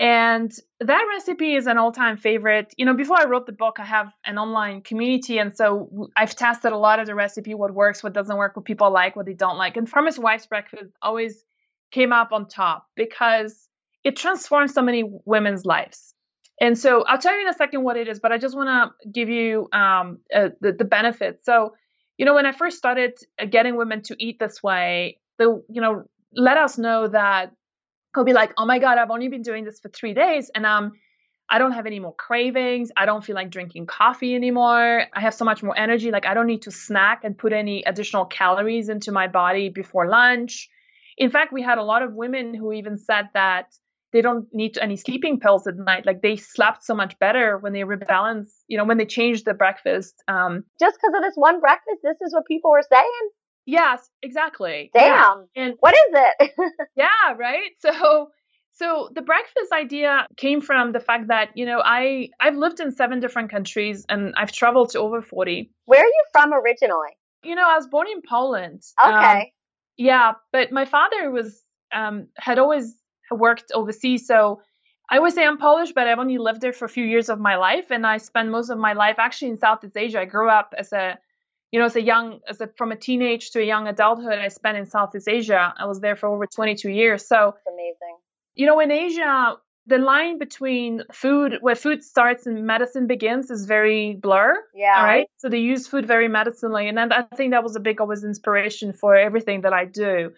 And 0.01 0.51
that 0.81 1.05
recipe 1.13 1.55
is 1.55 1.67
an 1.67 1.77
all 1.77 1.93
time 1.93 2.17
favorite. 2.17 2.73
You 2.79 2.87
know, 2.87 2.95
before 2.95 3.21
I 3.21 3.27
wrote 3.27 3.45
the 3.45 3.53
book, 3.53 3.77
I 3.79 3.85
have 3.85 4.11
an 4.25 4.39
online 4.39 4.81
community. 4.81 5.39
And 5.39 5.55
so 5.55 6.09
I've 6.17 6.35
tested 6.35 6.73
a 6.73 6.79
lot 6.79 7.01
of 7.01 7.07
the 7.07 7.15
recipe, 7.15 7.55
what 7.55 7.75
works, 7.75 8.03
what 8.03 8.15
doesn't 8.15 8.35
work, 8.35 8.57
what 8.57 8.65
people 8.65 8.91
like, 8.91 9.15
what 9.15 9.27
they 9.27 9.35
don't 9.35 9.59
like. 9.59 9.77
And 9.77 9.87
Farmer's 9.87 10.19
Wife's 10.19 10.47
Breakfast 10.47 10.91
always 11.03 11.45
came 11.91 12.15
up 12.15 12.33
on 12.33 12.49
top 12.49 12.87
because 12.97 13.69
it 14.03 14.17
transforms 14.17 14.73
so 14.73 14.81
many 14.81 15.05
women's 15.27 15.67
lives. 15.67 16.15
And 16.63 16.79
so 16.79 17.05
I'll 17.05 17.19
tell 17.19 17.35
you 17.35 17.43
in 17.43 17.49
a 17.49 17.55
second 17.55 17.85
what 17.85 17.99
it 17.99 18.09
is, 18.09 18.21
but 18.21 18.33
I 18.33 18.39
just 18.39 18.57
want 18.57 18.69
to 18.69 19.11
give 19.11 19.29
you 19.29 19.69
um, 19.71 20.21
uh, 20.35 20.49
the, 20.63 20.73
the 20.73 20.85
benefits. 20.85 21.45
So, 21.45 21.75
you 22.17 22.25
know, 22.25 22.35
when 22.35 22.47
I 22.47 22.53
first 22.53 22.79
started 22.79 23.19
uh, 23.39 23.45
getting 23.45 23.77
women 23.77 24.01
to 24.05 24.17
eat 24.19 24.39
this 24.39 24.63
way, 24.63 25.19
the, 25.39 25.63
you 25.69 25.83
know, 25.83 26.05
let 26.35 26.57
us 26.57 26.79
know 26.79 27.09
that 27.09 27.53
he'll 28.15 28.25
be 28.25 28.33
like, 28.33 28.53
oh 28.57 28.67
my 28.67 28.79
God, 28.79 28.99
I've 28.99 29.11
only 29.11 29.29
been 29.29 29.43
doing 29.43 29.65
this 29.65 29.81
for 29.81 29.89
three 29.89 30.15
days 30.15 30.51
and 30.55 30.67
um, 30.67 30.93
I 31.49 31.59
don't 31.59 31.73
have 31.73 31.87
any 31.87 31.99
more 31.99 32.15
cravings. 32.15 32.91
I 32.97 33.07
don't 33.07 33.25
feel 33.25 33.35
like 33.35 33.51
drinking 33.51 33.87
coffee 33.87 34.35
anymore. 34.35 35.05
I 35.13 35.21
have 35.21 35.35
so 35.35 35.45
much 35.45 35.63
more 35.63 35.77
energy. 35.77 36.11
Like 36.11 36.27
I 36.27 36.35
don't 36.35 36.47
need 36.47 36.63
to 36.63 36.71
snack 36.71 37.25
and 37.25 37.37
put 37.37 37.53
any 37.53 37.83
additional 37.85 38.25
calories 38.25 38.89
into 38.89 39.11
my 39.11 39.27
body 39.27 39.69
before 39.69 40.09
lunch. 40.09 40.69
In 41.19 41.31
fact, 41.31 41.53
we 41.53 41.63
had 41.63 41.79
a 41.79 41.83
lot 41.83 42.03
of 42.03 42.15
women 42.15 42.55
who 42.55 42.73
even 42.73 42.97
said 42.97 43.29
that 43.35 43.67
they 44.13 44.23
don't 44.23 44.47
need 44.53 44.79
any 44.79 44.97
sleeping 44.97 45.39
pills 45.39 45.67
at 45.67 45.77
night. 45.77 46.07
Like 46.07 46.23
they 46.23 46.37
slept 46.37 46.85
so 46.85 46.95
much 46.95 47.19
better 47.19 47.59
when 47.59 47.73
they 47.73 47.81
rebalance, 47.81 48.49
you 48.67 48.79
know, 48.79 48.85
when 48.85 48.99
they 48.99 49.07
changed 49.07 49.45
the 49.45 49.55
breakfast. 49.55 50.15
Um, 50.29 50.65
Just 50.81 50.97
because 50.97 51.15
of 51.15 51.23
this 51.23 51.35
one 51.37 51.61
breakfast, 51.61 52.01
this 52.03 52.21
is 52.21 52.33
what 52.33 52.47
people 52.47 52.71
were 52.71 52.85
saying. 52.89 53.31
Yes, 53.71 54.11
exactly. 54.21 54.91
Damn. 54.93 55.47
Yeah. 55.55 55.63
And 55.63 55.75
what 55.79 55.95
is 55.95 56.13
it? 56.25 56.53
yeah, 56.97 57.35
right. 57.37 57.71
So 57.81 58.31
so 58.73 59.11
the 59.15 59.23
breakfast 59.23 59.73
idea 59.73 60.27
came 60.37 60.61
from 60.61 60.93
the 60.93 61.01
fact 61.01 61.29
that, 61.29 61.51
you 61.55 61.67
know, 61.67 61.81
I 61.85 62.31
I've 62.41 62.57
lived 62.57 62.81
in 62.81 62.91
seven 62.91 63.21
different 63.21 63.51
countries 63.51 64.07
and 64.09 64.35
I've 64.37 64.51
traveled 64.51 64.91
to 64.91 64.99
over 65.01 65.23
40. 65.23 65.71
Where 65.85 66.01
are 66.01 66.15
you 66.19 66.25
from 66.33 66.53
originally? 66.53 67.13
You 67.45 67.55
know, 67.55 67.69
I 67.69 67.77
was 67.77 67.87
born 67.87 68.09
in 68.09 68.23
Poland. 68.29 68.83
Okay. 69.01 69.41
Um, 69.41 69.47
yeah, 69.97 70.33
but 70.53 70.73
my 70.73 70.85
father 70.85 71.31
was 71.31 71.63
um 71.95 72.27
had 72.37 72.59
always 72.59 72.87
worked 73.31 73.71
overseas, 73.73 74.27
so 74.27 74.63
I 75.13 75.19
would 75.21 75.33
say 75.33 75.45
I'm 75.45 75.59
Polish, 75.59 75.93
but 75.93 76.09
I've 76.09 76.19
only 76.19 76.39
lived 76.39 76.61
there 76.61 76.73
for 76.73 76.87
a 76.87 76.95
few 76.97 77.05
years 77.05 77.29
of 77.29 77.39
my 77.39 77.57
life, 77.57 77.89
and 77.91 78.05
I 78.05 78.17
spent 78.19 78.51
most 78.51 78.71
of 78.71 78.79
my 78.79 78.95
life 79.05 79.19
actually 79.19 79.51
in 79.51 79.59
Southeast 79.59 79.97
Asia. 79.97 80.21
I 80.21 80.25
grew 80.25 80.49
up 80.49 80.75
as 80.77 80.93
a 80.93 81.19
you 81.71 81.79
know, 81.79 81.87
as 81.87 81.97
a 81.97 82.03
young, 82.03 82.41
as 82.49 82.61
a, 82.61 82.69
from 82.77 82.93
a 82.93 82.97
teenage 82.97 83.51
to 83.53 83.61
a 83.61 83.65
young 83.65 83.87
adulthood, 83.87 84.39
I 84.39 84.49
spent 84.49 84.77
in 84.77 84.87
Southeast 84.87 85.29
Asia. 85.29 85.73
I 85.79 85.87
was 85.87 86.01
there 86.01 86.17
for 86.17 86.29
over 86.29 86.47
22 86.47 86.91
years. 86.91 87.27
So 87.27 87.55
That's 87.55 87.67
amazing. 87.67 88.17
You 88.55 88.67
know, 88.67 88.81
in 88.81 88.91
Asia, 88.91 89.57
the 89.87 89.99
line 89.99 90.39
between 90.39 91.03
food, 91.13 91.59
where 91.61 91.75
food 91.75 92.03
starts 92.03 92.47
and 92.47 92.67
medicine 92.67 93.07
begins, 93.07 93.51
is 93.51 93.67
very 93.67 94.15
blur. 94.15 94.57
Yeah. 94.75 95.05
Right. 95.05 95.27
So 95.39 95.49
they 95.49 95.59
use 95.59 95.87
food 95.87 96.07
very 96.07 96.29
medicinally, 96.29 96.89
and 96.89 96.99
I 96.99 97.23
think 97.37 97.53
that 97.53 97.63
was 97.63 97.77
a 97.77 97.81
big 97.81 98.01
always 98.01 98.25
inspiration 98.25 98.93
for 98.93 99.15
everything 99.17 99.63
that 99.63 99.73
I 99.73 99.85
do. 99.85 100.33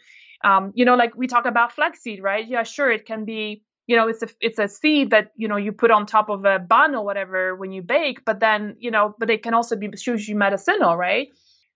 Um, 0.45 0.73
you 0.75 0.85
know, 0.85 0.97
like 0.97 1.15
we 1.17 1.29
talk 1.29 1.47
about 1.47 1.73
flaxseed, 1.73 2.23
right? 2.23 2.47
Yeah, 2.47 2.65
sure, 2.65 2.91
it 2.91 3.07
can 3.07 3.25
be 3.25 3.63
you 3.87 3.97
know 3.97 4.09
it's 4.09 4.23
a 4.23 4.29
it's 4.41 4.59
a 4.59 4.69
seed 4.69 5.11
that 5.11 5.33
you 5.37 5.49
know 5.49 5.57
you 5.57 5.73
put 5.73 5.91
on 5.91 6.07
top 6.07 6.29
of 6.29 6.45
a 6.45 6.59
bun 6.59 6.95
or 6.95 7.05
whatever 7.05 7.55
when 7.57 7.73
you 7.73 7.83
bake 7.83 8.25
but 8.25 8.41
then 8.41 8.77
you 8.79 8.91
know 8.91 9.15
but 9.19 9.31
it 9.31 9.43
can 9.43 9.55
also 9.55 9.77
be 9.77 9.89
hugely 9.97 10.35
medicinal 10.35 10.97
right? 10.97 11.29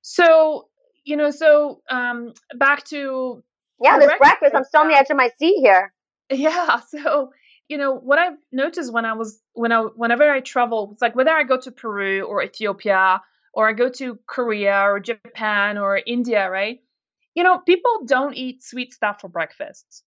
So 0.03 0.69
you 1.05 1.16
know 1.16 1.31
so 1.31 1.81
um 1.90 2.33
back 2.59 2.85
to 2.85 3.42
yeah 3.83 3.99
this 3.99 4.07
breakfast, 4.07 4.40
breakfast 4.40 4.55
i'm 4.55 4.64
still 4.64 4.81
on 4.83 4.88
the 4.88 4.97
edge 4.97 5.11
of 5.11 5.16
my 5.16 5.31
seat 5.38 5.57
here. 5.61 5.92
Yeah 6.31 6.81
so 6.81 7.31
you 7.69 7.79
know 7.79 7.95
what 7.95 8.19
i've 8.19 8.37
noticed 8.53 8.92
when 8.92 9.05
i 9.05 9.12
was 9.12 9.40
when 9.53 9.73
i 9.73 9.81
whenever 9.81 10.29
i 10.31 10.40
travel 10.40 10.90
it's 10.92 11.03
like 11.03 11.14
whether 11.14 11.31
i 11.31 11.45
go 11.45 11.59
to 11.59 11.71
peru 11.71 12.23
or 12.23 12.42
ethiopia 12.42 13.21
or 13.55 13.69
i 13.69 13.73
go 13.73 13.88
to 13.88 14.19
korea 14.27 14.83
or 14.83 15.01
japan 15.01 15.79
or 15.79 16.01
india 16.07 16.51
right? 16.51 16.81
You 17.35 17.45
know 17.45 17.59
people 17.59 18.05
don't 18.07 18.35
eat 18.35 18.64
sweet 18.64 18.92
stuff 18.92 19.21
for 19.21 19.29
breakfast 19.29 20.03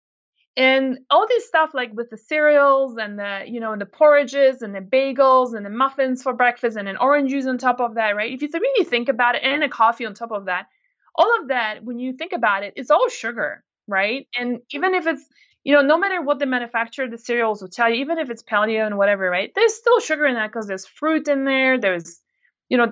and 0.57 0.99
all 1.11 1.27
this 1.29 1.47
stuff 1.47 1.71
like 1.75 1.92
with 1.92 2.09
the 2.11 2.16
cereals 2.16 2.97
and 2.97 3.19
the 3.19 3.42
you 3.47 3.61
know 3.61 3.73
and 3.73 3.81
the 3.81 3.87
porridges 3.87 4.62
and 4.62 4.75
the 4.75 4.81
bagels 4.81 5.55
and 5.55 5.64
the 5.64 5.71
muffins 5.71 6.23
for 6.23 6.33
breakfast 6.33 6.77
and 6.77 6.88
an 6.88 6.97
orange 6.97 7.31
juice 7.31 7.47
on 7.47 7.59
top 7.59 7.81
of 7.81 7.95
that 7.95 8.16
right? 8.16 8.33
If 8.33 8.42
you 8.42 8.49
really 8.53 8.85
think 8.85 9.09
about 9.09 9.35
it 9.35 9.42
and 9.45 9.62
a 9.62 9.69
coffee 9.69 10.07
on 10.07 10.14
top 10.14 10.33
of 10.33 10.47
that 10.47 10.66
all 11.14 11.40
of 11.40 11.49
that 11.49 11.85
when 11.85 11.99
you 11.99 12.12
think 12.14 12.33
about 12.33 12.62
it 12.62 12.75
it's 12.77 12.90
all 12.90 13.09
sugar 13.09 13.62
right? 13.87 14.27
And 14.38 14.61
even 14.71 14.95
if 14.95 15.07
it's 15.07 15.25
you 15.64 15.75
know 15.75 15.83
no 15.83 15.99
matter 15.99 16.23
what 16.23 16.38
the 16.38 16.47
manufacturer 16.47 17.09
the 17.09 17.19
cereals 17.19 17.61
will 17.61 17.69
tell 17.69 17.90
you 17.90 17.97
even 17.97 18.19
if 18.19 18.31
it's 18.31 18.42
paleo 18.42 18.87
and 18.87 18.97
whatever 18.97 19.29
right? 19.29 19.53
There's 19.55 19.75
still 19.75 20.01
sugar 20.01 20.27
in 20.27 20.35
that 20.35 20.49
because 20.49 20.66
there's 20.66 20.87
fruit 20.87 21.29
in 21.29 21.45
there 21.45 21.79
there's 21.79 22.21
you 22.68 22.76
know 22.76 22.90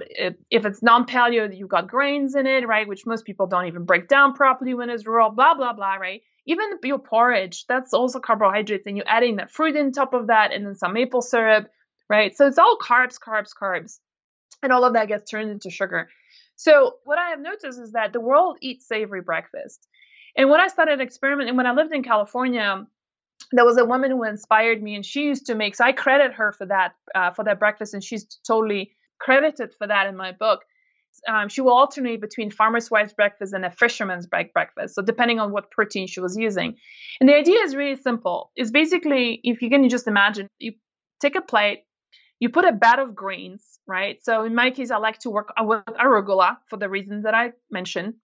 if 0.51 0.65
it's 0.65 0.83
non-paleo 0.83 1.57
you've 1.57 1.69
got 1.69 1.89
grains 1.89 2.35
in 2.35 2.47
it 2.47 2.67
right 2.67 2.89
which 2.89 3.07
most 3.07 3.25
people 3.25 3.47
don't 3.47 3.67
even 3.67 3.85
break 3.85 4.09
down 4.09 4.35
properly 4.35 4.75
when 4.75 4.91
it's 4.91 5.07
raw 5.07 5.29
blah 5.29 5.55
blah 5.55 5.73
blah 5.73 5.95
right 5.95 6.23
even 6.47 6.79
your 6.83 6.99
porridge, 6.99 7.65
that's 7.67 7.95
also 7.95 8.21
carbohydrates, 8.21 8.87
and 8.87 8.97
you're 8.97 9.09
adding 9.09 9.37
that 9.37 9.51
fruit 9.51 9.77
on 9.77 9.93
top 9.93 10.13
of 10.13 10.27
that, 10.27 10.53
and 10.53 10.67
then 10.67 10.75
some 10.75 10.93
maple 10.93 11.23
syrup, 11.23 11.71
right? 12.09 12.37
So 12.37 12.47
it's 12.47 12.59
all 12.59 12.77
carbs, 12.81 13.19
carbs, 13.19 13.51
carbs, 13.59 13.99
and 14.63 14.73
all 14.73 14.85
of 14.85 14.93
that 14.93 15.09
gets 15.09 15.31
turned 15.31 15.51
into 15.51 15.71
sugar. 15.71 16.09
So 16.57 16.97
what 17.05 17.19
I 17.19 17.31
have 17.31 17.41
noticed 17.41 17.81
is 17.81 17.93
that 17.93 18.13
the 18.13 18.21
world 18.21 18.59
eats 18.61 18.87
savory 18.87 19.23
breakfast. 19.23 19.87
And 20.37 20.51
when 20.51 20.61
I 20.61 20.69
started 20.69 21.01
experimenting, 21.01 21.57
when 21.57 21.67
I 21.67 21.73
lived 21.73 21.95
in 21.95 22.03
California, 22.03 22.87
there 23.53 23.65
was 23.65 23.79
a 23.79 23.85
woman 23.85 24.11
who 24.11 24.25
inspired 24.25 24.83
me, 24.83 24.95
and 24.97 25.05
she 25.05 25.23
used 25.23 25.47
to 25.47 25.55
make. 25.55 25.75
So 25.77 25.85
I 25.85 25.93
credit 25.93 26.35
her 26.35 26.53
for 26.53 26.67
that, 26.67 26.95
uh, 27.15 27.31
for 27.31 27.45
that 27.45 27.59
breakfast, 27.59 27.95
and 27.95 28.05
she's 28.05 28.27
totally 28.47 28.93
credited 29.21 29.75
for 29.79 29.87
that 29.87 30.07
in 30.07 30.17
my 30.17 30.33
book 30.33 30.61
um, 31.29 31.49
she 31.49 31.61
will 31.61 31.73
alternate 31.73 32.21
between 32.21 32.51
farmer's 32.51 32.91
wife's 32.91 33.13
breakfast 33.13 33.53
and 33.53 33.65
a 33.65 33.71
fisherman's 33.71 34.27
breakfast. 34.27 34.95
So 34.95 35.03
depending 35.03 35.41
on 35.41 35.53
what 35.53 35.71
protein 35.71 36.07
she 36.07 36.21
was 36.21 36.37
using. 36.37 36.77
And 37.21 37.29
the 37.29 37.35
idea 37.35 37.61
is 37.61 37.77
really 37.77 37.97
simple. 37.97 38.51
It's 38.57 38.71
basically, 38.71 39.41
if 39.43 39.63
you 39.63 39.71
can 39.71 39.89
just 39.89 40.07
imagine, 40.07 40.49
you 40.59 40.73
take 41.21 41.37
a 41.37 41.41
plate, 41.41 41.85
you 42.41 42.49
put 42.49 42.65
a 42.65 42.73
bed 42.73 42.99
of 42.99 43.15
greens, 43.15 43.79
right? 43.87 44.19
So 44.23 44.45
in 44.45 44.55
my 44.55 44.71
case, 44.71 44.91
I 44.91 44.99
like 44.99 45.19
to 45.21 45.31
work 45.31 45.53
with 45.59 45.85
arugula 45.85 46.59
for 46.69 46.77
the 46.77 46.89
reasons 46.89 47.25
that 47.25 47.35
I 47.35 47.53
mentioned. 47.71 48.15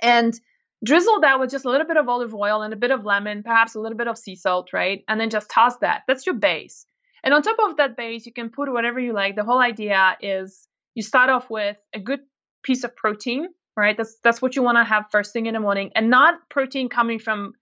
And 0.00 0.38
drizzle 0.84 1.20
that 1.20 1.40
with 1.40 1.50
just 1.50 1.66
a 1.66 1.70
little 1.70 1.86
bit 1.86 1.98
of 1.98 2.08
olive 2.08 2.34
oil 2.34 2.62
and 2.62 2.72
a 2.72 2.76
bit 2.76 2.90
of 2.90 3.04
lemon, 3.04 3.42
perhaps 3.42 3.74
a 3.74 3.80
little 3.80 3.98
bit 3.98 4.08
of 4.08 4.16
sea 4.16 4.36
salt, 4.36 4.72
right? 4.72 5.04
And 5.08 5.20
then 5.20 5.30
just 5.30 5.50
toss 5.50 5.76
that. 5.78 6.02
That's 6.06 6.24
your 6.24 6.36
base. 6.36 6.86
And 7.22 7.34
on 7.34 7.42
top 7.42 7.58
of 7.60 7.76
that 7.76 7.96
base, 7.96 8.26
you 8.26 8.32
can 8.32 8.50
put 8.50 8.72
whatever 8.72 8.98
you 8.98 9.12
like. 9.12 9.36
The 9.36 9.44
whole 9.44 9.60
idea 9.60 10.16
is 10.20 10.66
you 10.94 11.02
start 11.02 11.30
off 11.30 11.50
with 11.50 11.76
a 11.94 12.00
good 12.00 12.20
piece 12.62 12.84
of 12.84 12.96
protein, 12.96 13.48
right? 13.76 13.96
That's 13.96 14.18
that's 14.22 14.42
what 14.42 14.56
you 14.56 14.62
want 14.62 14.78
to 14.78 14.84
have 14.84 15.06
first 15.10 15.32
thing 15.32 15.46
in 15.46 15.54
the 15.54 15.60
morning, 15.60 15.90
and 15.94 16.10
not 16.10 16.34
protein 16.48 16.88
coming 16.88 17.18
from 17.18 17.54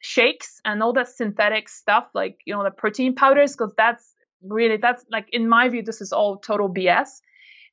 shakes 0.00 0.60
and 0.64 0.82
all 0.82 0.92
that 0.92 1.08
synthetic 1.08 1.68
stuff 1.68 2.06
like 2.14 2.38
you 2.44 2.54
know 2.54 2.62
the 2.62 2.70
protein 2.70 3.14
powders, 3.14 3.52
because 3.52 3.72
that's 3.76 4.14
really 4.42 4.76
that's 4.76 5.04
like 5.10 5.28
in 5.32 5.48
my 5.48 5.68
view 5.68 5.82
this 5.82 6.00
is 6.00 6.12
all 6.12 6.36
total 6.36 6.72
BS. 6.72 7.08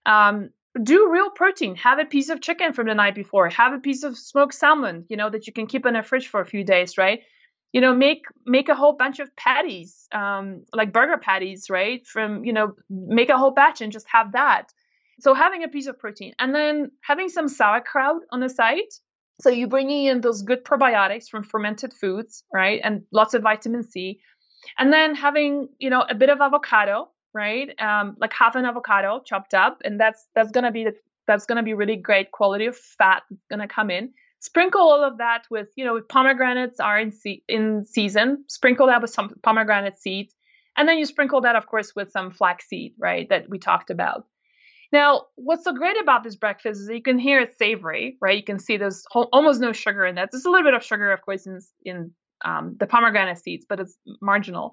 Um, 0.06 0.50
do 0.82 1.10
real 1.10 1.30
protein. 1.30 1.76
Have 1.78 2.00
a 2.00 2.06
piece 2.06 2.30
of 2.30 2.42
chicken 2.42 2.74
from 2.74 2.88
the 2.88 2.94
night 2.94 3.16
before. 3.16 3.50
Have 3.50 3.74
a 3.74 3.80
piece 3.80 4.04
of 4.04 4.18
smoked 4.18 4.54
salmon, 4.54 5.06
you 5.10 5.18
know, 5.18 5.30
that 5.30 5.48
you 5.48 5.54
can 5.54 5.68
keep 5.68 5.86
in 5.86 5.94
the 5.94 6.04
fridge 6.04 6.28
for 6.28 6.42
a 6.42 6.46
few 6.46 6.64
days, 6.64 6.98
right? 6.98 7.22
You 7.76 7.82
know, 7.82 7.94
make 7.94 8.24
make 8.46 8.70
a 8.70 8.76
whole 8.82 8.96
bunch 9.04 9.20
of 9.20 9.36
patties, 9.36 10.08
um, 10.14 10.46
like 10.80 10.94
burger 10.94 11.18
patties, 11.18 11.62
right? 11.70 12.02
From 12.14 12.46
you 12.48 12.54
know, 12.54 12.68
make 12.90 13.30
a 13.30 13.38
whole 13.38 13.52
batch 13.52 13.82
and 13.82 13.92
just 13.92 14.08
have 14.18 14.32
that. 14.32 14.66
So 15.20 15.34
having 15.34 15.64
a 15.64 15.68
piece 15.68 15.88
of 15.88 16.00
protein 16.00 16.34
and 16.40 16.56
then 16.56 16.92
having 17.02 17.30
some 17.30 17.48
sauerkraut 17.50 18.22
on 18.32 18.40
the 18.40 18.50
side. 18.50 18.92
So 19.42 19.50
you're 19.50 19.68
bringing 19.68 20.06
in 20.06 20.22
those 20.22 20.42
good 20.42 20.64
probiotics 20.64 21.28
from 21.30 21.44
fermented 21.44 21.94
foods, 21.94 22.46
right? 22.54 22.80
And 22.82 23.04
lots 23.12 23.34
of 23.34 23.44
vitamin 23.44 23.84
C. 23.84 24.22
And 24.78 24.94
then 24.94 25.14
having, 25.14 25.68
you 25.78 25.90
know, 25.90 26.06
a 26.10 26.16
bit 26.16 26.30
of 26.30 26.40
avocado, 26.40 27.10
right? 27.34 27.70
Um, 27.80 28.16
like 28.20 28.32
half 28.32 28.56
an 28.56 28.64
avocado 28.66 29.22
chopped 29.26 29.54
up, 29.54 29.82
and 29.84 30.00
that's 30.00 30.26
that's 30.34 30.52
gonna 30.52 30.72
be 30.72 30.86
the, 30.86 30.94
that's 31.28 31.46
gonna 31.46 31.64
be 31.64 31.74
really 31.74 31.98
great 31.98 32.32
quality 32.32 32.68
of 32.68 32.78
fat 32.78 33.24
gonna 33.50 33.68
come 33.68 33.90
in. 33.90 34.14
Sprinkle 34.40 34.82
all 34.82 35.04
of 35.04 35.18
that 35.18 35.46
with, 35.50 35.70
you 35.76 35.86
know, 35.86 36.00
pomegranates 36.02 36.80
are 36.80 37.00
in 37.00 37.12
se- 37.12 37.44
in 37.48 37.86
season. 37.86 38.46
Sprinkle 38.48 38.88
that 38.88 39.02
with 39.02 39.12
some 39.12 39.34
pomegranate 39.42 39.98
seeds, 39.98 40.36
and 40.78 40.88
then 40.88 40.98
you 40.98 41.06
sprinkle 41.06 41.42
that, 41.42 41.56
of 41.56 41.68
course, 41.68 41.94
with 41.96 42.12
some 42.12 42.32
flaxseed, 42.32 42.94
right? 43.00 43.28
That 43.30 43.50
we 43.50 43.60
talked 43.60 43.90
about. 43.90 44.26
Now, 44.92 45.24
what's 45.36 45.64
so 45.64 45.74
great 45.74 46.00
about 46.00 46.24
this 46.24 46.36
breakfast 46.36 46.82
is 46.82 46.90
you 46.90 47.02
can 47.02 47.18
hear 47.18 47.40
it's 47.40 47.58
savory, 47.58 48.18
right? 48.22 48.38
You 48.38 48.44
can 48.44 48.60
see 48.60 48.78
there's 48.78 49.04
almost 49.14 49.60
no 49.60 49.74
sugar 49.74 50.06
in 50.06 50.16
that. 50.16 50.30
There's 50.32 50.46
a 50.46 50.50
little 50.50 50.66
bit 50.66 50.74
of 50.74 50.84
sugar, 50.84 51.12
of 51.12 51.22
course, 51.22 51.48
in, 51.48 51.60
in 51.84 52.12
um, 52.44 52.76
the 52.80 52.88
pomegranate 52.88 53.40
seeds, 53.40 53.66
but 53.68 53.80
it's 53.80 53.98
marginal. 54.22 54.72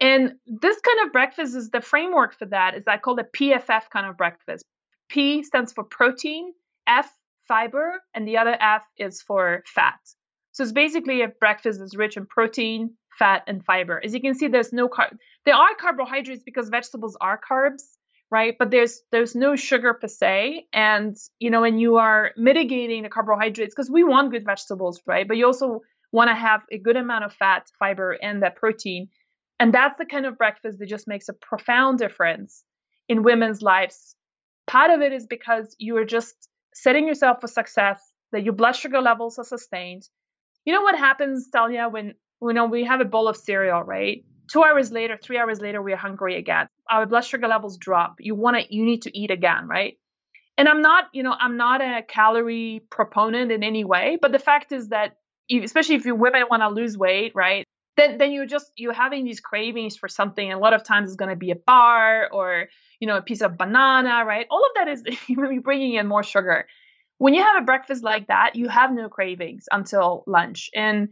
And 0.00 0.34
this 0.46 0.80
kind 0.80 1.06
of 1.06 1.12
breakfast 1.12 1.54
is 1.54 1.70
the 1.70 1.80
framework 1.80 2.38
for 2.38 2.46
that 2.46 2.74
is 2.74 2.84
I 2.86 2.98
call 2.98 3.18
it 3.18 3.32
PFF 3.32 3.90
kind 3.90 4.06
of 4.06 4.16
breakfast. 4.16 4.64
P 5.08 5.42
stands 5.42 5.72
for 5.72 5.84
protein, 5.84 6.52
F 6.86 7.10
fiber, 7.50 8.00
and 8.14 8.28
the 8.28 8.38
other 8.38 8.56
F 8.60 8.84
is 8.96 9.20
for 9.20 9.64
fat. 9.66 9.98
So 10.52 10.62
it's 10.62 10.72
basically 10.72 11.22
a 11.22 11.28
breakfast 11.28 11.80
that's 11.80 11.96
rich 11.96 12.16
in 12.16 12.26
protein, 12.26 12.94
fat, 13.18 13.42
and 13.48 13.64
fiber. 13.64 14.00
As 14.04 14.14
you 14.14 14.20
can 14.20 14.34
see, 14.34 14.46
there's 14.46 14.72
no 14.72 14.88
carb. 14.88 15.16
There 15.44 15.56
are 15.56 15.74
carbohydrates 15.74 16.44
because 16.44 16.68
vegetables 16.68 17.16
are 17.20 17.40
carbs, 17.50 17.82
right? 18.30 18.54
But 18.56 18.70
there's 18.70 19.02
there's 19.10 19.34
no 19.34 19.56
sugar 19.56 19.94
per 19.94 20.06
se. 20.06 20.66
And 20.72 21.16
you 21.40 21.50
know, 21.50 21.62
when 21.62 21.78
you 21.78 21.96
are 21.96 22.30
mitigating 22.36 23.02
the 23.02 23.08
carbohydrates, 23.08 23.74
because 23.74 23.90
we 23.90 24.04
want 24.04 24.30
good 24.30 24.44
vegetables, 24.44 25.00
right? 25.04 25.26
But 25.26 25.36
you 25.36 25.46
also 25.46 25.80
want 26.12 26.30
to 26.30 26.34
have 26.34 26.62
a 26.70 26.78
good 26.78 26.96
amount 26.96 27.24
of 27.24 27.32
fat, 27.32 27.66
fiber, 27.80 28.12
and 28.12 28.44
that 28.44 28.54
protein. 28.54 29.08
And 29.58 29.74
that's 29.74 29.98
the 29.98 30.06
kind 30.06 30.24
of 30.24 30.38
breakfast 30.38 30.78
that 30.78 30.88
just 30.88 31.08
makes 31.08 31.28
a 31.28 31.32
profound 31.32 31.98
difference 31.98 32.62
in 33.08 33.24
women's 33.24 33.60
lives. 33.60 34.14
Part 34.68 34.92
of 34.92 35.00
it 35.00 35.12
is 35.12 35.26
because 35.26 35.74
you 35.78 35.96
are 35.96 36.04
just 36.04 36.34
setting 36.74 37.06
yourself 37.06 37.40
for 37.40 37.46
success, 37.46 38.00
that 38.32 38.44
your 38.44 38.52
blood 38.52 38.72
sugar 38.72 39.00
levels 39.00 39.38
are 39.38 39.44
sustained. 39.44 40.08
You 40.64 40.74
know 40.74 40.82
what 40.82 40.96
happens, 40.96 41.48
Talia, 41.50 41.88
when 41.88 42.14
you 42.42 42.52
know 42.52 42.66
we 42.66 42.84
have 42.84 43.00
a 43.00 43.04
bowl 43.04 43.28
of 43.28 43.36
cereal, 43.36 43.82
right? 43.82 44.24
Two 44.52 44.64
hours 44.64 44.90
later, 44.90 45.18
three 45.22 45.38
hours 45.38 45.60
later, 45.60 45.80
we 45.80 45.92
are 45.92 45.96
hungry 45.96 46.36
again. 46.36 46.66
Our 46.90 47.06
blood 47.06 47.24
sugar 47.24 47.46
levels 47.46 47.78
drop. 47.78 48.16
You 48.18 48.34
want 48.34 48.56
to, 48.56 48.74
you 48.74 48.84
need 48.84 49.02
to 49.02 49.16
eat 49.16 49.30
again, 49.30 49.68
right? 49.68 49.96
And 50.58 50.68
I'm 50.68 50.82
not, 50.82 51.04
you 51.12 51.22
know, 51.22 51.34
I'm 51.38 51.56
not 51.56 51.80
a 51.80 52.02
calorie 52.02 52.82
proponent 52.90 53.52
in 53.52 53.62
any 53.62 53.84
way, 53.84 54.18
but 54.20 54.32
the 54.32 54.38
fact 54.38 54.72
is 54.72 54.88
that, 54.88 55.16
especially 55.50 55.94
if 55.94 56.04
you 56.04 56.14
women 56.14 56.42
want 56.50 56.62
to 56.62 56.68
lose 56.68 56.98
weight, 56.98 57.32
right? 57.34 57.64
Then, 57.96 58.18
then 58.18 58.32
you're 58.32 58.46
just 58.46 58.70
you're 58.76 58.92
having 58.92 59.24
these 59.24 59.40
cravings 59.40 59.96
for 59.96 60.08
something. 60.08 60.50
And 60.50 60.58
a 60.58 60.62
lot 60.62 60.74
of 60.74 60.82
times 60.82 61.10
it's 61.10 61.16
going 61.16 61.30
to 61.30 61.36
be 61.36 61.50
a 61.50 61.56
bar 61.56 62.28
or 62.32 62.66
you 63.00 63.08
know 63.08 63.16
a 63.16 63.22
piece 63.22 63.40
of 63.40 63.58
banana, 63.58 64.24
right? 64.24 64.46
All 64.50 64.64
of 64.64 64.70
that 64.76 64.88
is 64.88 65.02
bringing 65.62 65.94
in 65.94 66.06
more 66.06 66.22
sugar. 66.22 66.66
When 67.18 67.34
you 67.34 67.42
have 67.42 67.62
a 67.62 67.64
breakfast 67.64 68.02
like 68.02 68.28
that, 68.28 68.56
you 68.56 68.68
have 68.68 68.92
no 68.92 69.08
cravings 69.08 69.66
until 69.70 70.24
lunch, 70.26 70.70
and 70.74 71.08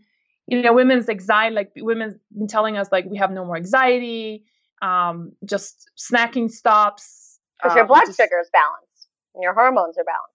you 0.49 0.63
know, 0.63 0.73
women's 0.73 1.09
anxiety, 1.09 1.55
like 1.55 1.73
women's 1.77 2.15
been 2.33 2.49
telling 2.49 2.79
us 2.79 2.89
like 2.91 3.05
we 3.05 3.19
have 3.19 3.31
no 3.31 3.45
more 3.45 3.57
anxiety, 3.57 4.45
um, 4.81 5.33
just 5.45 5.91
snacking 5.99 6.51
stops. 6.51 7.39
Because 7.59 7.73
um, 7.73 7.79
your 7.79 7.87
blood 7.87 8.07
just, 8.07 8.19
sugar 8.19 8.39
is 8.41 8.49
balanced 8.51 9.09
and 9.35 9.43
your 9.43 9.53
hormones 9.53 9.99
are 9.99 10.05
balanced. 10.05 10.35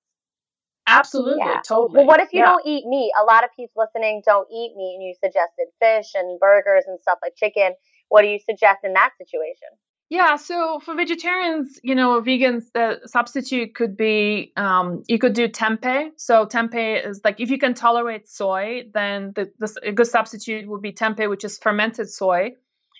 Absolutely, 0.86 1.46
yeah. 1.46 1.62
totally. 1.66 1.98
Well, 1.98 2.08
what 2.08 2.20
if 2.20 2.32
you 2.34 2.40
yeah. 2.40 2.46
don't 2.46 2.66
eat 2.66 2.86
meat? 2.86 3.12
A 3.20 3.24
lot 3.24 3.44
of 3.44 3.50
people 3.56 3.82
listening 3.84 4.22
don't 4.26 4.48
eat 4.52 4.74
meat, 4.76 4.96
and 5.00 5.04
you 5.04 5.16
suggested 5.16 5.68
fish 5.80 6.12
and 6.14 6.40
burgers 6.40 6.84
and 6.86 7.00
stuff 7.00 7.20
like 7.22 7.36
chicken. 7.36 7.74
What 8.10 8.22
do 8.22 8.28
you 8.28 8.38
suggest 8.38 8.80
in 8.84 8.94
that 8.94 9.12
situation? 9.18 9.70
Yeah, 10.14 10.36
so 10.36 10.80
for 10.80 10.94
vegetarians, 10.94 11.80
you 11.82 11.96
know, 11.96 12.22
vegans, 12.22 12.72
the 12.72 13.00
substitute 13.08 13.74
could 13.74 13.98
be 13.98 14.54
um, 14.56 15.02
you 15.08 15.18
could 15.18 15.34
do 15.34 15.48
tempeh. 15.48 16.12
So 16.18 16.46
tempeh 16.46 17.04
is 17.10 17.22
like 17.24 17.40
if 17.40 17.50
you 17.50 17.58
can 17.58 17.74
tolerate 17.74 18.30
soy, 18.30 18.84
then 18.94 19.32
the, 19.34 19.52
the 19.58 19.76
a 19.82 19.92
good 19.92 20.06
substitute 20.06 20.70
would 20.70 20.84
be 20.84 20.92
tempeh, 20.92 21.28
which 21.28 21.44
is 21.44 21.58
fermented 21.58 22.12
soy, 22.12 22.52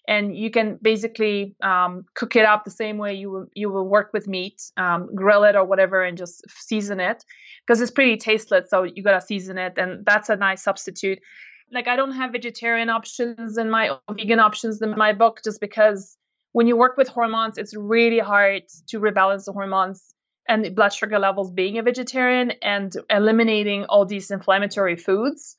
and 0.08 0.36
you 0.36 0.50
can 0.50 0.80
basically 0.82 1.56
um, 1.62 2.06
cook 2.16 2.36
it 2.36 2.46
up 2.46 2.66
the 2.66 2.72
same 2.72 2.98
way 2.98 3.14
you 3.14 3.30
will, 3.30 3.46
you 3.54 3.70
will 3.70 3.88
work 3.88 4.10
with 4.12 4.28
meat, 4.28 4.64
um, 4.78 5.14
grill 5.14 5.44
it 5.44 5.56
or 5.56 5.66
whatever, 5.66 6.04
and 6.04 6.18
just 6.18 6.44
season 6.50 7.00
it 7.00 7.24
because 7.62 7.80
it's 7.80 7.92
pretty 7.92 8.18
tasteless. 8.18 8.72
So 8.72 8.82
you 8.82 9.04
gotta 9.04 9.22
season 9.22 9.60
it, 9.60 9.74
and 9.78 10.04
that's 10.04 10.30
a 10.30 10.36
nice 10.36 10.64
substitute. 10.64 11.20
Like 11.72 11.88
I 11.88 11.96
don't 11.96 12.14
have 12.14 12.32
vegetarian 12.32 12.90
options 12.90 13.60
in 13.60 13.70
my 13.70 14.00
vegan 14.10 14.40
options 14.40 14.82
in 14.82 14.98
my 14.98 15.14
book 15.14 15.42
just 15.44 15.62
because 15.62 16.18
when 16.54 16.68
you 16.68 16.78
work 16.78 16.96
with 16.98 17.10
hormones, 17.10 17.58
it's 17.58 17.76
really 17.76 18.20
hard 18.20 18.64
to 18.88 19.00
rebalance 19.00 19.46
the 19.46 19.52
hormones 19.52 20.14
and 20.48 20.64
the 20.64 20.70
blood 20.70 20.94
sugar 20.94 21.20
levels 21.20 21.52
being 21.52 21.80
a 21.80 21.84
vegetarian 21.84 22.52
and 22.62 22.94
eliminating 23.10 23.86
all 23.86 24.06
these 24.06 24.30
inflammatory 24.32 24.96
foods. 24.96 25.58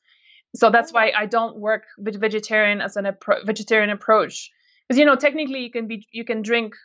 So 0.55 0.71
that's 0.71 0.93
why 0.93 1.13
I 1.17 1.27
don't 1.27 1.57
work 1.57 1.83
with 1.99 2.19
vegetarian 2.21 2.81
as 2.81 2.97
an 2.97 3.07
appro- 3.07 3.45
vegetarian 3.45 3.91
approach. 3.91 4.51
Because 4.89 4.99
you 4.99 5.05
know, 5.05 5.17
technically 5.17 5.61
you 5.61 5.71
can 5.71 5.89
be 5.89 6.07
you 6.13 6.25
can 6.25 6.43
drink 6.43 6.77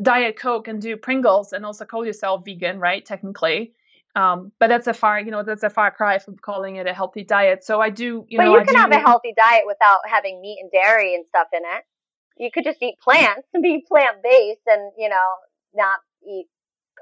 diet 0.00 0.38
coke 0.38 0.68
and 0.68 0.82
do 0.82 0.96
Pringles 0.96 1.52
and 1.52 1.64
also 1.64 1.86
call 1.86 2.04
yourself 2.04 2.42
vegan, 2.44 2.78
right? 2.78 3.04
Technically. 3.04 3.72
Um, 4.14 4.52
but 4.58 4.68
that's 4.68 4.88
a 4.88 4.94
far, 4.94 5.20
you 5.20 5.30
know, 5.30 5.42
that's 5.42 5.62
a 5.62 5.70
far 5.70 5.90
cry 5.90 6.18
from 6.18 6.36
calling 6.36 6.76
it 6.76 6.86
a 6.86 6.92
healthy 6.92 7.24
diet. 7.24 7.64
So 7.64 7.80
I 7.80 7.88
do, 7.88 8.26
you 8.28 8.36
but 8.36 8.44
know, 8.44 8.58
you 8.58 8.64
can 8.64 8.74
do, 8.74 8.80
have 8.80 8.90
a 8.90 8.98
healthy 8.98 9.32
diet 9.36 9.62
without 9.66 10.00
having 10.06 10.40
meat 10.40 10.58
and 10.60 10.70
dairy 10.70 11.14
and 11.14 11.24
stuff 11.26 11.48
in 11.52 11.60
it 11.64 11.84
you 12.38 12.50
could 12.52 12.64
just 12.64 12.82
eat 12.82 12.94
plants 13.02 13.48
and 13.52 13.62
be 13.62 13.84
plant 13.86 14.22
based 14.22 14.62
and 14.66 14.92
you 14.96 15.08
know 15.08 15.34
not 15.74 15.98
eat 16.26 16.46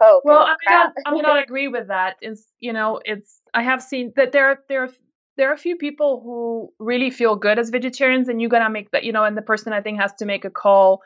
coke. 0.00 0.24
Well, 0.24 0.46
I 0.46 0.54
mean, 0.68 0.92
I 1.06 1.20
not 1.20 1.42
agree 1.44 1.68
with 1.68 1.88
that. 1.88 2.16
It's, 2.20 2.46
you 2.58 2.72
know, 2.72 3.00
it's 3.04 3.40
I 3.54 3.62
have 3.62 3.82
seen 3.82 4.12
that 4.16 4.32
there 4.32 4.50
are, 4.50 4.58
there 4.68 4.84
are 4.84 4.90
there 5.36 5.50
are 5.50 5.54
a 5.54 5.58
few 5.58 5.76
people 5.76 6.22
who 6.24 6.72
really 6.78 7.10
feel 7.10 7.36
good 7.36 7.58
as 7.58 7.70
vegetarians, 7.70 8.28
and 8.28 8.40
you 8.40 8.48
gotta 8.48 8.70
make 8.70 8.90
that 8.92 9.04
you 9.04 9.12
know, 9.12 9.24
and 9.24 9.36
the 9.36 9.42
person 9.42 9.72
I 9.72 9.80
think 9.80 10.00
has 10.00 10.12
to 10.14 10.26
make 10.26 10.44
a 10.44 10.50
call. 10.50 11.02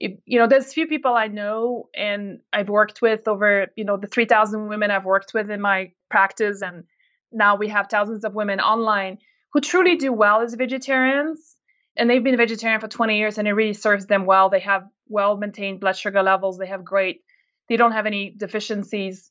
If, 0.00 0.12
you 0.26 0.38
know, 0.38 0.46
there's 0.46 0.72
few 0.72 0.86
people 0.86 1.12
I 1.12 1.26
know 1.26 1.88
and 1.92 2.38
I've 2.52 2.68
worked 2.68 3.02
with 3.02 3.26
over 3.26 3.66
you 3.76 3.84
know 3.84 3.96
the 3.96 4.06
three 4.06 4.26
thousand 4.26 4.68
women 4.68 4.90
I've 4.90 5.04
worked 5.04 5.32
with 5.34 5.50
in 5.50 5.60
my 5.60 5.92
practice, 6.10 6.62
and 6.62 6.84
now 7.32 7.56
we 7.56 7.68
have 7.68 7.88
thousands 7.88 8.24
of 8.24 8.34
women 8.34 8.60
online 8.60 9.18
who 9.52 9.60
truly 9.60 9.96
do 9.96 10.12
well 10.12 10.40
as 10.42 10.54
vegetarians 10.54 11.57
and 11.98 12.08
they've 12.08 12.22
been 12.22 12.36
vegetarian 12.36 12.80
for 12.80 12.88
20 12.88 13.18
years 13.18 13.38
and 13.38 13.48
it 13.48 13.52
really 13.52 13.74
serves 13.74 14.06
them 14.06 14.24
well. 14.24 14.48
They 14.48 14.60
have 14.60 14.84
well 15.08 15.36
maintained 15.36 15.80
blood 15.80 15.96
sugar 15.96 16.22
levels. 16.22 16.56
They 16.56 16.68
have 16.68 16.84
great, 16.84 17.22
they 17.68 17.76
don't 17.76 17.92
have 17.92 18.06
any 18.06 18.34
deficiencies. 18.36 19.30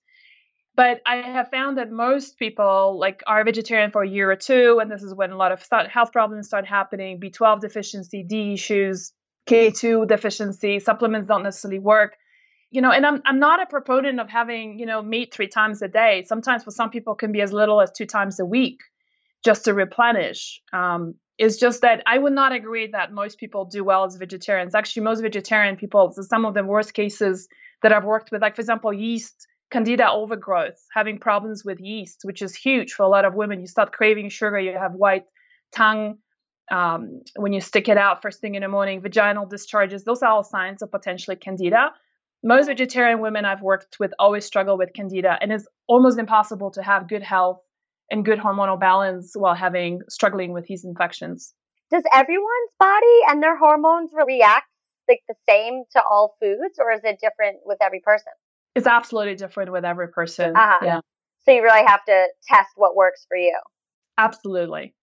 But 0.75 1.01
I 1.07 1.15
have 1.15 1.49
found 1.49 1.79
that 1.79 1.89
most 1.89 2.37
people 2.37 2.99
like 2.99 3.23
are 3.25 3.43
vegetarian 3.43 3.89
for 3.89 4.03
a 4.03 4.07
year 4.07 4.29
or 4.29 4.35
two, 4.35 4.77
and 4.79 4.91
this 4.91 5.01
is 5.01 5.11
when 5.11 5.31
a 5.31 5.35
lot 5.35 5.51
of 5.51 5.65
health 5.89 6.11
problems 6.11 6.45
start 6.45 6.67
happening: 6.67 7.19
B12 7.19 7.61
deficiency, 7.61 8.21
D 8.21 8.53
issues, 8.53 9.11
K2 9.49 10.07
deficiency. 10.07 10.79
Supplements 10.79 11.27
don't 11.27 11.41
necessarily 11.41 11.79
work, 11.79 12.15
you 12.69 12.83
know. 12.83 12.91
And 12.91 13.07
I'm 13.07 13.23
I'm 13.25 13.39
not 13.39 13.59
a 13.59 13.65
proponent 13.65 14.19
of 14.19 14.29
having 14.29 14.77
you 14.77 14.85
know 14.85 15.01
meat 15.01 15.33
three 15.33 15.47
times 15.47 15.81
a 15.81 15.87
day. 15.87 16.25
Sometimes 16.27 16.63
for 16.63 16.69
some 16.69 16.91
people 16.91 17.15
can 17.15 17.31
be 17.31 17.41
as 17.41 17.51
little 17.51 17.81
as 17.81 17.91
two 17.91 18.05
times 18.05 18.39
a 18.39 18.45
week, 18.45 18.81
just 19.43 19.65
to 19.65 19.73
replenish. 19.73 20.61
Um, 20.73 21.15
just 21.39 21.81
that 21.81 22.01
I 22.05 22.17
would 22.17 22.33
not 22.33 22.51
agree 22.51 22.87
that 22.91 23.13
most 23.13 23.37
people 23.37 23.65
do 23.65 23.83
well 23.83 24.05
as 24.05 24.15
vegetarians. 24.15 24.73
Actually, 24.73 25.03
most 25.03 25.21
vegetarian 25.21 25.75
people, 25.75 26.11
some 26.11 26.45
of 26.45 26.53
the 26.53 26.63
worst 26.63 26.93
cases 26.93 27.47
that 27.83 27.93
I've 27.93 28.05
worked 28.05 28.31
with, 28.31 28.41
like 28.41 28.55
for 28.55 28.61
example, 28.61 28.91
yeast, 28.91 29.47
candida 29.69 30.09
overgrowth, 30.09 30.83
having 30.93 31.19
problems 31.19 31.63
with 31.63 31.79
yeast, 31.79 32.21
which 32.23 32.41
is 32.41 32.55
huge 32.55 32.93
for 32.93 33.03
a 33.03 33.07
lot 33.07 33.25
of 33.25 33.35
women. 33.35 33.59
You 33.59 33.67
start 33.67 33.91
craving 33.91 34.29
sugar, 34.29 34.59
you 34.59 34.75
have 34.77 34.93
white 34.93 35.25
tongue, 35.75 36.17
um, 36.71 37.21
when 37.35 37.53
you 37.53 37.61
stick 37.61 37.87
it 37.87 37.97
out 37.97 38.21
first 38.21 38.41
thing 38.41 38.55
in 38.55 38.61
the 38.61 38.67
morning, 38.67 39.01
vaginal 39.01 39.45
discharges, 39.45 40.03
those 40.03 40.21
are 40.21 40.31
all 40.31 40.43
signs 40.43 40.81
of 40.81 40.91
potentially 40.91 41.37
candida. 41.37 41.91
Most 42.43 42.67
vegetarian 42.67 43.19
women 43.19 43.45
I've 43.45 43.61
worked 43.61 43.99
with 43.99 44.13
always 44.19 44.45
struggle 44.45 44.77
with 44.77 44.93
candida, 44.93 45.37
and 45.39 45.51
it's 45.51 45.67
almost 45.87 46.19
impossible 46.19 46.71
to 46.71 46.83
have 46.83 47.07
good 47.07 47.23
health 47.23 47.61
and 48.11 48.23
good 48.25 48.39
hormonal 48.39 48.79
balance 48.79 49.33
while 49.35 49.55
having 49.55 50.01
struggling 50.09 50.53
with 50.53 50.65
these 50.65 50.85
infections. 50.85 51.53
Does 51.91 52.03
everyone's 52.13 52.73
body 52.79 53.19
and 53.29 53.41
their 53.41 53.57
hormones 53.57 54.11
react 54.13 54.67
like 55.07 55.21
the 55.27 55.35
same 55.47 55.83
to 55.93 56.03
all 56.03 56.35
foods, 56.41 56.79
or 56.79 56.91
is 56.91 57.01
it 57.03 57.19
different 57.21 57.59
with 57.65 57.77
every 57.81 58.01
person? 58.01 58.33
It's 58.75 58.87
absolutely 58.87 59.35
different 59.35 59.71
with 59.71 59.85
every 59.85 60.09
person. 60.09 60.55
Uh-huh. 60.55 60.85
Yeah, 60.85 60.99
So 61.45 61.51
you 61.51 61.63
really 61.63 61.85
have 61.85 62.03
to 62.05 62.27
test 62.47 62.69
what 62.75 62.95
works 62.95 63.25
for 63.27 63.37
you. 63.37 63.57
absolutely. 64.17 64.93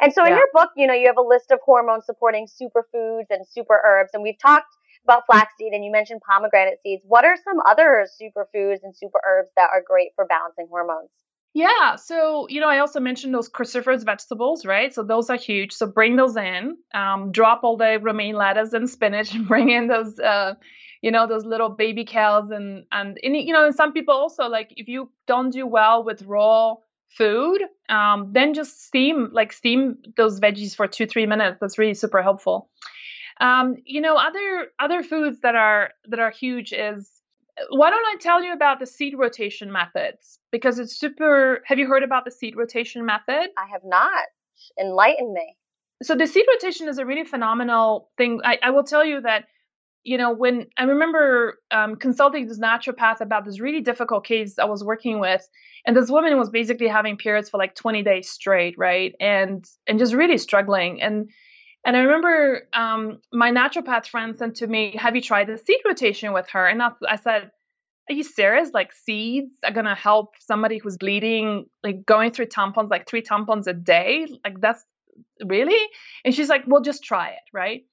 And 0.00 0.12
so 0.12 0.24
in 0.24 0.30
Yeah. 0.30 0.38
your 0.38 0.48
book, 0.52 0.70
you 0.76 0.86
know, 0.86 0.94
you 0.94 1.06
have 1.08 1.18
a 1.18 1.22
list 1.22 1.50
of 1.50 1.60
hormone 1.62 2.00
supporting 2.02 2.46
superfoods 2.46 3.26
and 3.28 3.46
super 3.46 3.80
herbs. 3.84 4.10
And 4.14 4.22
we've 4.22 4.38
talked 4.38 4.74
about 5.04 5.26
flaxseed 5.26 5.72
and 5.72 5.84
you 5.84 5.90
mentioned 5.92 6.22
pomegranate 6.26 6.78
seeds. 6.82 7.04
What 7.06 7.24
are 7.24 7.36
some 7.36 7.60
other 7.66 8.06
superfoods 8.20 8.78
and 8.82 8.96
super 8.96 9.20
herbs 9.26 9.50
that 9.56 9.68
are 9.70 9.82
great 9.86 10.12
for 10.16 10.24
balancing 10.24 10.68
hormones? 10.70 11.10
Yeah. 11.52 11.96
So, 11.96 12.46
you 12.48 12.60
know, 12.60 12.68
I 12.68 12.78
also 12.78 13.00
mentioned 13.00 13.34
those 13.34 13.48
cruciferous 13.48 14.04
vegetables, 14.04 14.64
right? 14.64 14.94
So 14.94 15.02
those 15.02 15.30
are 15.30 15.36
huge. 15.36 15.72
So 15.72 15.86
bring 15.86 16.16
those 16.16 16.36
in. 16.36 16.76
Um, 16.94 17.32
drop 17.32 17.64
all 17.64 17.76
the 17.76 17.98
romaine 18.00 18.36
lettuce 18.36 18.72
and 18.72 18.88
spinach 18.88 19.34
and 19.34 19.48
bring 19.48 19.68
in 19.68 19.88
those, 19.88 20.18
uh, 20.18 20.54
you 21.02 21.10
know, 21.10 21.26
those 21.26 21.44
little 21.44 21.70
baby 21.70 22.04
kales 22.04 22.54
and, 22.54 22.84
and, 22.92 23.18
and, 23.22 23.36
you 23.36 23.52
know, 23.52 23.66
and 23.66 23.74
some 23.74 23.92
people 23.92 24.14
also 24.14 24.44
like 24.44 24.72
if 24.76 24.86
you 24.86 25.10
don't 25.26 25.50
do 25.50 25.66
well 25.66 26.04
with 26.04 26.22
raw 26.22 26.74
food, 27.08 27.62
um, 27.88 28.30
then 28.32 28.54
just 28.54 28.84
steam, 28.84 29.30
like 29.32 29.52
steam 29.52 29.96
those 30.16 30.38
veggies 30.38 30.76
for 30.76 30.86
two, 30.86 31.06
three 31.06 31.26
minutes. 31.26 31.58
That's 31.60 31.78
really 31.78 31.94
super 31.94 32.22
helpful. 32.22 32.70
Um, 33.40 33.76
you 33.86 34.02
know, 34.02 34.16
other 34.16 34.66
other 34.78 35.02
foods 35.02 35.40
that 35.40 35.54
are 35.56 35.92
that 36.08 36.20
are 36.20 36.30
huge 36.30 36.72
is 36.74 37.10
why 37.70 37.90
don't 37.90 38.04
I 38.04 38.16
tell 38.20 38.42
you 38.42 38.52
about 38.52 38.80
the 38.80 38.86
seed 38.86 39.14
rotation 39.16 39.72
methods? 39.72 40.38
Because 40.50 40.78
it's 40.78 40.98
super. 40.98 41.62
Have 41.66 41.78
you 41.78 41.86
heard 41.86 42.02
about 42.02 42.24
the 42.24 42.30
seed 42.30 42.56
rotation 42.56 43.04
method? 43.04 43.50
I 43.56 43.66
have 43.72 43.82
not. 43.84 44.24
Enlighten 44.78 45.32
me. 45.32 45.56
So 46.02 46.14
the 46.14 46.26
seed 46.26 46.46
rotation 46.48 46.88
is 46.88 46.98
a 46.98 47.06
really 47.06 47.24
phenomenal 47.24 48.10
thing. 48.16 48.40
I, 48.44 48.58
I 48.62 48.70
will 48.70 48.84
tell 48.84 49.04
you 49.04 49.20
that, 49.20 49.44
you 50.02 50.16
know, 50.16 50.32
when 50.32 50.66
I 50.78 50.84
remember 50.84 51.58
um, 51.70 51.96
consulting 51.96 52.46
this 52.46 52.58
naturopath 52.58 53.20
about 53.20 53.44
this 53.44 53.60
really 53.60 53.82
difficult 53.82 54.24
case 54.24 54.58
I 54.58 54.64
was 54.64 54.82
working 54.82 55.20
with, 55.20 55.46
and 55.84 55.94
this 55.94 56.10
woman 56.10 56.38
was 56.38 56.48
basically 56.48 56.88
having 56.88 57.18
periods 57.18 57.50
for 57.50 57.58
like 57.58 57.74
20 57.74 58.02
days 58.02 58.30
straight, 58.30 58.76
right, 58.78 59.14
and 59.20 59.64
and 59.86 59.98
just 59.98 60.14
really 60.14 60.38
struggling. 60.38 61.02
And 61.02 61.30
and 61.84 61.96
I 61.96 62.00
remember 62.00 62.62
um, 62.72 63.20
my 63.32 63.50
naturopath 63.50 64.06
friend 64.06 64.36
said 64.38 64.56
to 64.56 64.66
me, 64.66 64.96
"Have 64.98 65.16
you 65.16 65.22
tried 65.22 65.48
the 65.48 65.58
seed 65.58 65.80
rotation 65.86 66.32
with 66.32 66.48
her?" 66.50 66.66
And 66.66 66.82
I, 66.82 66.90
I 67.08 67.16
said, 67.16 67.50
"Are 68.08 68.14
you 68.14 68.22
serious? 68.22 68.70
Like 68.72 68.92
seeds 68.92 69.52
are 69.64 69.72
gonna 69.72 69.94
help 69.94 70.34
somebody 70.40 70.78
who's 70.78 70.98
bleeding, 70.98 71.66
like 71.82 72.04
going 72.04 72.32
through 72.32 72.46
tampons, 72.46 72.90
like 72.90 73.08
three 73.08 73.22
tampons 73.22 73.66
a 73.66 73.72
day? 73.72 74.26
Like 74.44 74.60
that's 74.60 74.84
really?" 75.44 75.80
And 76.24 76.34
she's 76.34 76.48
like, 76.48 76.64
"Well, 76.66 76.82
just 76.82 77.02
try 77.02 77.30
it, 77.30 77.42
right?" 77.52 77.84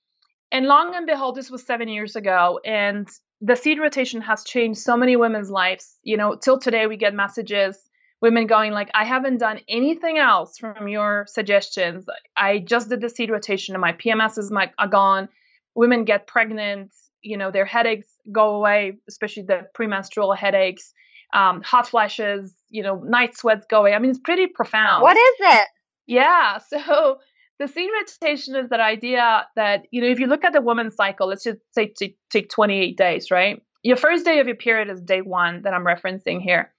And 0.51 0.65
long 0.65 0.95
and 0.95 1.05
behold, 1.05 1.35
this 1.35 1.49
was 1.49 1.65
seven 1.65 1.87
years 1.87 2.15
ago, 2.15 2.59
and 2.65 3.07
the 3.41 3.55
seed 3.55 3.79
rotation 3.79 4.21
has 4.21 4.43
changed 4.43 4.79
so 4.79 4.97
many 4.97 5.15
women's 5.15 5.49
lives. 5.49 5.97
You 6.03 6.17
know, 6.17 6.35
till 6.35 6.59
today 6.59 6.87
we 6.87 6.97
get 6.97 7.13
messages 7.13 7.77
women 8.21 8.47
going 8.47 8.71
like 8.71 8.89
i 8.93 9.03
haven't 9.05 9.37
done 9.37 9.59
anything 9.69 10.17
else 10.17 10.57
from 10.57 10.87
your 10.87 11.25
suggestions 11.27 12.05
i 12.35 12.59
just 12.59 12.89
did 12.89 13.01
the 13.01 13.09
seed 13.09 13.29
rotation 13.29 13.75
and 13.75 13.81
my 13.81 13.93
pms 13.93 14.37
is 14.37 14.51
my, 14.51 14.71
are 14.79 14.87
gone 14.87 15.29
women 15.75 16.03
get 16.05 16.27
pregnant 16.27 16.91
you 17.21 17.37
know 17.37 17.51
their 17.51 17.65
headaches 17.65 18.07
go 18.31 18.55
away 18.55 18.97
especially 19.07 19.43
the 19.43 19.61
premenstrual 19.73 20.33
headaches 20.33 20.93
um, 21.33 21.61
hot 21.61 21.87
flashes 21.87 22.53
you 22.69 22.81
know 22.83 22.95
night 23.05 23.37
sweats 23.37 23.65
go 23.69 23.79
away 23.81 23.93
i 23.93 23.99
mean 23.99 24.11
it's 24.11 24.19
pretty 24.19 24.47
profound 24.47 25.01
What 25.03 25.17
is 25.17 25.35
it? 25.39 25.67
yeah. 26.07 26.59
So 26.69 27.17
the 27.59 27.67
seed 27.67 27.89
rotation 27.99 28.55
is 28.55 28.69
that 28.69 28.79
idea 28.79 29.47
that, 29.55 29.87
you 29.89 29.99
know, 30.01 30.07
if 30.07 30.19
you 30.19 30.27
look 30.27 30.43
at 30.43 30.53
the 30.53 30.61
woman's 30.61 30.95
cycle, 30.95 31.27
let's 31.27 31.43
just 31.43 31.57
say 31.71 31.87
take, 31.97 32.15
take 32.29 32.49
28 32.49 32.95
days, 32.95 33.31
right? 33.31 33.63
Your 33.81 33.97
first 33.97 34.25
day 34.25 34.39
of 34.39 34.45
your 34.45 34.55
period 34.55 34.89
is 34.91 35.01
day 35.01 35.21
one 35.21 35.63
that 35.63 35.73
I'm 35.73 35.83
referencing 35.83 36.39
here. 36.39 36.71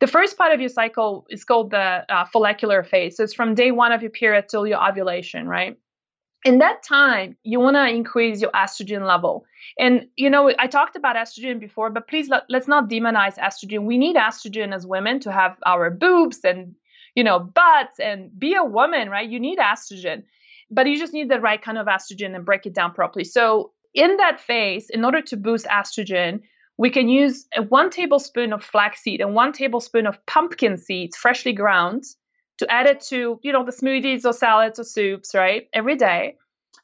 The 0.00 0.06
first 0.06 0.38
part 0.38 0.52
of 0.52 0.60
your 0.60 0.68
cycle 0.68 1.26
is 1.28 1.44
called 1.44 1.70
the 1.70 2.04
uh, 2.08 2.24
follicular 2.26 2.82
phase. 2.84 3.16
So 3.16 3.24
it's 3.24 3.34
from 3.34 3.54
day 3.54 3.72
one 3.72 3.92
of 3.92 4.02
your 4.02 4.10
period 4.10 4.48
till 4.48 4.66
your 4.66 4.86
ovulation, 4.86 5.48
right? 5.48 5.76
In 6.44 6.58
that 6.58 6.84
time, 6.84 7.36
you 7.42 7.58
want 7.58 7.74
to 7.74 7.88
increase 7.88 8.40
your 8.40 8.52
estrogen 8.52 9.06
level. 9.06 9.44
And, 9.76 10.06
you 10.16 10.30
know, 10.30 10.52
I 10.56 10.68
talked 10.68 10.94
about 10.94 11.16
estrogen 11.16 11.58
before, 11.58 11.90
but 11.90 12.06
please 12.06 12.28
let, 12.28 12.44
let's 12.48 12.68
not 12.68 12.88
demonize 12.88 13.36
estrogen. 13.38 13.86
We 13.86 13.98
need 13.98 14.14
estrogen 14.14 14.72
as 14.72 14.86
women 14.86 15.18
to 15.20 15.32
have 15.32 15.56
our 15.66 15.90
boobs 15.90 16.44
and 16.44 16.76
you 17.18 17.24
know, 17.24 17.40
butts 17.40 17.98
and 17.98 18.30
be 18.38 18.54
a 18.54 18.62
woman, 18.62 19.10
right? 19.10 19.28
You 19.28 19.40
need 19.40 19.58
estrogen, 19.58 20.22
but 20.70 20.86
you 20.86 20.96
just 20.96 21.12
need 21.12 21.28
the 21.28 21.40
right 21.40 21.60
kind 21.60 21.76
of 21.76 21.88
estrogen 21.88 22.36
and 22.36 22.44
break 22.44 22.64
it 22.64 22.74
down 22.74 22.94
properly. 22.94 23.24
So, 23.24 23.72
in 23.92 24.18
that 24.18 24.38
phase, 24.38 24.88
in 24.88 25.04
order 25.04 25.20
to 25.22 25.36
boost 25.36 25.66
estrogen, 25.66 26.42
we 26.78 26.90
can 26.90 27.08
use 27.08 27.46
one 27.68 27.90
tablespoon 27.90 28.52
of 28.52 28.62
flaxseed 28.64 29.20
and 29.20 29.34
one 29.34 29.52
tablespoon 29.52 30.06
of 30.06 30.24
pumpkin 30.26 30.78
seeds, 30.78 31.16
freshly 31.16 31.52
ground, 31.52 32.04
to 32.58 32.70
add 32.70 32.86
it 32.86 33.00
to, 33.00 33.40
you 33.42 33.52
know, 33.52 33.64
the 33.64 33.72
smoothies 33.72 34.24
or 34.24 34.32
salads 34.32 34.78
or 34.78 34.84
soups, 34.84 35.34
right? 35.34 35.68
Every 35.72 35.96
day 35.96 36.36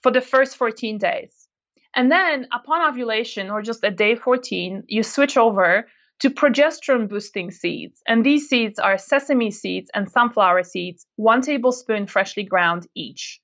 for 0.03 0.11
the 0.11 0.21
first 0.21 0.57
14 0.57 0.99
days. 0.99 1.49
And 1.95 2.11
then 2.11 2.49
upon 2.53 2.91
ovulation 2.91 3.51
or 3.51 3.63
just 3.63 3.85
at 3.85 3.97
day 3.97 4.17
14, 4.17 4.83
you 4.89 5.05
switch 5.05 5.37
over 5.37 5.87
to 6.21 6.31
progesterone 6.31 7.09
boosting 7.09 7.53
seeds. 7.53 8.03
And 8.07 8.25
these 8.25 8.49
seeds 8.49 8.81
are 8.81 8.99
sesame 8.99 9.53
seeds 9.53 9.91
and 9.95 10.11
sunflower 10.11 10.65
seeds, 10.65 11.07
one 11.17 11.41
tablespoon 11.41 12.09
freshly 12.09 12.43
ground 12.43 12.89
each. 12.97 13.41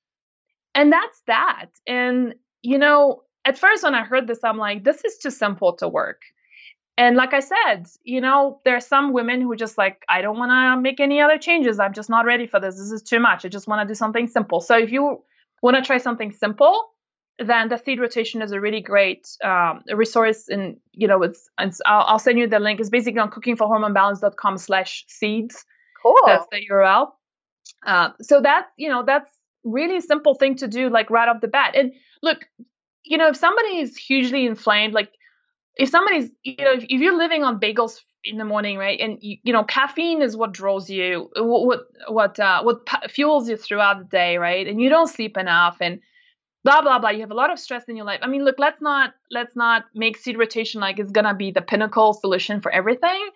And 0.75 0.91
that's 0.91 1.21
that. 1.27 1.67
And, 1.87 2.35
you 2.61 2.77
know, 2.77 3.23
at 3.45 3.57
first 3.57 3.83
when 3.83 3.95
I 3.95 4.03
heard 4.03 4.27
this, 4.27 4.43
I'm 4.43 4.57
like, 4.57 4.83
this 4.83 5.03
is 5.05 5.17
too 5.17 5.31
simple 5.31 5.73
to 5.77 5.87
work. 5.87 6.21
And 7.01 7.15
like 7.15 7.33
I 7.33 7.39
said, 7.39 7.87
you 8.03 8.21
know, 8.21 8.59
there 8.63 8.75
are 8.75 8.87
some 8.95 9.11
women 9.11 9.41
who 9.41 9.55
just 9.55 9.75
like, 9.75 10.03
I 10.07 10.21
don't 10.21 10.37
want 10.37 10.51
to 10.51 10.79
make 10.79 10.99
any 10.99 11.19
other 11.19 11.39
changes. 11.39 11.79
I'm 11.79 11.93
just 11.93 12.11
not 12.11 12.25
ready 12.27 12.45
for 12.45 12.59
this. 12.59 12.75
This 12.75 12.91
is 12.91 13.01
too 13.01 13.19
much. 13.19 13.43
I 13.43 13.47
just 13.47 13.67
want 13.67 13.81
to 13.81 13.91
do 13.91 13.95
something 13.95 14.27
simple. 14.27 14.61
So 14.61 14.77
if 14.77 14.91
you 14.91 15.23
want 15.63 15.77
to 15.77 15.81
try 15.81 15.97
something 15.97 16.31
simple, 16.31 16.89
then 17.39 17.69
the 17.69 17.77
seed 17.77 17.99
rotation 17.99 18.43
is 18.43 18.51
a 18.51 18.61
really 18.61 18.81
great 18.81 19.27
um, 19.43 19.81
resource. 19.91 20.47
And 20.47 20.77
you 20.91 21.07
know, 21.07 21.23
it's, 21.23 21.49
it's 21.59 21.81
I'll, 21.87 22.05
I'll, 22.05 22.19
send 22.19 22.37
you 22.37 22.45
the 22.45 22.59
link. 22.59 22.79
It's 22.79 22.91
basically 22.91 23.19
on 23.19 23.31
cookingforhormonebalance.com 23.31 24.59
slash 24.59 25.03
seeds. 25.07 25.65
Cool. 26.03 26.13
That's 26.27 26.45
the 26.51 26.61
URL. 26.71 27.07
Uh, 27.83 28.09
so 28.21 28.41
that's 28.41 28.69
you 28.77 28.89
know 28.89 29.03
that's 29.03 29.31
really 29.63 30.01
simple 30.01 30.35
thing 30.35 30.55
to 30.57 30.67
do 30.67 30.89
like 30.89 31.09
right 31.09 31.27
off 31.27 31.41
the 31.41 31.47
bat. 31.47 31.75
And 31.75 31.93
look, 32.21 32.45
you 33.03 33.17
know, 33.17 33.29
if 33.29 33.37
somebody 33.37 33.79
is 33.79 33.97
hugely 33.97 34.45
inflamed, 34.45 34.93
like 34.93 35.11
if 35.81 35.89
somebody's 35.89 36.29
you 36.43 36.55
know 36.63 36.73
if, 36.73 36.83
if 36.83 37.01
you're 37.01 37.17
living 37.17 37.43
on 37.43 37.59
bagels 37.59 37.99
in 38.23 38.37
the 38.37 38.45
morning, 38.45 38.77
right? 38.77 38.99
And 38.99 39.17
you, 39.21 39.37
you 39.43 39.53
know, 39.53 39.63
caffeine 39.63 40.21
is 40.21 40.37
what 40.37 40.53
draws 40.53 40.89
you, 40.89 41.29
what 41.35 41.65
what 41.65 41.79
what, 42.07 42.39
uh, 42.39 42.61
what 42.63 42.87
fuels 43.09 43.49
you 43.49 43.57
throughout 43.57 43.99
the 43.99 44.05
day, 44.05 44.37
right? 44.37 44.67
And 44.67 44.79
you 44.79 44.89
don't 44.89 45.07
sleep 45.07 45.37
enough, 45.37 45.77
and 45.81 45.99
blah 46.63 46.81
blah 46.81 46.99
blah 46.99 47.09
you 47.09 47.21
have 47.21 47.31
a 47.31 47.35
lot 47.35 47.51
of 47.51 47.59
stress 47.59 47.85
in 47.87 47.95
your 47.95 48.05
life 48.05 48.19
i 48.21 48.27
mean 48.27 48.45
look 48.45 48.59
let's 48.59 48.81
not 48.81 49.13
let's 49.31 49.55
not 49.55 49.85
make 49.95 50.15
seed 50.15 50.37
rotation 50.37 50.79
like 50.79 50.99
it's 50.99 51.11
gonna 51.11 51.33
be 51.33 51.49
the 51.51 51.61
pinnacle 51.61 52.13
solution 52.13 52.61
for 52.61 52.71
everything 52.71 53.29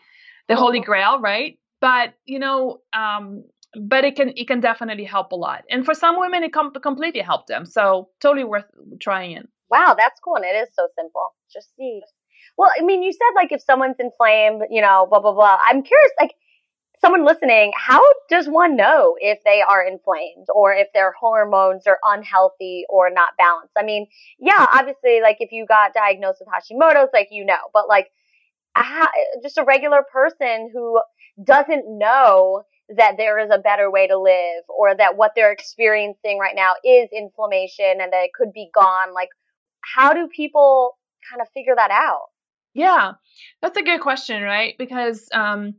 the 0.47 0.55
holy 0.55 0.79
grail 0.79 1.19
right 1.19 1.57
but 1.81 2.13
you 2.25 2.37
know 2.37 2.81
um 2.93 3.43
but 3.81 4.05
it 4.05 4.15
can 4.15 4.31
it 4.35 4.47
can 4.47 4.59
definitely 4.59 5.03
help 5.03 5.31
a 5.31 5.35
lot 5.35 5.63
and 5.71 5.85
for 5.85 5.95
some 5.95 6.19
women 6.19 6.43
it 6.43 6.53
com- 6.53 6.71
completely 6.83 7.21
helped 7.21 7.47
them 7.47 7.65
so 7.65 8.09
totally 8.21 8.43
worth 8.43 8.65
trying 9.01 9.31
it 9.31 9.47
wow 9.71 9.95
that's 9.97 10.19
cool 10.19 10.35
and 10.35 10.45
it 10.45 10.55
is 10.55 10.69
so 10.75 10.87
simple 10.95 11.33
just 11.51 11.75
seeds 11.75 12.14
well 12.57 12.71
i 12.79 12.83
mean 12.83 13.03
you 13.03 13.11
said 13.11 13.31
like 13.35 13.51
if 13.51 13.61
someone's 13.61 13.97
inflamed 13.99 14.63
you 14.69 14.81
know 14.81 15.07
blah 15.09 15.19
blah 15.19 15.33
blah 15.33 15.57
i'm 15.67 15.83
curious 15.83 16.11
like 16.19 16.31
someone 16.99 17.25
listening, 17.25 17.71
how 17.75 18.01
does 18.29 18.47
one 18.47 18.75
know 18.75 19.15
if 19.19 19.39
they 19.43 19.61
are 19.61 19.85
inflamed 19.85 20.47
or 20.53 20.73
if 20.73 20.87
their 20.93 21.13
hormones 21.19 21.85
are 21.87 21.99
unhealthy 22.03 22.85
or 22.89 23.09
not 23.09 23.29
balanced? 23.37 23.73
I 23.77 23.83
mean, 23.83 24.07
yeah, 24.39 24.53
mm-hmm. 24.53 24.77
obviously, 24.79 25.21
like 25.21 25.37
if 25.39 25.51
you 25.51 25.65
got 25.65 25.93
diagnosed 25.93 26.41
with 26.41 26.49
Hashimoto's, 26.49 27.11
like 27.13 27.29
you 27.31 27.45
know, 27.45 27.57
but 27.73 27.87
like 27.87 28.07
how, 28.73 29.07
just 29.41 29.57
a 29.57 29.63
regular 29.63 30.03
person 30.11 30.69
who 30.73 31.01
doesn't 31.43 31.85
know 31.87 32.63
that 32.89 33.15
there 33.17 33.39
is 33.39 33.49
a 33.51 33.57
better 33.57 33.89
way 33.89 34.07
to 34.07 34.17
live 34.17 34.63
or 34.69 34.95
that 34.95 35.17
what 35.17 35.31
they're 35.35 35.51
experiencing 35.51 36.37
right 36.39 36.55
now 36.55 36.73
is 36.83 37.09
inflammation 37.11 37.99
and 37.99 38.13
that 38.13 38.23
it 38.23 38.31
could 38.33 38.53
be 38.53 38.69
gone. 38.73 39.13
Like, 39.13 39.29
how 39.81 40.13
do 40.13 40.27
people 40.27 40.97
kind 41.29 41.41
of 41.41 41.47
figure 41.53 41.73
that 41.75 41.91
out? 41.91 42.27
Yeah, 42.75 43.13
that's 43.61 43.77
a 43.77 43.83
good 43.83 44.01
question, 44.01 44.43
right? 44.43 44.75
Because, 44.77 45.27
um, 45.33 45.75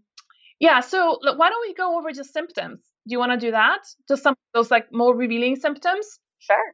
yeah, 0.58 0.80
so 0.80 1.18
why 1.22 1.50
don't 1.50 1.68
we 1.68 1.74
go 1.74 1.98
over 1.98 2.10
just 2.10 2.32
symptoms? 2.32 2.80
Do 3.06 3.12
you 3.12 3.18
want 3.18 3.32
to 3.32 3.38
do 3.38 3.52
that? 3.52 3.80
Just 4.08 4.22
some 4.22 4.34
those 4.54 4.70
like 4.70 4.92
more 4.92 5.14
revealing 5.14 5.56
symptoms? 5.56 6.18
Sure. 6.38 6.72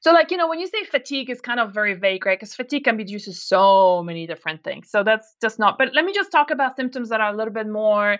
So, 0.00 0.12
like, 0.12 0.30
you 0.30 0.36
know, 0.36 0.48
when 0.48 0.58
you 0.58 0.66
say 0.66 0.84
fatigue 0.84 1.30
is 1.30 1.40
kind 1.40 1.60
of 1.60 1.72
very 1.72 1.94
vague, 1.94 2.24
right? 2.26 2.38
Because 2.38 2.54
fatigue 2.54 2.84
can 2.84 2.96
be 2.96 3.04
due 3.04 3.18
to 3.20 3.32
so 3.32 4.02
many 4.02 4.26
different 4.26 4.64
things. 4.64 4.90
So 4.90 5.02
that's 5.02 5.36
just 5.40 5.58
not. 5.58 5.78
But 5.78 5.94
let 5.94 6.04
me 6.04 6.12
just 6.12 6.32
talk 6.32 6.50
about 6.50 6.76
symptoms 6.76 7.10
that 7.10 7.20
are 7.20 7.32
a 7.32 7.36
little 7.36 7.52
bit 7.52 7.68
more 7.68 8.18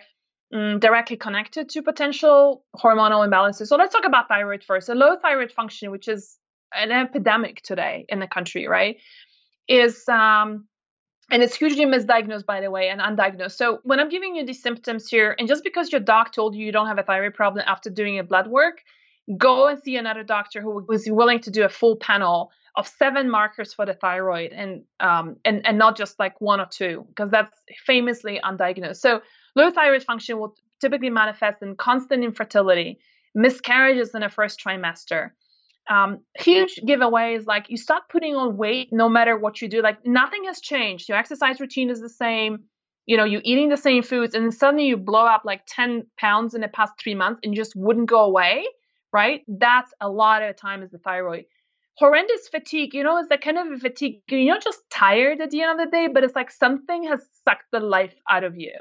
um, 0.52 0.78
directly 0.78 1.16
connected 1.16 1.68
to 1.70 1.82
potential 1.82 2.64
hormonal 2.76 3.26
imbalances. 3.26 3.66
So 3.66 3.76
let's 3.76 3.94
talk 3.94 4.06
about 4.06 4.28
thyroid 4.28 4.62
first. 4.64 4.88
A 4.88 4.94
low 4.94 5.16
thyroid 5.16 5.52
function, 5.52 5.90
which 5.90 6.08
is 6.08 6.36
an 6.74 6.90
epidemic 6.90 7.62
today 7.62 8.04
in 8.08 8.18
the 8.18 8.26
country, 8.26 8.66
right, 8.66 8.96
is 9.66 10.08
um, 10.08 10.66
and 11.30 11.42
it's 11.42 11.56
hugely 11.56 11.84
misdiagnosed, 11.84 12.46
by 12.46 12.60
the 12.60 12.70
way, 12.70 12.88
and 12.88 13.00
undiagnosed. 13.00 13.52
So 13.52 13.80
when 13.82 14.00
I'm 14.00 14.08
giving 14.08 14.34
you 14.34 14.46
these 14.46 14.62
symptoms 14.62 15.08
here, 15.08 15.34
and 15.38 15.46
just 15.46 15.62
because 15.62 15.92
your 15.92 16.00
doc 16.00 16.32
told 16.32 16.54
you 16.54 16.64
you 16.64 16.72
don't 16.72 16.86
have 16.86 16.98
a 16.98 17.02
thyroid 17.02 17.34
problem 17.34 17.64
after 17.66 17.90
doing 17.90 18.18
a 18.18 18.24
blood 18.24 18.46
work, 18.46 18.82
go 19.36 19.66
and 19.66 19.78
see 19.82 19.96
another 19.96 20.22
doctor 20.22 20.62
who 20.62 20.84
was 20.88 21.04
willing 21.06 21.40
to 21.40 21.50
do 21.50 21.64
a 21.64 21.68
full 21.68 21.96
panel 21.96 22.50
of 22.76 22.86
seven 22.86 23.28
markers 23.28 23.74
for 23.74 23.84
the 23.84 23.92
thyroid 23.92 24.52
and 24.52 24.84
um, 25.00 25.36
and 25.44 25.66
and 25.66 25.76
not 25.76 25.96
just 25.96 26.18
like 26.18 26.40
one 26.40 26.60
or 26.60 26.66
two 26.70 27.04
because 27.08 27.30
that's 27.30 27.52
famously 27.84 28.40
undiagnosed. 28.42 28.96
So 28.96 29.20
low 29.56 29.70
thyroid 29.70 30.04
function 30.04 30.38
will 30.38 30.54
typically 30.80 31.10
manifest 31.10 31.60
in 31.60 31.74
constant 31.76 32.24
infertility, 32.24 33.00
miscarriages 33.34 34.14
in 34.14 34.20
the 34.20 34.28
first 34.28 34.60
trimester. 34.64 35.30
Um, 35.90 36.20
huge 36.38 36.80
giveaways 36.86 37.46
like 37.46 37.70
you 37.70 37.78
start 37.78 38.02
putting 38.10 38.36
on 38.36 38.56
weight 38.56 38.88
no 38.92 39.08
matter 39.08 39.38
what 39.38 39.62
you 39.62 39.68
do. 39.68 39.80
Like 39.80 40.04
nothing 40.04 40.44
has 40.44 40.60
changed. 40.60 41.08
Your 41.08 41.16
exercise 41.18 41.60
routine 41.60 41.88
is 41.90 42.00
the 42.00 42.10
same. 42.10 42.64
You 43.06 43.16
know, 43.16 43.24
you're 43.24 43.40
eating 43.42 43.70
the 43.70 43.78
same 43.78 44.02
foods, 44.02 44.34
and 44.34 44.52
suddenly 44.52 44.86
you 44.86 44.98
blow 44.98 45.24
up 45.24 45.42
like 45.46 45.62
10 45.66 46.06
pounds 46.18 46.54
in 46.54 46.60
the 46.60 46.68
past 46.68 46.92
three 47.02 47.14
months 47.14 47.40
and 47.42 47.54
just 47.54 47.72
wouldn't 47.74 48.08
go 48.08 48.24
away 48.24 48.66
right? 49.12 49.42
That's 49.48 49.92
a 50.00 50.08
lot 50.08 50.42
of 50.42 50.56
time 50.56 50.82
is 50.82 50.90
the 50.90 50.98
thyroid. 50.98 51.44
Horrendous 51.96 52.48
fatigue, 52.48 52.94
you 52.94 53.02
know, 53.02 53.18
it's 53.18 53.28
that 53.28 53.40
kind 53.40 53.58
of 53.58 53.80
fatigue. 53.80 54.20
You're 54.28 54.54
not 54.54 54.62
just 54.62 54.80
tired 54.90 55.40
at 55.40 55.50
the 55.50 55.62
end 55.62 55.80
of 55.80 55.86
the 55.86 55.90
day, 55.90 56.08
but 56.12 56.22
it's 56.22 56.36
like 56.36 56.50
something 56.50 57.04
has 57.04 57.26
sucked 57.44 57.64
the 57.72 57.80
life 57.80 58.14
out 58.30 58.44
of 58.44 58.56
you. 58.56 58.72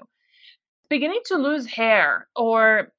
Beginning 0.90 1.22
to 1.26 1.36
lose 1.36 1.66
hair 1.66 2.28
or 2.36 2.94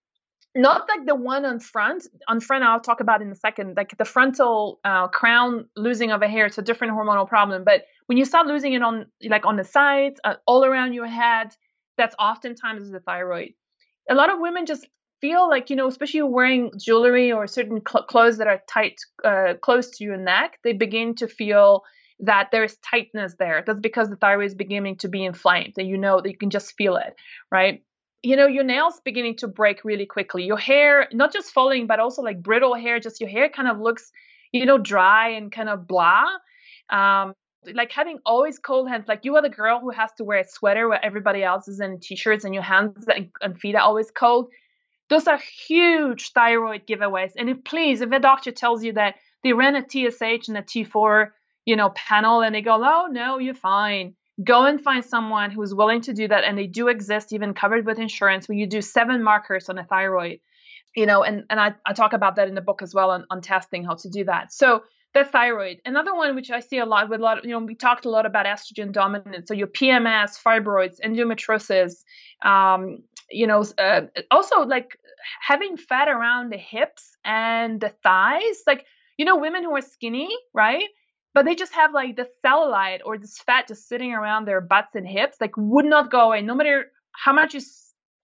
not 0.54 0.88
like 0.88 1.06
the 1.06 1.14
one 1.14 1.44
on 1.44 1.60
front 1.60 2.06
on 2.26 2.40
front 2.40 2.64
i'll 2.64 2.80
talk 2.80 3.00
about 3.00 3.22
in 3.22 3.30
a 3.30 3.34
second 3.34 3.76
like 3.76 3.96
the 3.98 4.04
frontal 4.04 4.80
uh, 4.84 5.06
crown 5.08 5.66
losing 5.76 6.10
of 6.10 6.22
a 6.22 6.28
hair 6.28 6.46
it's 6.46 6.58
a 6.58 6.62
different 6.62 6.94
hormonal 6.94 7.28
problem 7.28 7.64
but 7.64 7.82
when 8.06 8.16
you 8.16 8.24
start 8.24 8.46
losing 8.46 8.72
it 8.72 8.82
on 8.82 9.06
like 9.28 9.44
on 9.44 9.56
the 9.56 9.64
sides 9.64 10.20
uh, 10.24 10.34
all 10.46 10.64
around 10.64 10.94
your 10.94 11.06
head 11.06 11.54
that's 11.98 12.14
oftentimes 12.18 12.90
the 12.90 13.00
thyroid. 13.00 13.50
A 14.08 14.14
lot 14.14 14.32
of 14.32 14.38
women 14.38 14.64
just 14.64 14.86
feel 15.20 15.50
like 15.50 15.68
you 15.68 15.76
know 15.76 15.88
especially 15.88 16.22
wearing 16.22 16.70
jewelry 16.78 17.32
or 17.32 17.46
certain 17.46 17.82
cl- 17.86 18.04
clothes 18.04 18.38
that 18.38 18.46
are 18.46 18.62
tight 18.68 18.94
uh, 19.24 19.54
close 19.60 19.90
to 19.90 20.04
your 20.04 20.16
neck 20.16 20.58
they 20.62 20.72
begin 20.72 21.16
to 21.16 21.26
feel 21.26 21.82
that 22.20 22.48
there's 22.50 22.76
tightness 22.78 23.36
there. 23.38 23.62
That's 23.64 23.78
because 23.78 24.08
the 24.10 24.16
thyroid 24.16 24.46
is 24.46 24.54
beginning 24.54 24.96
to 24.98 25.08
be 25.08 25.24
inflamed 25.24 25.74
and 25.76 25.86
you 25.86 25.98
know 25.98 26.20
that 26.20 26.28
you 26.28 26.36
can 26.36 26.50
just 26.50 26.74
feel 26.76 26.96
it 26.96 27.14
right 27.52 27.82
you 28.22 28.36
know 28.36 28.46
your 28.46 28.64
nails 28.64 29.00
beginning 29.04 29.36
to 29.36 29.48
break 29.48 29.84
really 29.84 30.06
quickly 30.06 30.44
your 30.44 30.56
hair 30.56 31.08
not 31.12 31.32
just 31.32 31.52
falling 31.52 31.86
but 31.86 32.00
also 32.00 32.22
like 32.22 32.42
brittle 32.42 32.74
hair 32.74 32.98
just 32.98 33.20
your 33.20 33.30
hair 33.30 33.48
kind 33.48 33.68
of 33.68 33.78
looks 33.78 34.10
you 34.52 34.66
know 34.66 34.78
dry 34.78 35.28
and 35.30 35.52
kind 35.52 35.68
of 35.68 35.86
blah 35.86 36.24
um, 36.90 37.34
like 37.74 37.92
having 37.92 38.18
always 38.24 38.58
cold 38.58 38.88
hands 38.88 39.06
like 39.08 39.20
you 39.24 39.36
are 39.36 39.42
the 39.42 39.48
girl 39.48 39.78
who 39.80 39.90
has 39.90 40.10
to 40.16 40.24
wear 40.24 40.38
a 40.38 40.48
sweater 40.48 40.88
where 40.88 41.04
everybody 41.04 41.42
else 41.42 41.68
is 41.68 41.80
in 41.80 42.00
t-shirts 42.00 42.44
and 42.44 42.54
your 42.54 42.62
hands 42.62 43.06
and 43.40 43.60
feet 43.60 43.74
are 43.74 43.82
always 43.82 44.10
cold 44.10 44.48
those 45.08 45.26
are 45.26 45.38
huge 45.66 46.32
thyroid 46.32 46.86
giveaways. 46.86 47.32
And 47.36 47.48
if 47.48 47.64
please, 47.64 48.00
if 48.00 48.12
a 48.12 48.20
doctor 48.20 48.52
tells 48.52 48.84
you 48.84 48.92
that 48.94 49.16
they 49.42 49.52
ran 49.52 49.76
a 49.76 49.82
TSH 49.82 50.48
and 50.48 50.58
a 50.58 50.62
T4, 50.62 51.28
you 51.64 51.76
know, 51.76 51.90
panel 51.90 52.42
and 52.42 52.54
they 52.54 52.62
go, 52.62 52.80
oh 52.82 53.08
no, 53.10 53.38
you're 53.38 53.54
fine. 53.54 54.14
Go 54.42 54.64
and 54.64 54.80
find 54.80 55.04
someone 55.04 55.50
who's 55.50 55.74
willing 55.74 56.02
to 56.02 56.12
do 56.12 56.28
that. 56.28 56.44
And 56.44 56.56
they 56.56 56.66
do 56.66 56.88
exist, 56.88 57.32
even 57.32 57.54
covered 57.54 57.86
with 57.86 57.98
insurance, 57.98 58.48
when 58.48 58.58
you 58.58 58.66
do 58.66 58.80
seven 58.80 59.22
markers 59.22 59.68
on 59.68 59.78
a 59.78 59.84
thyroid. 59.84 60.40
You 60.96 61.06
know, 61.06 61.22
and, 61.22 61.44
and 61.50 61.60
I, 61.60 61.74
I 61.86 61.92
talk 61.92 62.12
about 62.12 62.36
that 62.36 62.48
in 62.48 62.54
the 62.54 62.60
book 62.60 62.82
as 62.82 62.94
well 62.94 63.10
on, 63.10 63.26
on 63.30 63.40
testing 63.40 63.84
how 63.84 63.94
to 63.94 64.08
do 64.08 64.24
that. 64.24 64.52
So 64.52 64.82
the 65.14 65.24
thyroid. 65.24 65.78
Another 65.84 66.14
one 66.14 66.34
which 66.34 66.50
I 66.50 66.60
see 66.60 66.78
a 66.78 66.86
lot 66.86 67.08
with 67.08 67.20
a 67.20 67.22
lot, 67.22 67.38
of, 67.38 67.44
you 67.44 67.50
know, 67.50 67.58
we 67.60 67.74
talked 67.74 68.04
a 68.04 68.10
lot 68.10 68.26
about 68.26 68.46
estrogen 68.46 68.92
dominance. 68.92 69.48
So 69.48 69.54
your 69.54 69.66
PMS, 69.66 70.32
fibroids, 70.42 70.96
endometriosis, 71.04 72.04
um, 72.42 72.98
you 73.30 73.46
know, 73.46 73.64
uh, 73.78 74.02
also 74.30 74.60
like 74.60 74.98
having 75.40 75.76
fat 75.76 76.08
around 76.08 76.52
the 76.52 76.58
hips 76.58 77.16
and 77.24 77.80
the 77.80 77.92
thighs. 78.02 78.62
Like, 78.66 78.84
you 79.16 79.24
know, 79.24 79.36
women 79.36 79.64
who 79.64 79.74
are 79.76 79.82
skinny, 79.82 80.28
right? 80.54 80.88
But 81.34 81.44
they 81.44 81.54
just 81.54 81.74
have 81.74 81.92
like 81.92 82.16
the 82.16 82.28
cellulite 82.44 83.00
or 83.04 83.18
this 83.18 83.38
fat 83.38 83.68
just 83.68 83.88
sitting 83.88 84.12
around 84.12 84.46
their 84.46 84.60
butts 84.60 84.94
and 84.94 85.06
hips, 85.06 85.36
like 85.40 85.52
would 85.56 85.84
not 85.84 86.10
go 86.10 86.20
away. 86.20 86.42
No 86.42 86.54
matter 86.54 86.86
how 87.12 87.32
much 87.32 87.54
you 87.54 87.60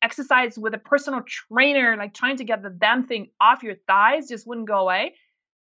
exercise 0.03 0.59
with 0.59 0.75
a 0.75 0.79
personal 0.79 1.23
trainer, 1.23 1.97
like 1.97 2.15
trying 2.15 2.37
to 2.39 2.45
get 2.45 2.63
the 2.63 2.71
damn 2.71 3.07
thing 3.07 3.31
off 3.41 3.63
your 3.63 3.77
thighs, 3.87 4.29
just 4.29 4.47
wouldn't 4.47 4.69
go 4.69 4.79
away. 4.79 5.15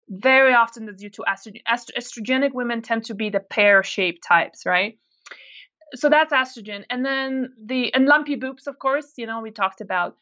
Very 0.08 0.54
often 0.54 0.86
that's 0.86 1.00
due 1.00 1.10
to 1.10 1.24
estrogen. 1.28 1.62
Estrogenic 1.68 2.52
women 2.52 2.82
tend 2.82 3.04
to 3.06 3.14
be 3.14 3.30
the 3.30 3.40
pear 3.40 3.82
shaped 3.82 4.24
types, 4.26 4.64
right? 4.64 4.98
so 5.94 6.08
that's 6.08 6.32
estrogen 6.32 6.84
and 6.90 7.04
then 7.04 7.52
the 7.64 7.92
and 7.94 8.06
lumpy 8.06 8.34
boobs 8.34 8.66
of 8.66 8.78
course 8.78 9.12
you 9.16 9.26
know 9.26 9.40
we 9.40 9.50
talked 9.50 9.80
about 9.80 10.16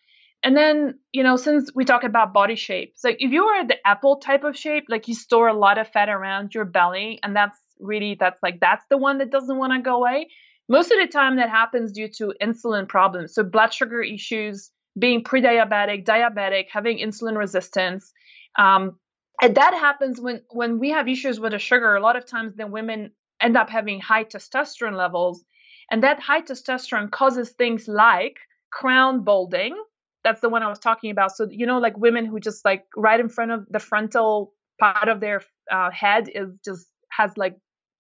and 0.45 0.57
then 0.57 0.99
you 1.13 1.23
know 1.23 1.37
since 1.37 1.71
we 1.75 1.85
talk 1.85 2.05
about 2.05 2.33
body 2.33 2.55
shape 2.55 2.93
so 2.97 3.09
if 3.09 3.33
you 3.33 3.45
are 3.45 3.67
the 3.67 3.77
apple 3.87 4.19
type 4.19 4.45
of 4.45 4.57
shape 4.57 4.85
like 4.89 5.09
you 5.09 5.15
store 5.15 5.49
a 5.49 5.55
lot 5.55 5.79
of 5.79 5.89
fat 5.89 6.09
around 6.09 6.55
your 6.55 6.65
belly 6.65 7.19
and 7.23 7.35
that's 7.35 7.59
really 7.81 8.17
that's 8.19 8.41
like 8.43 8.61
that's 8.61 8.85
the 8.91 8.99
one 8.99 9.19
that 9.19 9.31
doesn't 9.31 9.59
want 9.59 9.73
to 9.73 9.81
go 9.81 9.97
away 9.97 10.29
most 10.69 10.93
of 10.93 10.99
the 10.99 11.07
time 11.07 11.37
that 11.37 11.51
happens 11.51 11.93
due 11.93 12.09
to 12.09 12.33
insulin 12.41 12.89
problems 12.89 13.35
so 13.35 13.43
blood 13.43 13.73
sugar 13.73 14.03
issues 14.03 14.71
being 14.99 15.25
pre-diabetic 15.25 16.05
diabetic 16.05 16.67
having 16.71 16.99
insulin 16.99 17.37
resistance 17.37 18.13
um, 18.57 18.97
and 19.43 19.57
that 19.57 19.75
happens 19.75 20.21
when 20.21 20.43
when 20.51 20.79
we 20.79 20.91
have 20.91 21.09
issues 21.09 21.41
with 21.41 21.53
the 21.53 21.59
sugar 21.59 21.97
a 21.97 22.01
lot 22.01 22.17
of 22.17 22.25
times 22.25 22.55
the 22.55 22.67
women 22.67 23.11
end 23.41 23.57
up 23.57 23.69
having 23.69 24.01
high 24.01 24.25
testosterone 24.25 24.97
levels 24.97 25.45
and 25.91 26.03
that 26.03 26.21
high 26.21 26.41
testosterone 26.41 27.11
causes 27.11 27.51
things 27.51 27.89
like 27.89 28.39
crown 28.71 29.23
balding. 29.23 29.77
That's 30.25 30.41
the 30.41 30.49
one 30.49 30.63
I 30.63 30.69
was 30.69 30.79
talking 30.79 31.11
about. 31.11 31.37
So, 31.37 31.47
you 31.51 31.67
know, 31.67 31.79
like 31.79 31.97
women 31.99 32.25
who 32.27 32.41
just 32.41 32.65
like 32.65 32.85
right 32.97 33.21
in 33.21 33.29
front 33.29 33.51
of 33.53 33.67
the 33.71 33.79
frontal 33.79 34.53
part 34.81 35.09
of 35.09 35.21
their 35.21 35.43
uh, 35.71 35.91
head 35.91 36.29
is 36.35 36.49
just 36.65 36.87
has 37.11 37.37
like, 37.37 37.57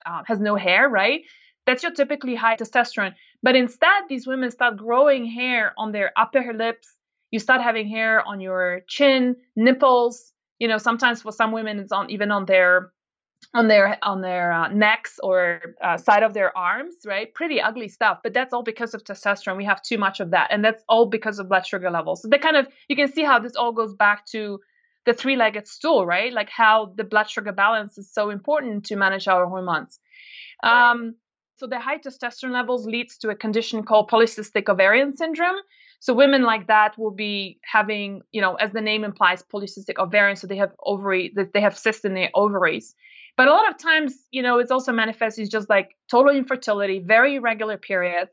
uh, 0.07 0.23
has 0.27 0.41
no 0.41 0.57
hair, 0.57 0.89
right? 0.89 1.21
That's 1.67 1.83
your 1.83 1.93
typically 1.93 2.35
high 2.35 2.57
testosterone. 2.57 3.15
But 3.43 3.57
instead, 3.57 4.05
these 4.09 4.27
women 4.27 4.51
start 4.51 4.77
growing 4.77 5.27
hair 5.27 5.73
on 5.79 5.93
their 5.93 6.13
upper 6.17 6.53
lips. 6.55 6.89
You 7.31 7.39
start 7.39 7.61
having 7.61 7.89
hair 7.89 8.27
on 8.27 8.41
your 8.41 8.81
chin, 8.89 9.37
nipples. 9.57 10.33
You 10.59 10.69
know, 10.69 10.79
sometimes 10.79 11.23
for 11.23 11.33
some 11.33 11.53
women, 11.53 11.79
it's 11.79 11.93
on 11.93 12.11
even 12.11 12.31
on 12.31 12.47
their 12.47 12.93
on 13.53 13.69
their 13.69 13.99
on 14.03 14.21
their 14.21 14.53
uh, 14.53 14.69
necks 14.69 15.19
or 15.23 15.61
uh, 15.83 15.97
side 15.97 16.23
of 16.23 16.35
their 16.35 16.57
arms 16.57 16.95
right? 17.05 17.33
Pretty 17.35 17.61
ugly 17.61 17.89
stuff 17.89 18.21
but 18.23 18.33
that's 18.33 18.53
all 18.53 18.63
because 18.63 18.95
of 18.95 19.05
testosterone. 19.05 19.57
We 19.57 19.65
have 19.65 19.83
too 19.83 19.99
much 19.99 20.21
of 20.21 20.31
that 20.31 20.49
and 20.51 20.65
that's 20.65 20.83
all 20.89 21.07
because 21.07 21.39
of 21.39 21.49
blood 21.49 21.67
sugar 21.67 21.91
levels. 21.91 22.23
So 22.23 22.29
they 22.29 22.39
kind 22.39 22.57
of 22.57 22.67
you 22.89 22.97
can 22.97 23.13
see 23.13 23.23
how 23.23 23.39
this 23.39 23.57
all 23.57 23.73
goes 23.73 23.95
back 23.95 24.27
to 24.27 24.61
the 25.07 25.13
three-legged 25.13 25.67
stool 25.67 26.07
right? 26.07 26.33
Like 26.33 26.51
how 26.51 26.93
the 26.97 27.05
blood 27.05 27.29
sugar 27.29 27.53
balance 27.53 27.99
is 27.99 28.13
so 28.13 28.31
important 28.31 28.87
to 28.87 28.97
manage 28.97 29.29
our 29.29 29.47
hormones. 29.47 29.99
Um, 30.63 31.17
so 31.57 31.67
the 31.67 31.79
high 31.79 31.99
testosterone 31.99 32.53
levels 32.53 32.87
leads 32.87 33.19
to 33.19 33.29
a 33.29 33.35
condition 33.35 33.85
called 33.85 34.11
polycystic 34.11 34.69
ovarian 34.69 35.17
syndrome. 35.17 35.57
So 36.01 36.13
women 36.13 36.43
like 36.43 36.67
that 36.67 36.99
will 36.99 37.13
be 37.13 37.61
having, 37.63 38.23
you 38.33 38.43
know, 38.43 38.57
as 38.57 38.73
the 38.73 38.81
name 38.81 39.05
implies, 39.05 39.43
polycystic 39.43 39.99
ovarian. 39.99 40.37
So 40.37 40.47
they 40.47 40.57
have 40.57 40.73
ovary, 40.85 41.33
they 41.55 41.61
have 41.61 41.79
cysts 41.79 42.05
in 42.05 42.15
their 42.15 42.31
ovaries. 42.35 42.95
But 43.37 43.49
a 43.49 43.51
lot 43.51 43.69
of 43.69 43.79
times, 43.79 44.15
you 44.31 44.43
know, 44.43 44.59
it's 44.59 44.71
also 44.71 44.93
manifests 44.93 45.39
as 45.39 45.49
just 45.49 45.69
like 45.69 45.97
total 46.09 46.35
infertility, 46.35 47.01
very 47.01 47.37
irregular 47.37 47.77
periods, 47.77 48.31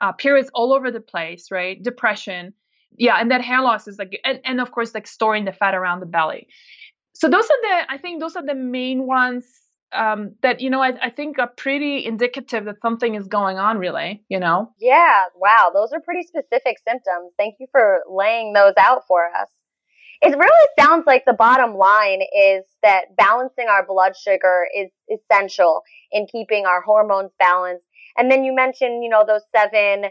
uh, 0.00 0.12
periods 0.12 0.50
all 0.54 0.72
over 0.72 0.90
the 0.90 1.00
place, 1.00 1.50
right? 1.50 1.82
Depression. 1.82 2.52
Yeah. 2.96 3.16
And 3.20 3.30
that 3.30 3.42
hair 3.42 3.60
loss 3.60 3.88
is 3.88 3.98
like, 3.98 4.20
and, 4.24 4.40
and 4.44 4.60
of 4.60 4.70
course, 4.70 4.94
like 4.94 5.06
storing 5.06 5.44
the 5.44 5.52
fat 5.52 5.74
around 5.74 6.00
the 6.00 6.06
belly. 6.06 6.46
So 7.14 7.28
those 7.28 7.44
are 7.44 7.60
the, 7.62 7.92
I 7.92 7.98
think 7.98 8.20
those 8.20 8.36
are 8.36 8.46
the 8.46 8.54
main 8.54 9.06
ones 9.06 9.46
um, 9.92 10.34
that, 10.42 10.60
you 10.60 10.70
know, 10.70 10.82
I, 10.82 10.92
I 11.06 11.10
think 11.10 11.38
are 11.38 11.48
pretty 11.48 12.04
indicative 12.04 12.66
that 12.66 12.80
something 12.82 13.14
is 13.14 13.26
going 13.26 13.58
on, 13.58 13.78
really, 13.78 14.22
you 14.28 14.38
know? 14.38 14.70
Yeah. 14.78 15.24
Wow. 15.34 15.70
Those 15.74 15.92
are 15.92 16.00
pretty 16.00 16.22
specific 16.22 16.76
symptoms. 16.86 17.32
Thank 17.36 17.56
you 17.58 17.66
for 17.72 18.02
laying 18.08 18.52
those 18.52 18.74
out 18.78 19.02
for 19.08 19.26
us 19.26 19.48
it 20.22 20.36
really 20.36 20.68
sounds 20.78 21.06
like 21.06 21.24
the 21.26 21.32
bottom 21.32 21.76
line 21.76 22.20
is 22.22 22.64
that 22.82 23.16
balancing 23.16 23.66
our 23.68 23.84
blood 23.86 24.14
sugar 24.16 24.66
is 24.76 24.90
essential 25.10 25.82
in 26.10 26.26
keeping 26.26 26.66
our 26.66 26.80
hormones 26.80 27.32
balanced. 27.38 27.86
And 28.16 28.30
then 28.30 28.44
you 28.44 28.54
mentioned, 28.54 29.04
you 29.04 29.10
know, 29.10 29.24
those 29.26 29.42
seven 29.54 30.10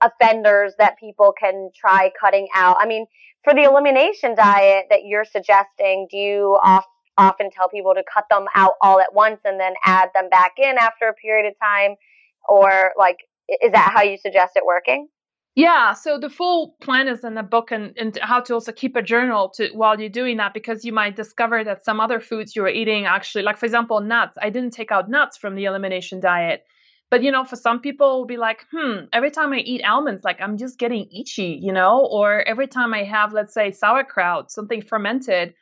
offenders 0.00 0.74
that 0.78 0.98
people 0.98 1.32
can 1.38 1.70
try 1.74 2.10
cutting 2.18 2.48
out. 2.54 2.76
I 2.78 2.86
mean, 2.86 3.06
for 3.44 3.52
the 3.52 3.64
elimination 3.64 4.34
diet 4.34 4.86
that 4.90 5.04
you're 5.04 5.24
suggesting, 5.24 6.06
do 6.10 6.16
you 6.16 6.58
often 7.18 7.50
tell 7.50 7.68
people 7.68 7.94
to 7.94 8.02
cut 8.12 8.24
them 8.30 8.46
out 8.54 8.72
all 8.80 9.00
at 9.00 9.12
once 9.14 9.40
and 9.44 9.60
then 9.60 9.74
add 9.84 10.10
them 10.14 10.28
back 10.28 10.52
in 10.58 10.76
after 10.78 11.08
a 11.08 11.14
period 11.14 11.48
of 11.48 11.54
time? 11.60 11.96
Or 12.48 12.92
like, 12.96 13.18
is 13.48 13.72
that 13.72 13.92
how 13.94 14.02
you 14.02 14.16
suggest 14.16 14.52
it 14.56 14.64
working? 14.64 15.08
Yeah, 15.56 15.94
so 15.94 16.18
the 16.18 16.28
full 16.28 16.76
plan 16.82 17.08
is 17.08 17.24
in 17.24 17.34
the 17.34 17.42
book 17.42 17.72
and, 17.72 17.94
and 17.96 18.16
how 18.20 18.40
to 18.42 18.54
also 18.54 18.72
keep 18.72 18.94
a 18.94 19.02
journal 19.02 19.48
to 19.56 19.70
while 19.72 19.98
you're 19.98 20.10
doing 20.10 20.36
that 20.36 20.52
because 20.52 20.84
you 20.84 20.92
might 20.92 21.16
discover 21.16 21.64
that 21.64 21.82
some 21.84 21.98
other 21.98 22.20
foods 22.20 22.54
you 22.54 22.60
were 22.62 22.68
eating 22.68 23.06
actually 23.06 23.42
like 23.42 23.56
for 23.56 23.64
example 23.64 24.00
nuts. 24.00 24.36
I 24.40 24.50
didn't 24.50 24.72
take 24.72 24.92
out 24.92 25.08
nuts 25.08 25.38
from 25.38 25.54
the 25.54 25.64
elimination 25.64 26.20
diet. 26.20 26.64
But 27.10 27.22
you 27.22 27.30
know, 27.30 27.44
for 27.44 27.56
some 27.56 27.80
people 27.80 28.18
will 28.18 28.26
be 28.26 28.36
like, 28.36 28.66
hmm, 28.70 29.06
every 29.12 29.30
time 29.30 29.52
I 29.54 29.58
eat 29.60 29.82
almonds, 29.84 30.24
like 30.24 30.40
I'm 30.42 30.58
just 30.58 30.78
getting 30.78 31.08
itchy, 31.10 31.58
you 31.62 31.72
know, 31.72 32.04
or 32.04 32.42
every 32.46 32.66
time 32.66 32.92
I 32.92 33.04
have, 33.04 33.32
let's 33.32 33.54
say, 33.54 33.70
sauerkraut, 33.70 34.50
something 34.50 34.82
fermented, 34.82 35.54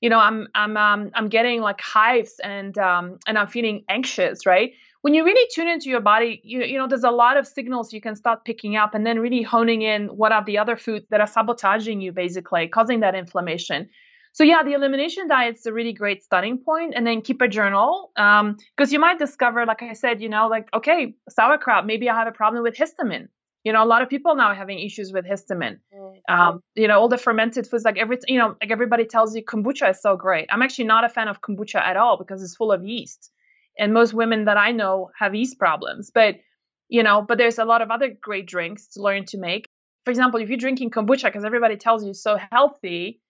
you 0.00 0.08
know, 0.08 0.18
I'm 0.18 0.48
I'm 0.54 0.76
um, 0.76 1.10
I'm 1.14 1.28
getting 1.28 1.60
like 1.60 1.80
hives 1.80 2.40
and 2.42 2.76
um, 2.78 3.18
and 3.26 3.38
I'm 3.38 3.48
feeling 3.48 3.84
anxious, 3.88 4.46
right? 4.46 4.72
When 5.02 5.14
you 5.14 5.24
really 5.24 5.48
tune 5.54 5.68
into 5.68 5.90
your 5.90 6.00
body, 6.00 6.40
you 6.44 6.62
you 6.62 6.78
know, 6.78 6.86
there's 6.86 7.04
a 7.04 7.10
lot 7.10 7.36
of 7.36 7.46
signals 7.46 7.92
you 7.92 8.00
can 8.00 8.16
start 8.16 8.44
picking 8.44 8.76
up, 8.76 8.94
and 8.94 9.04
then 9.06 9.18
really 9.18 9.42
honing 9.42 9.82
in 9.82 10.06
what 10.06 10.32
are 10.32 10.44
the 10.44 10.58
other 10.58 10.76
foods 10.76 11.06
that 11.10 11.20
are 11.20 11.26
sabotaging 11.26 12.00
you, 12.00 12.12
basically 12.12 12.68
causing 12.68 13.00
that 13.00 13.14
inflammation. 13.14 13.88
So 14.34 14.44
yeah, 14.44 14.62
the 14.62 14.72
elimination 14.72 15.28
diet 15.28 15.56
is 15.56 15.66
a 15.66 15.72
really 15.72 15.92
great 15.92 16.22
starting 16.22 16.58
point, 16.58 16.94
and 16.96 17.06
then 17.06 17.20
keep 17.20 17.42
a 17.42 17.48
journal 17.48 18.12
because 18.14 18.88
um, 18.88 18.92
you 18.94 18.98
might 18.98 19.18
discover, 19.18 19.66
like 19.66 19.82
I 19.82 19.92
said, 19.92 20.22
you 20.22 20.28
know, 20.28 20.48
like 20.48 20.68
okay, 20.72 21.14
sauerkraut, 21.28 21.84
maybe 21.84 22.08
I 22.08 22.16
have 22.16 22.28
a 22.28 22.32
problem 22.32 22.62
with 22.62 22.76
histamine. 22.76 23.28
You 23.64 23.72
know, 23.72 23.82
a 23.84 23.86
lot 23.86 24.02
of 24.02 24.08
people 24.08 24.34
now 24.34 24.48
are 24.48 24.54
having 24.54 24.78
issues 24.80 25.12
with 25.12 25.24
histamine. 25.24 25.78
Mm-hmm. 25.94 26.34
Um, 26.34 26.62
you 26.74 26.88
know, 26.88 26.98
all 26.98 27.08
the 27.08 27.18
fermented 27.18 27.66
foods, 27.66 27.84
like 27.84 27.98
every, 27.98 28.18
you 28.26 28.38
know, 28.38 28.56
like 28.60 28.70
everybody 28.70 29.04
tells 29.04 29.36
you 29.36 29.44
kombucha 29.44 29.90
is 29.90 30.00
so 30.00 30.16
great. 30.16 30.46
I'm 30.50 30.62
actually 30.62 30.86
not 30.86 31.04
a 31.04 31.08
fan 31.08 31.28
of 31.28 31.40
kombucha 31.40 31.76
at 31.76 31.96
all 31.96 32.16
because 32.16 32.42
it's 32.42 32.56
full 32.56 32.72
of 32.72 32.84
yeast, 32.84 33.30
and 33.78 33.92
most 33.92 34.14
women 34.14 34.44
that 34.46 34.56
I 34.56 34.72
know 34.72 35.10
have 35.18 35.34
yeast 35.34 35.58
problems. 35.58 36.10
But 36.14 36.36
you 36.88 37.02
know, 37.02 37.22
but 37.22 37.38
there's 37.38 37.58
a 37.58 37.64
lot 37.64 37.80
of 37.80 37.90
other 37.90 38.10
great 38.20 38.46
drinks 38.46 38.88
to 38.88 39.02
learn 39.02 39.24
to 39.26 39.38
make. 39.38 39.66
For 40.04 40.10
example, 40.10 40.40
if 40.40 40.48
you're 40.48 40.58
drinking 40.58 40.90
kombucha 40.90 41.24
because 41.24 41.44
everybody 41.44 41.76
tells 41.76 42.04
you 42.04 42.10
it's 42.10 42.22
so 42.22 42.36
healthy, 42.50 43.20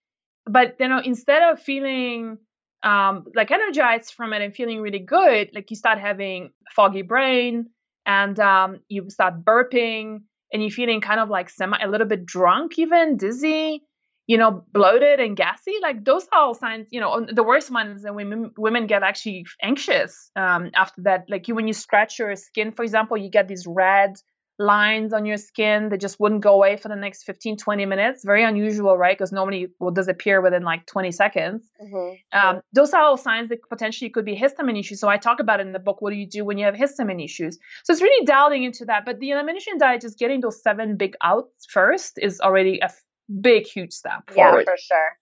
but 0.46 0.76
you 0.80 0.88
know 0.88 1.00
instead 1.04 1.42
of 1.52 1.60
feeling 1.60 2.38
um, 2.82 3.26
like 3.34 3.50
energized 3.50 4.14
from 4.14 4.32
it 4.32 4.42
and 4.42 4.54
feeling 4.54 4.80
really 4.80 4.98
good 4.98 5.50
like 5.54 5.70
you 5.70 5.76
start 5.76 5.98
having 5.98 6.50
foggy 6.74 7.02
brain 7.02 7.66
and 8.06 8.38
um, 8.40 8.80
you 8.88 9.08
start 9.08 9.44
burping 9.44 10.22
and 10.52 10.62
you're 10.62 10.70
feeling 10.70 11.00
kind 11.00 11.20
of 11.20 11.28
like 11.28 11.48
semi 11.48 11.78
a 11.80 11.88
little 11.88 12.06
bit 12.06 12.26
drunk 12.26 12.78
even 12.78 13.16
dizzy 13.16 13.82
you 14.26 14.38
know 14.38 14.64
bloated 14.72 15.20
and 15.20 15.36
gassy 15.36 15.74
like 15.82 16.04
those 16.04 16.26
are 16.32 16.40
all 16.40 16.54
signs 16.54 16.86
you 16.90 17.00
know 17.00 17.26
the 17.30 17.42
worst 17.42 17.70
ones 17.70 17.96
is 17.96 18.02
that 18.02 18.14
women 18.14 18.52
women 18.56 18.86
get 18.86 19.02
actually 19.02 19.46
anxious 19.60 20.30
um, 20.36 20.70
after 20.74 21.02
that. 21.02 21.26
Like 21.28 21.48
you 21.48 21.54
when 21.54 21.66
you 21.66 21.74
scratch 21.74 22.18
your 22.18 22.34
skin 22.36 22.72
for 22.72 22.82
example 22.82 23.16
you 23.16 23.30
get 23.30 23.48
these 23.48 23.66
red 23.66 24.16
lines 24.58 25.12
on 25.12 25.24
your 25.24 25.38
skin 25.38 25.88
that 25.88 26.00
just 26.00 26.20
wouldn't 26.20 26.42
go 26.42 26.54
away 26.54 26.76
for 26.76 26.88
the 26.88 26.94
next 26.94 27.24
15 27.24 27.56
20 27.56 27.86
minutes. 27.86 28.24
Very 28.24 28.44
unusual 28.44 28.96
right? 28.96 29.16
Because 29.16 29.32
normally 29.32 29.62
it 29.64 29.70
will 29.80 29.90
disappear 29.90 30.40
within 30.40 30.62
like 30.62 30.86
20 30.86 31.10
seconds. 31.10 31.68
Mm-hmm. 31.82 32.38
um, 32.38 32.60
those 32.72 32.92
are 32.92 33.02
all 33.02 33.16
signs 33.16 33.48
that 33.48 33.58
potentially 33.68 34.10
could 34.10 34.24
be 34.24 34.36
histamine 34.36 34.78
issues. 34.78 35.00
So 35.00 35.08
i 35.08 35.16
talk 35.16 35.40
about 35.40 35.60
it 35.60 35.66
in 35.66 35.72
the 35.72 35.80
book 35.80 36.00
what 36.00 36.10
do 36.10 36.16
you 36.16 36.28
do 36.28 36.44
when 36.44 36.58
you 36.58 36.66
have 36.66 36.74
histamine 36.74 37.24
issues? 37.24 37.58
So 37.84 37.92
it's 37.92 38.02
really 38.02 38.24
delving 38.24 38.62
into 38.62 38.84
that 38.84 39.04
but 39.04 39.18
the 39.18 39.30
elimination 39.30 39.78
diet 39.78 40.02
just 40.02 40.18
getting 40.18 40.40
those 40.40 40.62
seven 40.62 40.96
big 40.96 41.16
outs 41.22 41.66
first 41.68 42.18
is 42.18 42.40
already 42.40 42.78
a 42.80 42.84
f- 42.84 43.02
big 43.40 43.66
huge 43.66 43.92
step 43.92 44.30
forward. 44.30 44.58
yeah 44.58 44.64
for 44.64 44.76
sure 44.76 45.16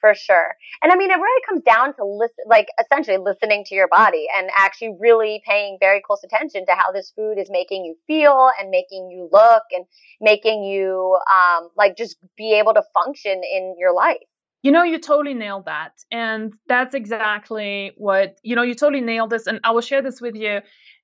for 0.00 0.14
sure. 0.14 0.54
And 0.82 0.92
I 0.92 0.96
mean, 0.96 1.10
it 1.10 1.16
really 1.16 1.42
comes 1.48 1.62
down 1.62 1.94
to 1.96 2.04
listen, 2.04 2.44
like 2.46 2.68
essentially 2.80 3.18
listening 3.18 3.64
to 3.66 3.74
your 3.74 3.88
body 3.88 4.26
and 4.36 4.50
actually 4.56 4.94
really 5.00 5.42
paying 5.46 5.78
very 5.80 6.00
close 6.00 6.22
attention 6.22 6.66
to 6.66 6.72
how 6.74 6.92
this 6.92 7.12
food 7.16 7.38
is 7.38 7.48
making 7.50 7.84
you 7.84 7.96
feel 8.06 8.50
and 8.60 8.70
making 8.70 9.10
you 9.10 9.28
look 9.32 9.62
and 9.72 9.84
making 10.20 10.64
you, 10.64 11.18
um, 11.32 11.70
like 11.76 11.96
just 11.96 12.16
be 12.36 12.54
able 12.54 12.74
to 12.74 12.82
function 12.94 13.40
in 13.52 13.74
your 13.78 13.92
life. 13.92 14.18
You 14.62 14.72
know, 14.72 14.82
you 14.82 14.98
totally 14.98 15.34
nailed 15.34 15.66
that. 15.66 15.92
And 16.10 16.54
that's 16.66 16.94
exactly 16.94 17.92
what, 17.96 18.38
you 18.42 18.56
know, 18.56 18.62
you 18.62 18.74
totally 18.74 19.02
nailed 19.02 19.30
this. 19.30 19.46
And 19.46 19.60
I 19.62 19.70
will 19.70 19.80
share 19.80 20.02
this 20.02 20.20
with 20.20 20.34
you 20.34 20.60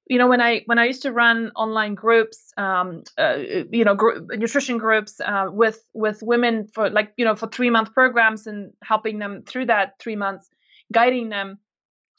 you 0.08 0.18
know 0.18 0.26
when 0.26 0.40
i 0.40 0.62
when 0.66 0.78
i 0.78 0.86
used 0.86 1.02
to 1.02 1.12
run 1.12 1.52
online 1.54 1.94
groups 1.94 2.52
um 2.56 3.02
uh, 3.18 3.36
you 3.70 3.84
know 3.84 3.96
nutrition 4.30 4.78
groups 4.78 5.20
uh, 5.20 5.46
with 5.50 5.82
with 5.94 6.22
women 6.22 6.66
for 6.66 6.90
like 6.90 7.12
you 7.16 7.24
know 7.24 7.36
for 7.36 7.46
three 7.46 7.70
month 7.70 7.92
programs 7.92 8.46
and 8.46 8.72
helping 8.82 9.18
them 9.18 9.42
through 9.46 9.66
that 9.66 9.98
three 9.98 10.16
months 10.16 10.48
guiding 10.92 11.30
them. 11.30 11.58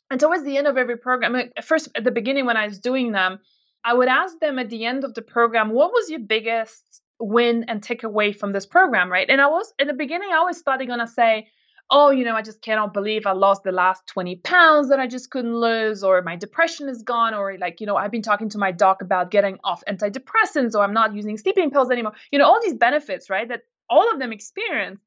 And 0.10 0.20
towards 0.20 0.44
the 0.44 0.58
end 0.58 0.68
of 0.68 0.78
every 0.78 0.98
program 0.98 1.36
at 1.36 1.66
first 1.66 1.90
at 1.96 2.04
the 2.04 2.12
beginning 2.12 2.46
when 2.46 2.58
i 2.58 2.68
was 2.68 2.80
doing 2.80 3.12
them 3.12 3.40
i 3.84 3.94
would 3.94 4.08
ask 4.08 4.40
them 4.40 4.60
at 4.60 4.70
the 4.70 4.86
end 4.86 5.04
of 5.04 5.14
the 5.16 5.24
program 5.24 5.72
what 5.72 5.92
was 5.92 6.10
your 6.10 6.20
biggest 6.20 6.84
win 7.20 7.66
and 7.68 7.82
take 7.82 8.04
away 8.04 8.34
from 8.34 8.52
this 8.52 8.66
program? 8.66 9.12
Right? 9.12 9.30
And 9.30 9.42
i 9.42 9.48
was 9.48 9.74
in 9.80 9.88
the 9.88 9.94
beginning 9.94 10.30
i 10.32 10.44
was 10.44 10.58
starting 10.58 10.88
going 10.88 11.00
to 11.00 11.08
say 11.08 11.48
oh, 11.90 12.10
you 12.12 12.26
know, 12.26 12.36
I 12.36 12.42
just 12.42 12.62
cannot 12.62 12.94
believe 12.94 13.26
I 13.26 13.34
lost 13.34 13.64
the 13.64 13.72
last 13.72 14.08
20 14.08 14.38
pounds 14.38 14.90
that 14.90 15.00
I 15.00 15.08
just 15.08 15.30
couldn't 15.30 15.56
lose, 15.56 16.04
or 16.04 16.22
my 16.22 16.36
depression 16.36 16.90
is 16.90 17.04
gone, 17.04 17.34
or 17.34 17.58
like, 17.60 17.82
you 17.82 17.88
know, 17.88 17.96
I've 17.96 18.12
been 18.12 18.22
talking 18.22 18.50
to 18.50 18.58
my 18.58 18.72
doc 18.72 19.02
about 19.02 19.32
getting 19.32 19.60
off 19.64 19.84
antidepressants, 19.88 20.74
or 20.76 20.84
I'm 20.84 20.94
not 20.94 21.16
using 21.16 21.38
sleeping 21.38 21.72
pills 21.72 21.92
anymore. 21.92 22.14
You 22.32 22.40
know, 22.40 22.46
all 22.46 22.60
these 22.62 22.74
benefits, 22.74 23.30
right, 23.30 23.48
that 23.48 23.62
all 23.90 24.12
of 24.12 24.20
them 24.20 24.32
experience. 24.32 25.00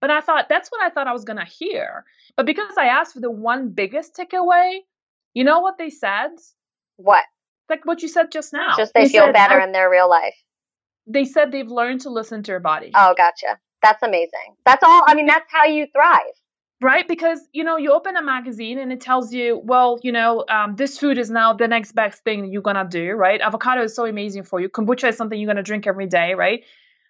But 0.00 0.10
I 0.10 0.20
thought 0.20 0.48
that's 0.48 0.70
what 0.70 0.80
I 0.80 0.88
thought 0.88 1.06
I 1.06 1.12
was 1.12 1.24
going 1.24 1.38
to 1.38 1.44
hear. 1.44 2.04
But 2.36 2.46
because 2.46 2.76
I 2.78 2.86
asked 2.86 3.12
for 3.12 3.20
the 3.20 3.30
one 3.30 3.70
biggest 3.70 4.16
takeaway, 4.16 4.78
you 5.34 5.44
know 5.44 5.60
what 5.60 5.76
they 5.76 5.90
said? 5.90 6.30
What? 6.96 7.24
Like 7.68 7.84
what 7.84 8.02
you 8.02 8.08
said 8.08 8.32
just 8.32 8.52
now. 8.52 8.76
Just 8.76 8.94
they, 8.94 9.04
they 9.04 9.08
feel 9.10 9.26
said, 9.26 9.34
better 9.34 9.60
in 9.60 9.72
their 9.72 9.90
real 9.90 10.08
life. 10.08 10.34
They 11.06 11.24
said 11.24 11.52
they've 11.52 11.68
learned 11.68 12.02
to 12.02 12.10
listen 12.10 12.42
to 12.42 12.50
their 12.50 12.60
body. 12.60 12.92
Oh, 12.94 13.14
gotcha. 13.16 13.58
That's 13.82 14.02
amazing. 14.02 14.56
That's 14.66 14.82
all. 14.82 15.02
I 15.06 15.14
mean, 15.14 15.26
that's 15.26 15.48
how 15.50 15.66
you 15.66 15.86
thrive. 15.92 16.20
Right, 16.82 17.06
because 17.06 17.38
you 17.52 17.62
know 17.62 17.76
you 17.76 17.92
open 17.92 18.16
a 18.16 18.22
magazine 18.22 18.78
and 18.78 18.90
it 18.90 19.02
tells 19.02 19.34
you, 19.34 19.60
well, 19.62 19.98
you 20.02 20.12
know, 20.12 20.44
um, 20.48 20.76
this 20.76 20.98
food 20.98 21.18
is 21.18 21.30
now 21.30 21.52
the 21.52 21.68
next 21.68 21.92
best 21.92 22.24
thing 22.24 22.50
you're 22.50 22.62
gonna 22.62 22.88
do, 22.88 23.12
right? 23.12 23.38
Avocado 23.38 23.82
is 23.82 23.94
so 23.94 24.06
amazing 24.06 24.44
for 24.44 24.60
you. 24.60 24.70
Kombucha 24.70 25.08
is 25.10 25.16
something 25.18 25.38
you're 25.38 25.46
gonna 25.46 25.62
drink 25.62 25.86
every 25.86 26.06
day, 26.06 26.32
right? 26.32 26.64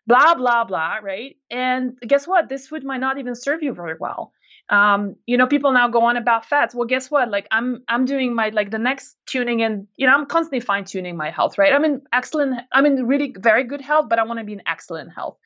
Blah 0.09 0.35
blah 0.35 0.65
blah, 0.65 0.97
right? 0.97 1.37
And 1.53 1.97
guess 2.05 2.27
what? 2.27 2.49
This 2.49 2.67
food 2.67 2.83
might 2.85 2.99
not 2.99 3.19
even 3.19 3.37
serve 3.37 3.63
you 3.63 3.73
very 3.73 3.95
well. 4.01 4.33
Um, 4.71 5.17
you 5.27 5.37
know, 5.37 5.47
people 5.47 5.73
now 5.73 5.89
go 5.89 6.03
on 6.03 6.17
about 6.17 6.47
fats. 6.47 6.75
Well, 6.75 6.87
guess 6.87 7.09
what? 7.09 7.31
Like 7.31 7.47
I'm 7.53 7.85
I'm 7.89 8.07
doing 8.07 8.35
my 8.35 8.49
like 8.49 8.71
the 8.73 8.79
next 8.79 9.17
tuning 9.27 9.63
and, 9.63 9.87
you 9.97 10.07
know, 10.07 10.15
I'm 10.15 10.27
constantly 10.27 10.61
fine 10.61 10.85
tuning 10.85 11.17
my 11.17 11.31
health, 11.31 11.59
right? 11.59 11.73
I'm 11.73 11.85
in 11.85 12.03
excellent, 12.13 12.55
I'm 12.73 12.87
in 12.87 13.07
really 13.07 13.35
very 13.39 13.65
good 13.65 13.81
health, 13.81 14.07
but 14.09 14.19
I 14.19 14.25
want 14.25 14.39
to 14.39 14.45
be 14.45 14.53
in 14.55 14.63
excellent 14.67 15.13
health. 15.13 15.39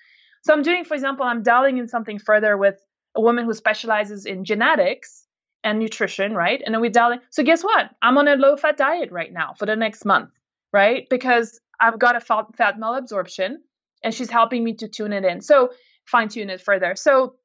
So 0.45 0.53
I'm 0.53 0.63
doing, 0.63 0.85
for 0.85 0.95
example, 0.95 1.25
I'm 1.25 1.43
delving 1.43 1.79
in 1.79 1.89
something 1.89 2.19
further 2.19 2.57
with 2.57 2.79
a 3.15 3.21
woman 3.21 3.45
who 3.45 3.55
specializes 3.55 4.27
in 4.27 4.45
genetics 4.45 5.27
and 5.63 5.79
nutrition, 5.79 6.35
right? 6.35 6.61
And 6.65 6.75
then 6.75 6.83
we 6.83 6.89
in. 6.89 7.21
So 7.31 7.43
guess 7.43 7.65
what? 7.65 7.91
I'm 8.03 8.19
on 8.19 8.29
a 8.29 8.37
low 8.37 8.57
fat 8.57 8.77
diet 8.77 9.11
right 9.11 9.33
now 9.33 9.55
for 9.59 9.65
the 9.65 9.77
next 9.77 10.05
month, 10.05 10.31
right? 10.73 11.07
Because 11.09 11.59
I've 11.81 11.99
got 11.99 12.17
a 12.17 12.21
fat, 12.21 12.55
fat 12.57 12.79
malabsorption 12.79 13.57
and 14.03 14.13
she's 14.13 14.31
helping 14.31 14.63
me 14.63 14.75
to 14.75 14.89
tune 14.89 15.15
it 15.15 15.25
in. 15.25 15.41
So 15.41 15.71
fine 16.05 16.29
tune 16.29 16.51
it 16.51 16.61
further. 16.61 16.95
So 16.95 17.37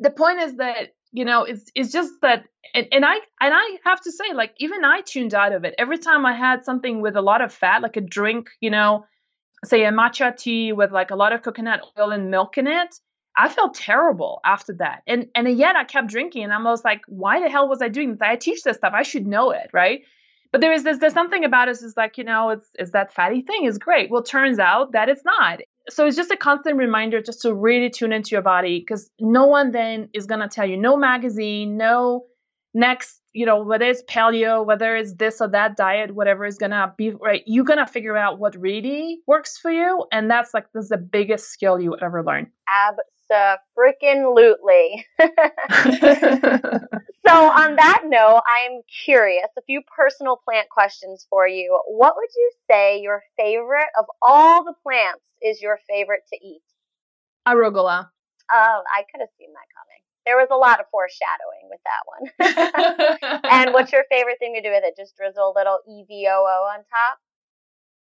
the 0.00 0.10
point 0.10 0.40
is 0.40 0.56
that 0.56 0.94
you 1.12 1.24
know 1.24 1.44
it's 1.44 1.70
it's 1.74 1.90
just 1.90 2.12
that 2.20 2.44
and, 2.74 2.86
and 2.92 3.02
i 3.04 3.14
and 3.14 3.54
i 3.54 3.78
have 3.84 3.98
to 3.98 4.12
say 4.12 4.34
like 4.34 4.52
even 4.58 4.84
i 4.84 5.00
tuned 5.00 5.32
out 5.32 5.52
of 5.52 5.64
it 5.64 5.74
every 5.78 5.96
time 5.96 6.26
i 6.26 6.34
had 6.34 6.66
something 6.66 7.00
with 7.00 7.16
a 7.16 7.22
lot 7.22 7.40
of 7.40 7.50
fat 7.50 7.80
like 7.80 7.96
a 7.96 8.00
drink 8.02 8.50
you 8.60 8.70
know 8.70 9.06
say 9.64 9.84
a 9.84 9.90
matcha 9.90 10.36
tea 10.36 10.72
with 10.72 10.92
like 10.92 11.10
a 11.10 11.16
lot 11.16 11.32
of 11.32 11.42
coconut 11.42 11.80
oil 11.98 12.10
and 12.10 12.30
milk 12.30 12.58
in 12.58 12.66
it, 12.66 12.94
I 13.36 13.48
felt 13.48 13.74
terrible 13.74 14.40
after 14.44 14.74
that. 14.74 15.02
And 15.06 15.28
and 15.34 15.48
yet 15.56 15.76
I 15.76 15.84
kept 15.84 16.08
drinking 16.08 16.44
and 16.44 16.52
I 16.52 16.60
was 16.62 16.84
like, 16.84 17.02
why 17.06 17.40
the 17.40 17.48
hell 17.48 17.68
was 17.68 17.80
I 17.80 17.88
doing 17.88 18.10
this? 18.10 18.18
I 18.20 18.36
teach 18.36 18.62
this 18.62 18.76
stuff. 18.76 18.92
I 18.94 19.02
should 19.02 19.26
know 19.26 19.50
it, 19.52 19.70
right? 19.72 20.02
But 20.50 20.60
there 20.60 20.72
is 20.72 20.82
this 20.82 20.98
there's 20.98 21.12
something 21.12 21.44
about 21.44 21.68
us 21.68 21.82
is 21.82 21.96
like, 21.96 22.18
you 22.18 22.24
know, 22.24 22.50
it's 22.50 22.68
is 22.78 22.92
that 22.92 23.12
fatty 23.12 23.42
thing 23.42 23.64
is 23.64 23.78
great. 23.78 24.10
Well, 24.10 24.22
turns 24.22 24.58
out 24.58 24.92
that 24.92 25.08
it's 25.08 25.24
not. 25.24 25.60
So 25.88 26.06
it's 26.06 26.16
just 26.16 26.30
a 26.30 26.36
constant 26.36 26.76
reminder 26.76 27.22
just 27.22 27.42
to 27.42 27.54
really 27.54 27.90
tune 27.90 28.12
into 28.12 28.30
your 28.30 28.42
body 28.42 28.80
because 28.80 29.10
no 29.20 29.46
one 29.46 29.70
then 29.70 30.08
is 30.12 30.26
gonna 30.26 30.48
tell 30.48 30.66
you, 30.66 30.76
no 30.76 30.96
magazine, 30.96 31.76
no 31.76 32.24
next 32.74 33.20
you 33.38 33.46
know 33.46 33.62
whether 33.62 33.84
it's 33.84 34.02
paleo 34.02 34.66
whether 34.66 34.96
it's 34.96 35.14
this 35.14 35.40
or 35.40 35.46
that 35.46 35.76
diet 35.76 36.12
whatever 36.12 36.44
is 36.44 36.58
gonna 36.58 36.92
be 36.98 37.10
right 37.10 37.44
you're 37.46 37.64
gonna 37.64 37.86
figure 37.86 38.16
out 38.16 38.40
what 38.40 38.56
really 38.56 39.20
works 39.28 39.56
for 39.56 39.70
you 39.70 40.04
and 40.10 40.28
that's 40.28 40.52
like 40.52 40.64
this 40.74 40.82
is 40.84 40.88
the 40.88 40.96
biggest 40.96 41.50
skill 41.50 41.80
you 41.80 41.96
ever 42.02 42.24
learn. 42.24 42.50
Absolutely. 42.68 43.06
so 47.26 47.32
on 47.32 47.74
that 47.76 48.02
note 48.06 48.40
i'm 48.46 48.80
curious 49.04 49.46
a 49.56 49.62
few 49.62 49.82
personal 49.96 50.36
plant 50.44 50.68
questions 50.68 51.24
for 51.30 51.46
you. 51.46 51.80
What 51.86 52.16
would 52.16 52.30
you 52.34 52.50
say 52.68 53.00
your 53.00 53.22
favorite 53.36 53.86
of 53.96 54.06
all 54.20 54.64
the 54.64 54.74
plants 54.82 55.22
is 55.40 55.62
your 55.62 55.78
favorite 55.88 56.24
to 56.32 56.44
eat? 56.44 56.62
Arugula. 57.46 58.10
Oh 58.50 58.82
i 58.96 59.04
could 59.12 59.20
have 59.20 59.30
seen 59.38 59.52
that 59.52 59.68
coming 59.76 59.87
There 60.28 60.36
was 60.36 60.50
a 60.50 60.56
lot 60.56 60.78
of 60.78 60.84
foreshadowing 60.90 61.70
with 61.70 61.80
that 61.88 62.02
one. 62.04 63.40
and 63.50 63.72
what's 63.72 63.92
your 63.92 64.04
favorite 64.10 64.38
thing 64.38 64.52
to 64.56 64.60
do 64.60 64.68
with 64.68 64.84
it? 64.84 64.94
Just 64.94 65.16
drizzle 65.16 65.54
a 65.56 65.58
little 65.58 65.78
EVOO 65.88 66.68
on 66.68 66.80
top? 66.80 67.18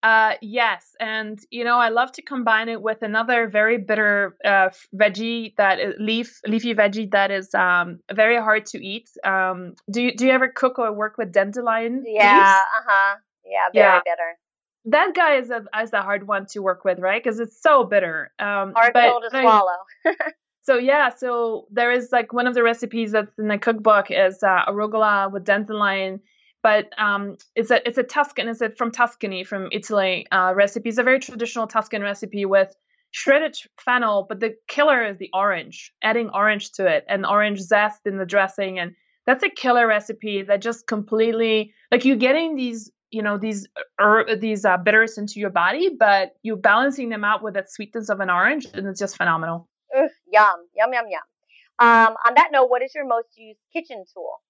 Uh, 0.03 0.35
yes, 0.43 0.97
and 0.99 1.39
you 1.51 1.63
know 1.63 1.77
I 1.77 1.91
love 1.91 2.11
to 2.13 2.23
combine 2.23 2.69
it 2.69 2.83
with 2.83 3.03
another 3.03 3.49
very 3.49 3.79
bitter 3.79 4.37
uh, 4.45 4.71
veggie 4.93 5.55
that 5.59 5.79
is 5.79 5.95
leaf 6.01 6.41
leafy 6.45 6.75
veggie 6.75 7.11
that 7.13 7.31
is 7.31 7.55
um 7.55 8.01
very 8.13 8.37
hard 8.37 8.67
to 8.67 8.85
eat. 8.85 9.09
Um, 9.25 9.75
do 9.89 10.03
you 10.03 10.17
do 10.17 10.27
you 10.27 10.33
ever 10.33 10.49
cook 10.49 10.81
or 10.81 10.93
work 10.93 11.19
with 11.19 11.33
dandelion? 11.33 12.05
Yeah, 12.05 12.33
uh 12.33 12.83
huh. 12.85 13.17
Yeah, 13.45 13.69
very 13.73 13.87
yeah. 13.87 14.01
bitter. 14.05 14.39
That 14.87 15.15
guy 15.15 15.37
is 15.37 15.51
a 15.51 15.65
is 15.83 15.93
a 15.93 16.03
hard 16.03 16.27
one 16.27 16.47
to 16.51 16.63
work 16.63 16.85
with, 16.85 16.99
right? 16.99 17.23
Because 17.23 17.39
it's 17.39 17.61
so 17.63 17.85
bitter. 17.85 18.33
Um, 18.41 18.75
hard 18.75 18.95
pill 18.95 19.21
to 19.21 19.31
swallow. 19.31 19.79
so 20.69 20.77
yeah, 20.77 21.09
so 21.15 21.67
there 21.71 21.91
is 21.91 22.11
like 22.13 22.35
one 22.35 22.47
of 22.47 22.55
the 22.55 22.63
recipes 22.63 23.13
that's 23.13 23.39
in 23.39 23.49
the 23.49 23.57
cookbook 23.57 24.11
is 24.11 24.43
uh, 24.43 24.67
arugula 24.69 25.33
with 25.33 25.45
dandelion 25.45 26.21
but 26.63 26.91
um, 26.99 27.39
it's 27.55 27.71
a 27.71 27.87
it's 27.89 27.97
a 27.97 28.03
Tuscan 28.03 28.49
it's 28.49 28.63
from 28.77 28.91
Tuscany 28.91 29.45
from 29.45 29.69
Italy 29.73 30.27
uh, 30.31 30.53
recipe. 30.55 30.91
It's 30.91 30.99
a 30.99 31.03
very 31.03 31.21
traditional 31.21 31.67
Tuscan 31.67 32.03
recipe 32.03 32.45
with 32.45 32.75
shredded 33.11 33.57
fennel, 33.81 34.27
but 34.29 34.41
the 34.41 34.55
killer 34.67 35.03
is 35.05 35.17
the 35.17 35.31
orange, 35.33 35.93
adding 36.03 36.29
orange 36.35 36.73
to 36.73 36.87
it 36.87 37.05
and 37.09 37.25
orange 37.25 37.61
zest 37.61 38.01
in 38.07 38.19
the 38.19 38.27
dressing, 38.27 38.79
and 38.79 38.95
that's 39.25 39.45
a 39.45 39.49
killer 39.49 39.87
recipe 39.87 40.43
that 40.43 40.61
just 40.61 40.87
completely 40.87 41.73
like 41.91 42.05
you're 42.05 42.17
getting 42.17 42.57
these 42.57 42.91
you 43.11 43.23
know 43.23 43.39
these 43.39 43.67
er, 43.99 44.37
these 44.39 44.67
uh, 44.67 44.77
bitters 44.77 45.17
into 45.17 45.41
your 45.41 45.51
body, 45.51 45.91
but 45.99 46.33
you're 46.43 46.57
balancing 46.57 47.09
them 47.09 47.25
out 47.25 47.43
with 47.43 47.55
that 47.55 47.71
sweetness 47.71 48.11
of 48.11 48.21
an 48.21 48.31
orange, 48.31 48.67
and 48.75 48.87
it's 48.87 49.01
just 49.01 49.17
phenomenal. 49.17 49.69
Ugh, 49.99 50.11
yum, 50.31 50.57
yum, 50.77 50.93
yum, 50.93 51.07
yum. 51.09 51.23
Um, 51.81 52.17
on 52.27 52.35
that 52.35 52.51
note, 52.53 52.67
what 52.71 52.83
is 52.83 52.95
your 52.95 53.07
most 53.07 53.29
used 53.37 53.61
kitchen 53.73 54.05
tool? 54.13 54.41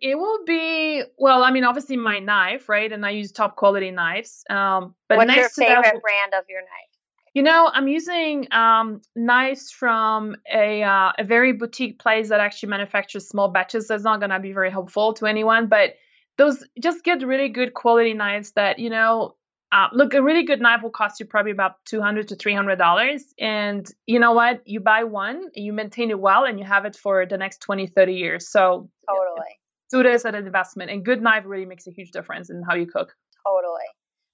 It 0.00 0.16
will 0.16 0.44
be 0.46 1.02
well. 1.18 1.42
I 1.42 1.50
mean, 1.50 1.64
obviously 1.64 1.96
my 1.96 2.20
knife, 2.20 2.68
right? 2.68 2.90
And 2.90 3.04
I 3.04 3.10
use 3.10 3.32
top 3.32 3.56
quality 3.56 3.90
knives. 3.90 4.44
Um, 4.48 4.94
but 5.08 5.18
what's 5.18 5.34
your 5.34 5.48
favorite 5.50 5.82
that, 5.82 6.02
brand 6.02 6.34
of 6.34 6.44
your 6.48 6.62
knife? 6.62 6.90
You 7.34 7.42
know, 7.42 7.70
I'm 7.72 7.86
using 7.86 8.48
um, 8.52 9.02
knives 9.14 9.70
from 9.70 10.36
a 10.52 10.82
uh, 10.82 11.12
a 11.18 11.24
very 11.24 11.52
boutique 11.52 11.98
place 11.98 12.30
that 12.30 12.40
actually 12.40 12.70
manufactures 12.70 13.28
small 13.28 13.48
batches. 13.48 13.88
So 13.88 13.94
it's 13.94 14.04
not 14.04 14.20
gonna 14.20 14.40
be 14.40 14.52
very 14.52 14.70
helpful 14.70 15.12
to 15.14 15.26
anyone, 15.26 15.66
but 15.66 15.94
those 16.38 16.64
just 16.82 17.04
get 17.04 17.26
really 17.26 17.50
good 17.50 17.74
quality 17.74 18.14
knives 18.14 18.52
that 18.52 18.78
you 18.78 18.88
know 18.90 19.36
uh, 19.72 19.86
look, 19.92 20.14
a 20.14 20.22
really 20.22 20.44
good 20.44 20.60
knife 20.60 20.82
will 20.82 20.90
cost 20.90 21.20
you 21.20 21.26
probably 21.26 21.52
about 21.52 21.76
two 21.84 22.00
hundred 22.00 22.28
to 22.28 22.36
three 22.36 22.54
hundred 22.54 22.76
dollars, 22.76 23.22
and 23.38 23.86
you 24.06 24.18
know 24.18 24.32
what? 24.32 24.62
You 24.66 24.80
buy 24.80 25.04
one, 25.04 25.48
you 25.54 25.72
maintain 25.72 26.10
it 26.10 26.18
well, 26.18 26.44
and 26.44 26.58
you 26.58 26.64
have 26.64 26.84
it 26.84 26.96
for 26.96 27.24
the 27.24 27.38
next 27.38 27.60
20, 27.60 27.86
30 27.86 28.14
years. 28.14 28.50
So 28.50 28.90
totally, 29.08 29.46
do 29.90 30.02
this 30.02 30.24
as 30.24 30.34
an 30.34 30.34
investment. 30.34 30.90
And 30.90 31.04
good 31.04 31.22
knife 31.22 31.44
really 31.46 31.66
makes 31.66 31.86
a 31.86 31.92
huge 31.92 32.10
difference 32.10 32.50
in 32.50 32.62
how 32.68 32.74
you 32.74 32.86
cook. 32.86 33.14
Totally. 33.46 33.86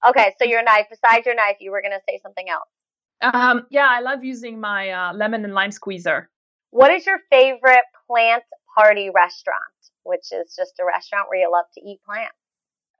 Okay, 0.09 0.35
so 0.39 0.49
your 0.49 0.63
knife. 0.63 0.87
Besides 0.91 1.27
your 1.27 1.35
knife, 1.35 1.57
you 1.61 1.71
were 1.71 1.83
gonna 1.83 2.01
say 2.09 2.19
something 2.23 2.47
else. 2.49 2.69
Um, 3.21 3.67
yeah, 3.71 3.89
I 3.91 4.01
love 4.01 4.25
using 4.25 4.59
my 4.59 4.91
uh, 4.91 5.13
lemon 5.15 5.45
and 5.45 5.55
lime 5.55 5.71
squeezer. 5.71 6.31
What 6.71 6.91
is 6.91 7.05
your 7.05 7.19
favorite 7.31 7.85
plant 8.07 8.45
party 8.75 9.11
restaurant? 9.15 9.61
Which 10.03 10.33
is 10.33 10.55
just 10.57 10.75
a 10.81 10.85
restaurant 10.85 11.29
where 11.29 11.41
you 11.41 11.51
love 11.51 11.67
to 11.75 11.81
eat 11.81 12.01
plants. 12.07 12.37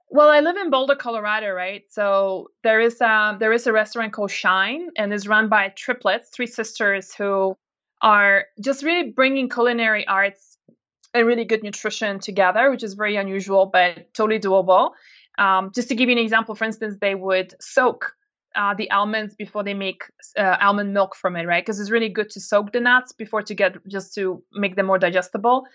Well, 0.09 0.29
I 0.29 0.39
live 0.39 0.55
in 0.57 0.69
Boulder, 0.69 0.95
Colorado, 0.95 1.51
right? 1.51 1.83
So 1.89 2.49
there 2.63 2.79
is 2.79 3.01
um 3.01 3.39
there 3.39 3.51
is 3.53 3.67
a 3.67 3.73
restaurant 3.73 4.13
called 4.13 4.31
Shine, 4.31 4.89
and 4.97 5.13
is 5.13 5.27
run 5.27 5.49
by 5.49 5.69
triplets, 5.69 6.29
three 6.33 6.47
sisters 6.47 7.13
who 7.13 7.55
are 8.01 8.45
just 8.63 8.83
really 8.83 9.11
bringing 9.11 9.49
culinary 9.49 10.07
arts 10.07 10.57
and 11.13 11.27
really 11.27 11.45
good 11.45 11.63
nutrition 11.63 12.19
together, 12.19 12.69
which 12.71 12.83
is 12.83 12.93
very 12.93 13.15
unusual 13.17 13.65
but 13.65 14.13
totally 14.13 14.39
doable. 14.39 14.91
Um, 15.37 15.71
just 15.75 15.89
to 15.89 15.95
give 15.95 16.09
you 16.09 16.15
an 16.17 16.23
example, 16.23 16.55
for 16.55 16.65
instance, 16.65 16.97
they 16.99 17.15
would 17.15 17.53
soak 17.61 18.13
uh, 18.55 18.73
the 18.73 18.89
almonds 18.91 19.35
before 19.35 19.63
they 19.63 19.73
make 19.73 20.03
uh, 20.37 20.57
almond 20.59 20.93
milk 20.93 21.15
from 21.15 21.35
it, 21.35 21.45
right? 21.45 21.63
Because 21.63 21.79
it's 21.79 21.91
really 21.91 22.09
good 22.09 22.29
to 22.31 22.39
soak 22.39 22.71
the 22.71 22.79
nuts 22.79 23.11
before 23.11 23.43
to 23.43 23.53
get 23.53 23.75
just 23.87 24.15
to 24.15 24.41
make 24.53 24.75
them 24.75 24.85
more 24.87 24.97
digestible. 24.97 25.65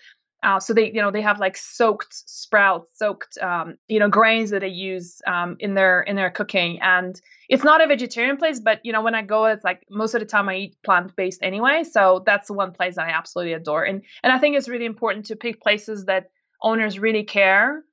Uh, 0.43 0.59
so 0.59 0.75
they, 0.75 0.91
you 0.91 1.01
know, 1.01 1.11
they 1.11 1.23
have 1.23 1.39
like 1.39 1.57
soaked 1.57 2.13
sprouts, 2.13 2.99
soaked, 2.99 3.39
um, 3.39 3.77
you 3.89 3.99
know, 3.99 4.09
grains 4.09 4.51
that 4.51 4.61
they 4.61 4.69
use 4.69 5.23
um, 5.27 5.57
in 5.61 5.75
their 5.75 6.03
in 6.03 6.17
their 6.17 6.31
cooking. 6.31 6.81
And 6.83 7.21
it's 7.49 7.65
not 7.65 7.83
a 7.83 7.87
vegetarian 7.87 8.37
place, 8.37 8.59
but 8.61 8.81
you 8.83 8.93
know, 8.93 9.03
when 9.03 9.15
I 9.15 9.23
go, 9.23 9.45
it's 9.47 9.65
like 9.65 9.85
most 9.89 10.15
of 10.15 10.21
the 10.21 10.27
time 10.27 10.49
I 10.49 10.57
eat 10.57 10.77
plant 10.85 11.15
based 11.17 11.41
anyway. 11.43 11.85
So 11.85 12.23
that's 12.27 12.49
the 12.49 12.55
one 12.55 12.73
place 12.73 12.97
that 12.97 13.07
I 13.09 13.11
absolutely 13.11 13.53
adore. 13.53 13.85
And 13.85 14.03
and 14.23 14.33
I 14.33 14.39
think 14.39 14.57
it's 14.57 14.69
really 14.69 14.87
important 14.87 15.27
to 15.27 15.37
pick 15.37 15.61
places 15.61 16.07
that 16.07 16.31
owners 16.61 16.99
really 16.99 17.25
care 17.25 17.85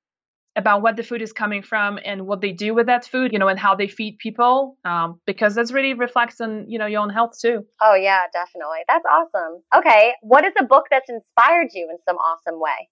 about 0.60 0.82
what 0.84 0.96
the 0.96 1.04
food 1.04 1.22
is 1.22 1.34
coming 1.34 1.64
from 1.64 1.98
and 2.04 2.28
what 2.28 2.42
they 2.42 2.52
do 2.52 2.76
with 2.76 2.86
that 2.86 3.06
food, 3.06 3.34
you 3.34 3.40
know, 3.40 3.48
and 3.48 3.58
how 3.58 3.74
they 3.76 3.88
feed 3.88 4.20
people, 4.20 4.78
um, 4.86 5.20
because 5.26 5.56
that's 5.56 5.72
really 5.72 5.94
reflects 5.94 6.40
on 6.40 6.70
you 6.70 6.78
know 6.78 6.86
your 6.86 7.02
own 7.02 7.10
health 7.10 7.40
too. 7.42 7.66
Oh 7.82 7.96
yeah, 7.96 8.24
definitely. 8.32 8.80
That's 8.88 9.06
awesome. 9.06 9.64
Okay, 9.76 10.14
what 10.22 10.46
is 10.46 10.54
a 10.60 10.66
book 10.66 10.86
that's 10.92 11.10
inspired 11.10 11.70
you 11.74 11.88
in 11.90 11.98
some 12.08 12.18
awesome 12.18 12.60
way? 12.60 12.90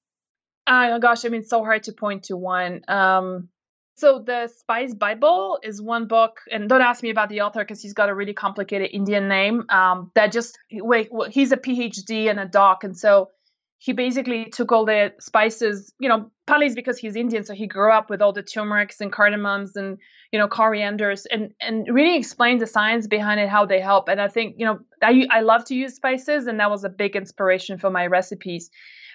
Oh 0.67 0.99
gosh, 0.99 1.25
I 1.25 1.29
mean, 1.29 1.43
so 1.43 1.63
hard 1.63 1.83
to 1.83 1.93
point 1.93 2.23
to 2.23 2.37
one. 2.37 2.81
Um, 2.87 3.49
so 3.95 4.19
the 4.19 4.47
Spice 4.47 4.93
Bible 4.93 5.59
is 5.63 5.81
one 5.81 6.07
book, 6.07 6.41
and 6.51 6.69
don't 6.69 6.81
ask 6.81 7.01
me 7.01 7.09
about 7.09 7.29
the 7.29 7.41
author 7.41 7.61
because 7.61 7.81
he's 7.81 7.93
got 7.93 8.09
a 8.09 8.15
really 8.15 8.33
complicated 8.33 8.91
Indian 8.93 9.27
name. 9.27 9.65
Um, 9.69 10.11
that 10.13 10.31
just 10.31 10.57
wait, 10.71 11.09
well, 11.11 11.29
he's 11.29 11.51
a 11.51 11.57
PhD 11.57 12.29
and 12.29 12.39
a 12.39 12.45
doc, 12.45 12.83
and 12.83 12.97
so 12.97 13.31
he 13.79 13.93
basically 13.93 14.45
took 14.45 14.71
all 14.71 14.85
the 14.85 15.13
spices, 15.19 15.93
you 15.99 16.09
know, 16.09 16.31
partly 16.47 16.73
because 16.73 16.97
he's 16.97 17.15
Indian, 17.15 17.43
so 17.43 17.53
he 17.53 17.67
grew 17.67 17.91
up 17.91 18.09
with 18.09 18.21
all 18.21 18.33
the 18.33 18.41
turmerics 18.41 19.01
and 19.01 19.11
cardamoms 19.11 19.75
and 19.75 19.97
you 20.31 20.39
know 20.39 20.47
corianders, 20.47 21.25
and 21.31 21.53
and 21.61 21.87
really 21.91 22.17
explained 22.17 22.59
the 22.59 22.67
science 22.67 23.07
behind 23.07 23.39
it, 23.39 23.49
how 23.49 23.65
they 23.65 23.79
help. 23.79 24.09
And 24.09 24.19
I 24.19 24.27
think 24.29 24.55
you 24.57 24.65
know 24.65 24.79
I 25.01 25.27
I 25.29 25.41
love 25.41 25.65
to 25.65 25.75
use 25.75 25.95
spices, 25.95 26.47
and 26.47 26.59
that 26.59 26.71
was 26.71 26.83
a 26.83 26.89
big 26.89 27.15
inspiration 27.15 27.77
for 27.77 27.91
my 27.91 28.07
recipes. 28.07 28.71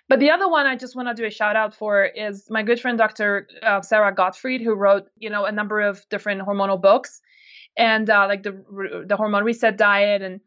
But 0.09 0.21
the 0.21 0.31
other 0.31 0.49
one 0.49 0.67
I 0.67 0.77
just 0.77 0.95
want 0.95 1.09
to 1.09 1.15
do 1.15 1.27
a 1.27 1.31
shout 1.31 1.57
out 1.57 1.75
for 1.75 2.05
is 2.05 2.47
my 2.51 2.63
good 2.63 2.81
friend 2.81 2.99
Dr. 2.99 3.49
Uh, 3.63 3.81
Sara 3.83 4.15
Gottfried, 4.15 4.61
who 4.61 4.75
wrote 4.75 5.09
you 5.19 5.31
know 5.31 5.45
a 5.45 5.53
number 5.53 5.81
of 5.81 6.09
different 6.09 6.43
hormonal 6.43 6.81
books, 6.81 7.21
and 7.77 8.09
uh, 8.09 8.27
like 8.29 8.45
the 8.45 9.05
the 9.09 9.17
hormone 9.17 9.43
reset 9.43 9.77
diet 9.77 10.23
and 10.23 10.41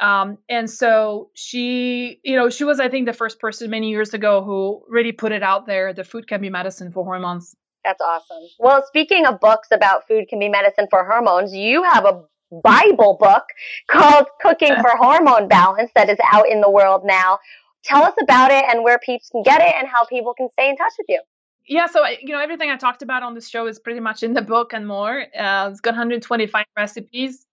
um, 0.00 0.38
and 0.48 0.68
so 0.68 1.30
she, 1.34 2.20
you 2.22 2.36
know, 2.36 2.50
she 2.50 2.64
was, 2.64 2.80
I 2.80 2.88
think, 2.88 3.06
the 3.06 3.12
first 3.12 3.38
person 3.38 3.70
many 3.70 3.90
years 3.90 4.14
ago 4.14 4.42
who 4.42 4.82
really 4.88 5.12
put 5.12 5.32
it 5.32 5.42
out 5.42 5.66
there 5.66 5.92
that 5.92 6.06
food 6.06 6.26
can 6.28 6.40
be 6.40 6.50
medicine 6.50 6.92
for 6.92 7.04
hormones. 7.04 7.54
That's 7.84 8.00
awesome. 8.00 8.48
Well, 8.58 8.84
speaking 8.86 9.26
of 9.26 9.40
books 9.40 9.68
about 9.72 10.06
food 10.08 10.26
can 10.28 10.38
be 10.38 10.48
medicine 10.48 10.86
for 10.90 11.04
hormones, 11.04 11.54
you 11.54 11.82
have 11.84 12.04
a 12.04 12.22
Bible 12.62 13.16
book 13.18 13.44
called 13.88 14.26
Cooking 14.40 14.74
for 14.80 14.90
Hormone 14.96 15.48
Balance 15.48 15.90
that 15.94 16.10
is 16.10 16.18
out 16.32 16.48
in 16.48 16.60
the 16.60 16.70
world 16.70 17.02
now. 17.04 17.38
Tell 17.84 18.02
us 18.02 18.14
about 18.20 18.50
it 18.50 18.64
and 18.68 18.82
where 18.82 18.98
peeps 18.98 19.30
can 19.30 19.42
get 19.44 19.60
it 19.60 19.72
and 19.78 19.86
how 19.86 20.04
people 20.04 20.34
can 20.34 20.48
stay 20.50 20.68
in 20.68 20.76
touch 20.76 20.92
with 20.98 21.06
you. 21.08 21.20
Yeah, 21.68 21.86
so 21.86 22.04
you 22.06 22.32
know 22.32 22.40
everything 22.40 22.70
I 22.70 22.76
talked 22.76 23.02
about 23.02 23.22
on 23.22 23.34
this 23.34 23.48
show 23.48 23.66
is 23.66 23.78
pretty 23.78 23.98
much 23.98 24.22
in 24.22 24.34
the 24.34 24.42
book 24.42 24.72
and 24.72 24.86
more. 24.86 25.20
Uh, 25.36 25.68
it's 25.70 25.80
got 25.80 25.90
125 25.92 26.64
recipes 26.76 27.46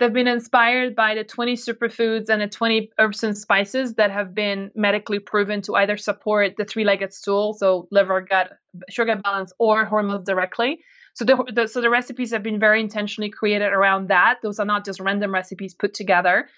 They've 0.00 0.10
been 0.10 0.28
inspired 0.28 0.96
by 0.96 1.14
the 1.14 1.24
20 1.24 1.56
superfoods 1.56 2.30
and 2.30 2.40
the 2.40 2.48
20 2.48 2.90
herbs 2.98 3.22
and 3.22 3.36
spices 3.36 3.94
that 3.96 4.10
have 4.10 4.34
been 4.34 4.70
medically 4.74 5.18
proven 5.18 5.60
to 5.62 5.74
either 5.74 5.98
support 5.98 6.54
the 6.56 6.64
three 6.64 6.84
legged 6.84 7.12
stool, 7.12 7.52
so 7.52 7.86
liver, 7.90 8.22
gut, 8.22 8.50
sugar 8.88 9.16
balance, 9.16 9.52
or 9.58 9.84
hormones 9.84 10.26
directly. 10.26 10.78
So 11.12 11.26
the, 11.26 11.52
the, 11.54 11.68
so 11.68 11.82
the 11.82 11.90
recipes 11.90 12.30
have 12.30 12.42
been 12.42 12.58
very 12.58 12.80
intentionally 12.80 13.28
created 13.28 13.74
around 13.74 14.08
that. 14.08 14.38
Those 14.42 14.58
are 14.58 14.64
not 14.64 14.86
just 14.86 15.00
random 15.00 15.34
recipes 15.34 15.74
put 15.74 15.92
together. 15.92 16.48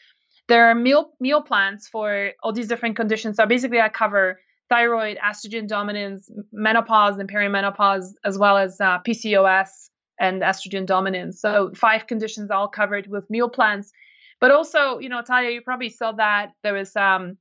There 0.47 0.67
are 0.71 0.75
meal 0.77 1.11
meal 1.19 1.43
plans 1.43 1.89
for 1.89 2.31
all 2.45 2.53
these 2.53 2.69
different 2.69 2.95
conditions. 2.95 3.39
So 3.39 3.47
basically, 3.47 3.81
I 3.81 3.89
cover 3.89 4.39
thyroid, 4.69 5.19
estrogen 5.19 5.67
dominance, 5.67 6.31
menopause, 6.53 7.19
and 7.19 7.29
perimenopause, 7.29 8.13
as 8.25 8.39
well 8.39 8.57
as 8.57 8.81
uh, 8.81 9.01
PCOS, 9.01 9.89
and 10.23 10.41
estrogen 10.41 10.87
dominance. 10.87 11.41
So 11.41 11.73
five 11.75 12.07
conditions 12.07 12.51
all 12.51 12.69
covered 12.69 13.09
with 13.09 13.29
meal 13.29 13.51
plans. 13.51 13.93
But 14.41 14.53
also, 14.53 14.99
you 15.01 15.09
know, 15.09 15.21
Talia, 15.21 15.51
you 15.51 15.61
probably 15.61 15.91
saw 15.91 16.13
that 16.13 16.53
there 16.63 16.73
was 16.73 16.97
um 16.97 17.37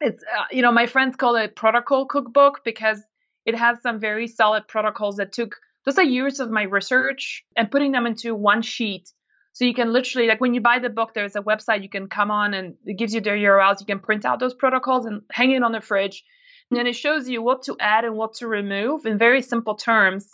it's 0.00 0.24
uh, 0.24 0.46
you 0.50 0.62
know, 0.62 0.72
my 0.72 0.86
friends 0.86 1.16
call 1.16 1.36
it 1.36 1.54
protocol 1.54 2.06
cookbook 2.06 2.62
because 2.64 3.00
it 3.44 3.54
has 3.54 3.80
some 3.82 4.00
very 4.00 4.26
solid 4.26 4.66
protocols 4.66 5.16
that 5.16 5.32
took 5.32 5.56
just 5.84 5.98
a 5.98 6.06
years 6.06 6.40
of 6.40 6.50
my 6.50 6.62
research 6.62 7.44
and 7.56 7.70
putting 7.70 7.92
them 7.92 8.06
into 8.06 8.34
one 8.34 8.62
sheet. 8.62 9.10
So 9.52 9.66
you 9.66 9.74
can 9.74 9.92
literally 9.92 10.26
like 10.26 10.40
when 10.40 10.54
you 10.54 10.62
buy 10.62 10.78
the 10.78 10.88
book, 10.88 11.12
there's 11.14 11.36
a 11.36 11.42
website 11.42 11.82
you 11.82 11.90
can 11.90 12.08
come 12.08 12.30
on 12.30 12.54
and 12.54 12.74
it 12.86 12.96
gives 12.96 13.14
you 13.14 13.20
their 13.20 13.36
URLs. 13.36 13.80
You 13.80 13.86
can 13.86 14.00
print 14.00 14.24
out 14.24 14.40
those 14.40 14.54
protocols 14.54 15.04
and 15.04 15.20
hang 15.30 15.52
it 15.52 15.62
on 15.62 15.72
the 15.72 15.82
fridge. 15.82 16.24
And 16.70 16.78
then 16.78 16.86
it 16.86 16.96
shows 16.96 17.28
you 17.28 17.42
what 17.42 17.64
to 17.64 17.76
add 17.78 18.06
and 18.06 18.16
what 18.16 18.34
to 18.36 18.48
remove 18.48 19.04
in 19.04 19.18
very 19.18 19.42
simple 19.42 19.74
terms 19.74 20.26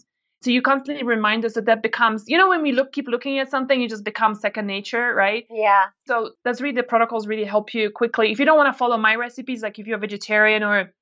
So 0.42 0.50
you 0.50 0.62
constantly 0.62 1.04
remind 1.04 1.44
us 1.44 1.54
that 1.54 1.66
that 1.66 1.82
becomes, 1.82 2.24
you 2.26 2.38
know, 2.38 2.48
when 2.48 2.62
we 2.62 2.72
look, 2.72 2.92
keep 2.92 3.08
looking 3.08 3.38
at 3.38 3.50
something, 3.50 3.82
it 3.82 3.90
just 3.90 4.04
becomes 4.04 4.40
second 4.40 4.66
nature, 4.66 5.14
right? 5.14 5.46
Yeah. 5.50 5.86
So 6.06 6.30
that's 6.44 6.62
really 6.62 6.76
the 6.76 6.82
protocols 6.82 7.26
really 7.26 7.44
help 7.44 7.74
you 7.74 7.90
quickly. 7.90 8.32
If 8.32 8.38
you 8.38 8.46
don't 8.46 8.56
want 8.56 8.72
to 8.72 8.78
follow 8.78 8.96
my 8.96 9.16
recipes, 9.16 9.62
like 9.62 9.78
if 9.78 9.86
you're 9.86 9.98
a 9.98 10.00
vegetarian 10.00 10.62
or 10.62 10.92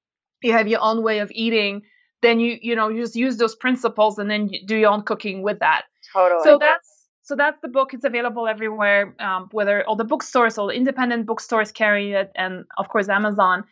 you 0.43 0.53
have 0.53 0.67
your 0.67 0.81
own 0.81 1.05
way 1.05 1.21
of 1.21 1.31
eating, 1.33 1.83
then 2.21 2.41
you 2.41 2.59
you 2.61 2.75
know 2.75 2.89
you 2.89 3.03
just 3.03 3.15
use 3.15 3.37
those 3.37 3.55
principles 3.55 4.19
and 4.19 4.29
then 4.29 4.49
you 4.49 4.67
do 4.67 4.77
your 4.77 4.91
own 4.91 5.03
cooking 5.03 5.43
with 5.43 5.61
that. 5.61 5.83
Totally. 6.13 6.41
So 6.43 6.59
that's 6.59 7.07
so 7.23 7.37
that's 7.37 7.61
the 7.61 7.69
book. 7.69 7.95
It's 7.95 8.05
available 8.05 8.49
everywhere, 8.49 9.15
um, 9.21 9.49
whether 9.53 9.87
all 9.87 9.97
the 9.97 10.05
bookstores, 10.05 10.59
all 10.59 10.69
the 10.69 10.75
independent 10.75 11.27
bookstores 11.27 11.71
carry 11.71 12.13
it, 12.13 12.33
and 12.35 12.65
of 12.77 12.89
course 12.89 13.09
Amazon. 13.09 13.65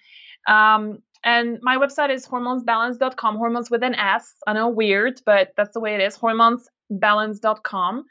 Um, 0.46 1.02
and 1.27 1.59
my 1.61 1.77
website 1.77 2.11
is 2.11 2.24
hormonesbalance.com, 2.27 3.37
hormones 3.37 3.68
with 3.68 3.83
an 3.83 3.97
S. 3.97 4.33
I 4.47 4.53
know 4.53 4.68
weird, 4.68 5.20
but 5.27 5.51
that's 5.57 5.74
the 5.74 5.81
way 5.81 5.95
it 5.97 6.01
is, 6.01 6.16
hormonesbalance.com. 6.16 8.05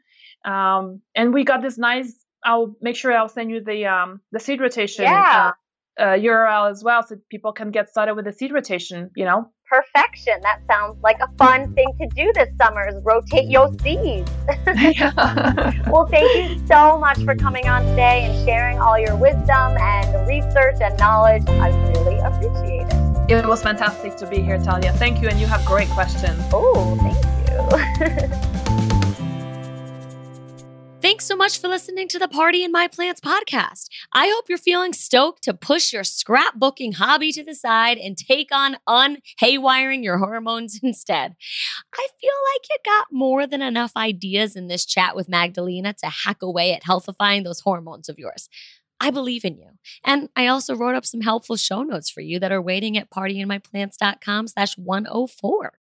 Um, 0.43 1.01
and 1.15 1.33
we 1.33 1.45
got 1.45 1.61
this 1.61 1.77
nice, 1.77 2.13
I'll 2.43 2.75
make 2.81 2.97
sure 2.97 3.11
I'll 3.13 3.29
send 3.29 3.49
you 3.51 3.63
the 3.63 3.85
um, 3.87 4.19
the 4.33 4.39
seed 4.39 4.59
rotation 4.59 5.05
Yeah. 5.05 5.53
uh, 5.97 6.01
uh, 6.01 6.17
URL 6.17 6.69
as 6.69 6.83
well 6.83 7.03
so 7.07 7.15
people 7.31 7.53
can 7.53 7.71
get 7.71 7.89
started 7.89 8.15
with 8.15 8.25
the 8.25 8.33
seed 8.33 8.51
rotation, 8.51 9.09
you 9.15 9.23
know? 9.23 9.49
Perfection. 9.67 10.33
That 10.43 10.59
sounds 10.67 11.01
like 11.01 11.17
a 11.21 11.27
fun 11.37 11.73
thing 11.73 11.87
to 11.99 12.07
do 12.15 12.31
this 12.35 12.49
summer 12.61 12.87
is 12.87 13.01
rotate 13.03 13.49
your 13.49 13.71
seeds. 13.81 14.29
Well, 15.87 16.05
thank 16.07 16.35
you 16.35 16.67
so 16.67 16.99
much 16.99 17.23
for 17.23 17.35
coming 17.35 17.67
on 17.67 17.83
today 17.85 18.25
and 18.25 18.45
sharing 18.45 18.79
all 18.79 18.99
your 18.99 19.15
wisdom 19.15 19.77
and 19.79 20.27
research 20.27 20.75
and 20.81 20.97
knowledge. 20.99 21.47
I 21.47 21.69
really 21.91 22.17
appreciate 22.19 22.87
it. 22.93 23.04
It 23.29 23.47
was 23.47 23.61
fantastic 23.61 24.15
to 24.17 24.27
be 24.27 24.41
here, 24.41 24.57
Talia. 24.57 24.93
Thank 24.93 25.21
you, 25.21 25.27
and 25.27 25.39
you 25.39 25.47
have 25.47 25.65
great 25.65 25.89
questions. 25.89 26.41
Oh, 26.53 26.95
thank 27.01 28.29
you. 28.29 28.51
Thanks 31.05 31.25
so 31.25 31.35
much 31.35 31.59
for 31.59 31.67
listening 31.67 32.07
to 32.07 32.17
the 32.17 32.27
Party 32.27 32.63
in 32.63 32.71
My 32.71 32.87
Plants 32.87 33.21
podcast. 33.21 33.89
I 34.11 34.25
hope 34.25 34.45
you're 34.49 34.57
feeling 34.57 34.91
stoked 34.91 35.43
to 35.43 35.53
push 35.53 35.93
your 35.93 36.01
scrapbooking 36.01 36.95
hobby 36.95 37.31
to 37.33 37.43
the 37.43 37.53
side 37.53 37.99
and 37.99 38.17
take 38.17 38.49
on 38.51 38.77
unhaywiring 38.89 40.03
your 40.03 40.17
hormones 40.17 40.79
instead. 40.83 41.35
I 41.93 42.07
feel 42.19 42.33
like 42.53 42.69
you 42.71 42.77
got 42.83 43.05
more 43.11 43.45
than 43.45 43.61
enough 43.61 43.91
ideas 43.95 44.55
in 44.55 44.67
this 44.67 44.83
chat 44.83 45.15
with 45.15 45.29
Magdalena 45.29 45.93
to 45.93 46.07
hack 46.07 46.41
away 46.41 46.73
at 46.73 46.83
healthifying 46.83 47.43
those 47.43 47.59
hormones 47.59 48.09
of 48.09 48.17
yours. 48.17 48.49
I 48.99 49.11
believe 49.11 49.45
in 49.45 49.57
you. 49.57 49.69
And 50.03 50.29
I 50.35 50.47
also 50.47 50.75
wrote 50.75 50.95
up 50.95 51.05
some 51.05 51.21
helpful 51.21 51.57
show 51.57 51.83
notes 51.83 52.09
for 52.09 52.21
you 52.21 52.39
that 52.39 52.51
are 52.51 52.61
waiting 52.61 52.97
at 52.97 53.09
partyinmyplants.com 53.09 54.47
slash 54.47 54.77
104. 54.77 55.73